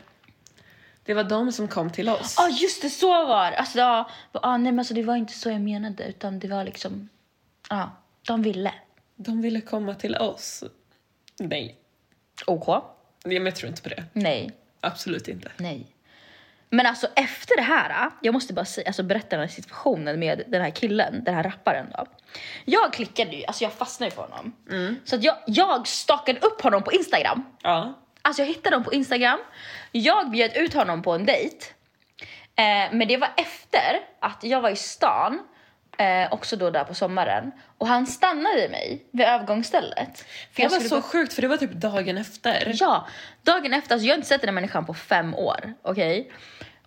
Det 1.04 1.14
var 1.14 1.24
de 1.24 1.52
som 1.52 1.68
kom 1.68 1.90
till 1.90 2.10
oss. 2.10 2.36
Ja 2.38 2.50
just 2.50 2.82
det, 2.82 2.90
så 2.90 3.26
var 3.26 3.52
det. 3.52 3.58
Alltså, 3.58 3.80
ja, 3.80 4.10
ah, 4.34 4.58
nej 4.58 4.72
men 4.72 4.80
alltså 4.80 4.94
det 4.94 5.04
var 5.04 5.16
inte 5.16 5.34
så 5.34 5.50
jag 5.50 5.62
menade 5.62 6.04
utan 6.04 6.40
det 6.40 6.48
var 6.48 6.64
liksom, 6.64 7.10
ja, 7.70 7.92
de 8.28 8.42
ville. 8.42 8.74
De 9.16 9.42
ville 9.42 9.62
komma 9.62 9.96
till 9.96 10.16
oss. 10.16 10.64
Nej. 11.40 11.76
OK? 12.48 12.84
Men 13.26 13.46
jag 13.46 13.56
tror 13.56 13.70
inte 13.70 13.82
på 13.82 13.90
det. 13.90 14.04
Nej. 14.14 14.52
Absolut 14.82 15.28
inte. 15.28 15.52
Nej. 15.58 15.88
Men 16.74 16.86
alltså 16.86 17.08
efter 17.16 17.56
det 17.56 17.62
här, 17.62 18.10
jag 18.22 18.34
måste 18.34 18.54
bara 18.54 18.66
säga, 18.66 18.88
alltså 18.88 19.04
berätta 19.04 19.30
den 19.30 19.40
här 19.40 19.48
situationen 19.48 20.20
med 20.20 20.44
den 20.48 20.62
här 20.62 20.70
killen, 20.70 21.24
den 21.24 21.36
här 21.36 21.44
rapparen 21.44 21.86
då. 21.98 22.06
Jag 22.66 22.94
klickade 22.94 23.36
ju, 23.36 23.46
alltså 23.46 23.64
jag 23.64 23.74
fastnade 23.74 24.10
ju 24.10 24.16
för 24.16 24.22
honom. 24.22 24.56
Så 25.06 25.16
att 25.16 25.24
jag, 25.24 25.38
jag 25.48 25.88
stalkade 25.88 26.40
upp 26.40 26.62
honom 26.62 26.84
på 26.84 26.92
Instagram. 26.92 27.44
Ja. 27.62 27.94
Alltså 28.22 28.42
jag 28.42 28.48
hittade 28.48 28.76
honom 28.76 28.86
på 28.86 28.94
Instagram. 28.94 29.40
Jag 29.92 30.32
bjöd 30.32 30.52
ut 30.56 30.74
honom 30.74 31.02
på 31.02 31.12
en 31.12 31.26
dejt. 31.26 31.66
Eh, 32.56 32.64
men 32.92 33.08
det 33.08 33.18
var 33.18 33.30
efter 33.38 34.00
att 34.20 34.44
jag 34.44 34.62
var 34.62 34.70
i 34.70 34.76
stan, 34.76 35.40
eh, 36.02 36.34
också 36.34 36.56
då 36.56 36.70
där 36.70 36.84
på 36.84 36.94
sommaren. 36.94 37.52
Och 37.78 37.88
han 37.88 38.08
stannade 38.08 38.70
mig 38.70 39.06
vid 39.12 39.26
övergångsstället. 39.26 40.26
För 40.54 40.62
Det 40.62 40.68
var 40.68 40.80
så 40.80 40.96
bara- 40.96 41.02
sjukt 41.02 41.34
för 41.34 41.42
det 41.42 41.48
var 41.48 41.58
typ 41.58 41.72
dagen 41.72 42.18
efter. 42.18 42.72
Ja, 42.80 43.08
dagen 43.44 43.74
efter, 43.74 43.94
alltså 43.96 44.08
jag 44.08 44.14
har 44.14 44.18
inte 44.18 44.28
sett 44.28 44.42
den 44.42 44.48
här 44.50 44.54
människan 44.56 44.86
på 44.86 44.94
fem 44.94 45.36
år, 45.36 45.74
okej? 45.82 46.32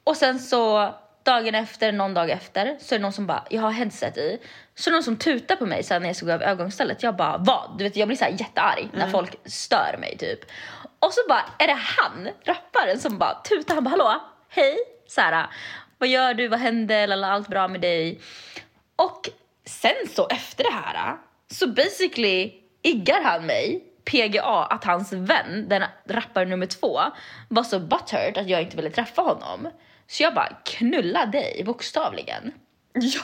Och 0.04 0.16
sen 0.16 0.38
så 0.40 0.94
dagen 1.22 1.54
efter, 1.54 1.92
någon 1.92 2.14
dag 2.14 2.30
efter, 2.30 2.76
så 2.80 2.94
är 2.94 2.98
det 2.98 3.02
någon 3.02 3.12
som 3.12 3.26
bara, 3.26 3.44
jag 3.50 3.62
har 3.62 3.70
headset 3.70 4.16
i. 4.18 4.38
Så 4.74 4.90
är 4.90 4.92
det 4.92 4.96
någon 4.96 5.02
som 5.04 5.16
tutar 5.16 5.56
på 5.56 5.66
mig 5.66 5.82
sen 5.82 6.02
när 6.02 6.08
jag 6.08 6.16
ska 6.16 6.26
gå 6.26 6.32
över 6.32 6.46
övergångsstället. 6.46 7.02
Jag 7.02 7.16
bara, 7.16 7.36
vad? 7.38 7.78
Du 7.78 7.84
vet, 7.84 7.96
jag 7.96 8.08
blir 8.08 8.18
så 8.18 8.24
här 8.24 8.30
jättearg 8.32 8.88
när 8.92 9.06
folk 9.08 9.36
stör 9.44 9.96
mig 10.00 10.16
typ. 10.18 10.40
Och 10.98 11.12
så 11.12 11.20
bara, 11.28 11.44
är 11.58 11.66
det 11.66 11.78
han, 11.80 12.28
rapparen, 12.44 12.98
som 13.00 13.18
bara 13.18 13.34
tutar. 13.34 13.74
Han 13.74 13.84
bara, 13.84 13.90
hallå, 13.90 14.20
hej, 14.48 14.76
så 15.06 15.20
här, 15.20 15.46
vad 15.98 16.08
gör 16.08 16.34
du, 16.34 16.48
vad 16.48 16.58
händer, 16.60 17.06
Lala, 17.06 17.30
allt 17.32 17.48
bra 17.48 17.68
med 17.68 17.80
dig? 17.80 18.20
Och 18.97 19.28
sen 19.66 19.95
så 20.14 20.26
efter 20.28 20.64
det 20.64 20.70
här 20.70 21.16
så 21.51 21.66
basically 21.66 22.53
iggar 22.82 23.22
han 23.22 23.47
mig 23.47 23.84
PGA 24.05 24.64
att 24.64 24.84
hans 24.84 25.12
vän, 25.12 25.68
den 25.68 25.82
rappare 26.09 26.45
nummer 26.45 26.66
två, 26.66 27.01
var 27.49 27.62
så 27.62 27.78
butthurt 27.78 28.36
att 28.36 28.49
jag 28.49 28.62
inte 28.62 28.76
ville 28.76 28.90
träffa 28.90 29.22
honom. 29.22 29.68
Så 30.07 30.22
jag 30.22 30.34
bara 30.34 30.57
knulla 30.64 31.26
dig 31.26 31.62
bokstavligen. 31.66 32.53
Ja. 32.92 33.20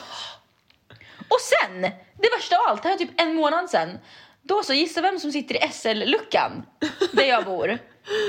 Och 1.29 1.41
sen, 1.41 1.81
det 2.15 2.29
värsta 2.39 2.57
av 2.57 2.63
allt, 2.69 2.83
det 2.83 2.89
här 2.89 2.95
är 2.97 2.99
typ 2.99 3.21
en 3.21 3.35
månad 3.35 3.71
sen. 3.71 3.99
Då 4.43 4.63
så, 4.63 4.73
gissa 4.73 5.01
vem 5.01 5.19
som 5.19 5.33
sitter 5.33 5.55
i 5.65 5.69
SL-luckan 5.73 6.67
där 7.13 7.25
jag 7.25 7.45
bor 7.45 7.79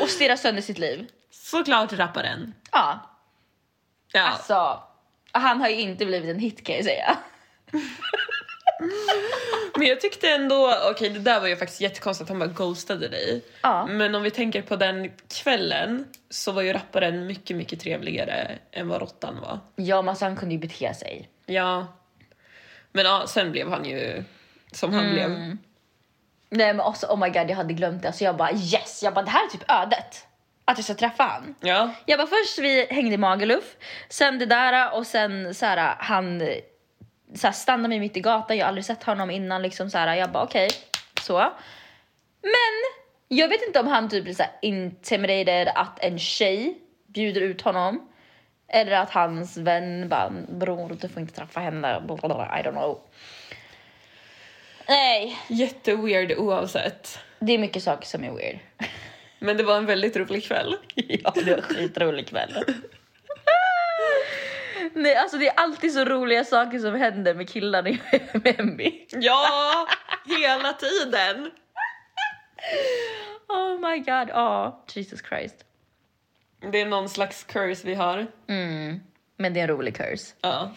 och 0.01 0.09
stirrar 0.09 0.35
sönder 0.35 0.61
sitt 0.61 0.77
liv. 0.79 1.07
Såklart 1.31 1.93
rapparen. 1.93 2.53
Ja, 2.71 2.99
Ja. 4.13 4.21
alltså. 4.21 4.83
Han 5.31 5.61
har 5.61 5.69
ju 5.69 5.81
inte 5.81 6.05
blivit 6.05 6.29
en 6.29 6.39
hit 6.39 6.65
kan 6.65 6.75
jag 6.75 6.85
säga. 6.85 7.17
Men 9.77 9.87
jag 9.87 10.01
tyckte 10.01 10.29
ändå, 10.29 10.75
okej 10.91 11.09
det 11.09 11.19
där 11.19 11.39
var 11.39 11.47
ju 11.47 11.55
faktiskt 11.55 11.81
jättekonstigt 11.81 12.23
att 12.23 12.29
han 12.29 12.39
bara 12.39 12.49
ghostade 12.49 13.07
dig. 13.07 13.43
Ja. 13.61 13.85
Men 13.85 14.15
om 14.15 14.23
vi 14.23 14.31
tänker 14.31 14.61
på 14.61 14.75
den 14.75 15.11
kvällen 15.43 16.07
så 16.29 16.51
var 16.51 16.61
ju 16.61 16.73
rapparen 16.73 17.27
mycket, 17.27 17.57
mycket 17.57 17.79
trevligare 17.79 18.57
än 18.71 18.87
vad 18.87 19.01
råttan 19.01 19.41
var. 19.41 19.59
Ja, 19.75 20.01
men 20.01 20.09
alltså 20.09 20.25
han 20.25 20.35
kunde 20.35 20.55
ju 20.55 20.61
bete 20.61 20.93
sig. 20.93 21.29
Ja. 21.45 21.87
Men 22.91 23.05
ja, 23.05 23.23
sen 23.27 23.51
blev 23.51 23.69
han 23.69 23.85
ju 23.85 24.23
som 24.71 24.93
han 24.93 25.13
blev. 25.13 25.29
Nej 26.49 26.73
men 26.73 26.79
också, 26.79 27.07
oh 27.07 27.19
my 27.19 27.29
god 27.29 27.49
jag 27.49 27.55
hade 27.55 27.73
glömt 27.73 28.01
det. 28.01 28.07
Alltså 28.07 28.23
jag 28.23 28.37
bara 28.37 28.51
yes, 28.51 29.03
jag 29.03 29.13
bara 29.13 29.25
det 29.25 29.31
här 29.31 29.45
är 29.45 29.49
typ 29.49 29.71
ödet. 29.71 30.27
Att 30.71 30.77
jag 30.77 30.85
ska 30.85 30.93
träffa 30.93 31.23
han. 31.23 31.55
Ja. 31.59 31.89
Jag 32.05 32.19
bara 32.19 32.27
först 32.27 32.59
vi 32.59 32.87
hängde 32.89 33.13
i 33.13 33.17
Magaluf, 33.17 33.75
sen 34.09 34.39
det 34.39 34.45
där 34.45 34.93
och 34.95 35.07
sen 35.07 35.55
så 35.55 35.65
här, 35.65 35.95
han 35.99 36.39
så 37.35 37.47
här, 37.47 37.51
stannade 37.51 37.89
mig 37.89 37.99
mitt 37.99 38.17
i 38.17 38.19
gatan. 38.19 38.57
Jag 38.57 38.65
har 38.65 38.67
aldrig 38.67 38.85
sett 38.85 39.03
honom 39.03 39.31
innan 39.31 39.61
liksom 39.61 39.89
så 39.89 39.97
här. 39.97 40.15
Jag 40.15 40.31
bara 40.31 40.43
okej, 40.43 40.69
så. 41.21 41.37
Men 42.41 43.01
jag 43.27 43.47
vet 43.47 43.67
inte 43.67 43.79
om 43.79 43.87
han 43.87 44.09
typ 44.09 44.23
blir 44.23 44.33
så 44.33 44.43
här 44.43 44.51
intimidated 44.61 45.67
att 45.75 45.99
en 45.99 46.19
tjej 46.19 46.77
bjuder 47.07 47.41
ut 47.41 47.61
honom. 47.61 48.07
Eller 48.67 48.91
att 48.91 49.09
hans 49.09 49.57
vän 49.57 50.09
bara 50.09 50.29
bror 50.49 50.97
du 51.01 51.09
får 51.09 51.21
inte 51.21 51.33
träffa 51.33 51.59
henne, 51.59 51.97
I 51.97 52.63
don't 52.63 52.71
know. 52.71 52.99
Nej, 54.87 55.37
Jätteweird 55.47 56.31
oavsett. 56.31 57.19
det 57.39 57.53
är 57.53 57.57
mycket 57.57 57.83
saker 57.83 58.07
som 58.07 58.23
är 58.23 58.31
weird. 58.31 58.59
Men 59.43 59.57
det 59.57 59.63
var 59.63 59.77
en 59.77 59.85
väldigt 59.85 60.17
rolig 60.17 60.43
kväll. 60.43 60.77
Ja, 60.95 61.31
det 61.35 61.43
var 61.43 61.57
en 61.57 61.61
skitrolig 61.61 62.27
kväll. 62.27 62.65
Nej, 64.93 65.15
alltså 65.15 65.37
det 65.37 65.47
är 65.47 65.53
alltid 65.59 65.93
så 65.93 66.05
roliga 66.05 66.43
saker 66.43 66.79
som 66.79 66.95
händer 66.95 67.33
med 67.33 67.49
killar 67.49 67.83
när 67.83 67.89
jag 67.91 68.13
är 68.13 68.39
med 68.43 68.59
Emmy. 68.59 69.05
Ja, 69.09 69.87
hela 70.25 70.73
tiden. 70.73 71.51
Oh 73.47 73.89
my 73.89 73.97
god, 73.97 74.29
ja. 74.29 74.83
Jesus 74.93 75.21
Christ. 75.29 75.65
Det 76.71 76.81
är 76.81 76.85
någon 76.85 77.09
slags 77.09 77.43
curse 77.43 77.87
vi 77.87 77.93
har. 77.95 78.27
Mm. 78.47 78.99
Men 79.37 79.53
det 79.53 79.59
är 79.59 79.63
en 79.63 79.69
rolig 79.69 79.97
curse. 79.97 80.33
Ja. 80.41 80.71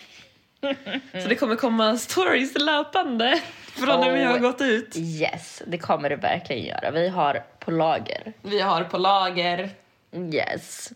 Så 1.22 1.28
det 1.28 1.34
kommer 1.34 1.56
komma 1.56 1.96
stories 1.96 2.58
löpande 2.58 3.40
från 3.66 4.00
när 4.00 4.12
vi 4.12 4.22
har 4.24 4.34
Oh. 4.36 4.40
gått 4.40 4.60
ut. 4.60 4.96
Yes, 4.96 5.62
det 5.66 5.78
kommer 5.78 6.10
det 6.10 6.16
verkligen 6.16 6.64
göra. 6.64 6.90
Vi 6.90 7.08
har 7.08 7.44
på 7.58 7.70
lager. 7.70 8.32
Vi 8.42 8.60
har 8.60 8.84
på 8.84 8.98
lager. 8.98 9.70
Yes. 10.32 10.92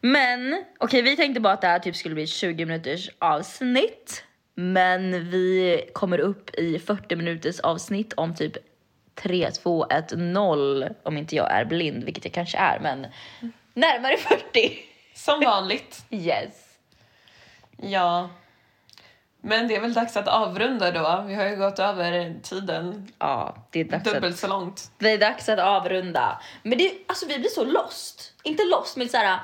Men 0.00 0.64
okej, 0.78 1.02
vi 1.02 1.16
tänkte 1.16 1.40
bara 1.40 1.52
att 1.52 1.60
det 1.60 1.66
här 1.66 1.78
typ 1.78 1.96
skulle 1.96 2.14
bli 2.14 2.24
ett 2.24 2.28
20 2.30 2.66
minuters 2.66 3.10
avsnitt. 3.18 4.24
Men 4.54 5.30
vi 5.30 5.80
kommer 5.92 6.18
upp 6.18 6.54
i 6.54 6.78
40 6.78 7.16
minuters 7.16 7.60
avsnitt 7.60 8.12
om 8.12 8.34
typ 8.34 8.56
3, 9.14 9.50
2, 9.50 9.86
1, 9.90 10.12
0 10.16 10.88
om 11.02 11.16
inte 11.16 11.36
jag 11.36 11.50
är 11.52 11.64
blind, 11.64 12.04
vilket 12.04 12.24
jag 12.24 12.34
kanske 12.34 12.58
är, 12.58 12.80
men 12.80 13.06
närmare 13.74 14.16
40. 14.16 14.78
Som 15.14 15.40
vanligt. 15.40 16.04
Yes. 16.10 16.54
Ja. 17.76 18.30
Men 19.44 19.68
det 19.68 19.76
är 19.76 19.80
väl 19.80 19.92
dags 19.94 20.16
att 20.16 20.28
avrunda 20.28 20.90
då. 20.90 21.24
Vi 21.26 21.34
har 21.34 21.44
ju 21.44 21.56
gått 21.56 21.78
över 21.78 22.34
tiden 22.42 23.08
Ja, 23.18 23.56
det 23.70 23.80
är 23.80 23.84
dags 23.84 24.04
dubbelt 24.04 24.34
att, 24.34 24.40
så 24.40 24.46
långt. 24.46 24.90
det 24.98 25.10
är 25.10 25.18
dags 25.18 25.48
att 25.48 25.58
avrunda. 25.58 26.40
Men 26.62 26.78
det, 26.78 26.92
alltså 27.06 27.26
vi 27.26 27.38
blir 27.38 27.48
så 27.50 27.64
lost. 27.64 28.32
Inte 28.42 28.62
lost, 28.64 28.96
men 28.96 29.08
så 29.08 29.16
här, 29.16 29.38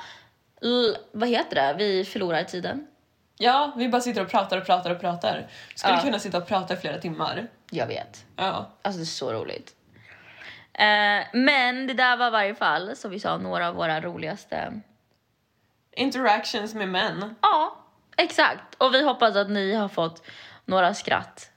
vad 1.13 1.29
heter 1.29 1.55
det? 1.57 1.75
Vi 1.79 2.05
förlorar 2.05 2.45
tiden. 2.45 2.87
Ja, 3.39 3.73
vi 3.77 3.89
bara 3.89 4.03
sitter 4.03 4.23
och 4.23 4.31
pratar 4.31 4.57
och 4.59 4.67
pratar 4.67 4.91
och 4.91 5.01
pratar. 5.01 5.47
Skulle 5.75 5.95
Ja. 5.95 6.01
kunna 6.03 6.19
sitta 6.19 6.39
och 6.39 6.47
prata 6.47 6.75
i 6.75 6.77
flera 6.77 6.99
timmar. 6.99 7.47
Jag 7.71 7.87
vet. 7.87 8.25
Ja. 8.37 8.71
Alltså 8.83 8.99
det 8.99 9.03
är 9.05 9.07
så 9.07 9.33
roligt. 9.33 9.75
Eh, 10.73 11.27
men 11.33 11.87
det 11.87 11.95
där 11.95 12.17
var 12.17 12.27
i 12.27 12.31
varje 12.31 12.55
fall, 12.55 12.97
som 12.97 13.11
vi 13.11 13.21
sa, 13.21 13.37
några 13.37 13.69
av 13.69 13.75
våra 13.75 14.01
roligaste 14.01 14.81
Interactions 15.97 16.75
med 16.75 16.89
män. 16.89 17.35
Ja, 17.43 17.77
exakt. 18.19 18.75
Och 18.75 18.95
vi 18.95 19.05
hoppas 19.05 19.37
att 19.37 19.51
ni 19.51 19.75
har 19.75 19.89
fått 19.89 20.23
några 20.65 20.95
skratt 20.95 21.51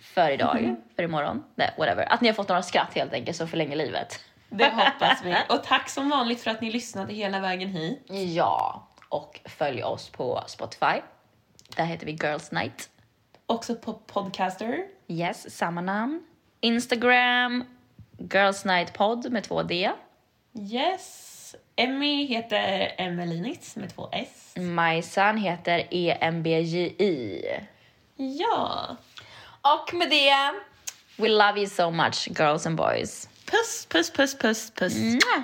för 0.00 0.30
idag, 0.30 0.76
för 0.96 1.02
imorgon. 1.02 1.44
Nej, 1.54 1.74
whatever. 1.78 2.12
Att 2.12 2.20
ni 2.20 2.28
har 2.28 2.34
fått 2.34 2.48
några 2.48 2.62
skratt 2.62 2.94
helt 2.94 3.12
enkelt 3.12 3.36
som 3.36 3.48
förlänger 3.48 3.76
livet. 3.76 4.24
Det 4.48 4.70
hoppas 4.70 5.22
vi. 5.24 5.36
Och 5.48 5.64
tack 5.64 5.88
som 5.88 6.08
vanligt 6.10 6.40
för 6.42 6.50
att 6.50 6.60
ni 6.60 6.70
lyssnade 6.70 7.12
hela 7.12 7.40
vägen 7.40 7.68
hit. 7.68 8.06
Ja, 8.08 8.88
och 9.08 9.40
följ 9.44 9.82
oss 9.82 10.08
på 10.08 10.44
Spotify. 10.46 11.00
Där 11.76 11.84
heter 11.84 12.06
vi 12.06 12.12
Girls 12.12 12.52
Night. 12.52 12.90
Också 13.46 13.74
på 13.74 13.92
Podcaster. 13.92 14.78
Yes, 15.08 15.56
samma 15.56 15.80
namn. 15.80 16.22
Instagram, 16.60 17.64
Girls 18.18 18.64
Night 18.64 18.92
Podd 18.92 19.32
med 19.32 19.44
två 19.44 19.62
D. 19.62 19.90
Yes. 20.72 21.29
Emmy 21.80 22.26
heter 22.26 22.94
Emelinitz 22.98 23.76
med 23.76 23.94
två 23.94 24.08
S. 24.12 24.54
Majsan 24.56 25.36
heter 25.36 25.86
EMBJI. 25.90 27.60
Ja. 28.16 28.96
Och 29.62 29.94
med 29.94 30.10
det, 30.10 30.52
we 31.16 31.28
love 31.28 31.58
you 31.58 31.66
so 31.66 31.90
much 31.90 32.28
girls 32.28 32.66
and 32.66 32.76
boys. 32.76 33.28
Puss, 33.46 33.86
puss, 33.86 34.10
puss, 34.10 34.38
puss, 34.38 34.70
puss. 34.70 34.94
Mwah. 34.94 35.42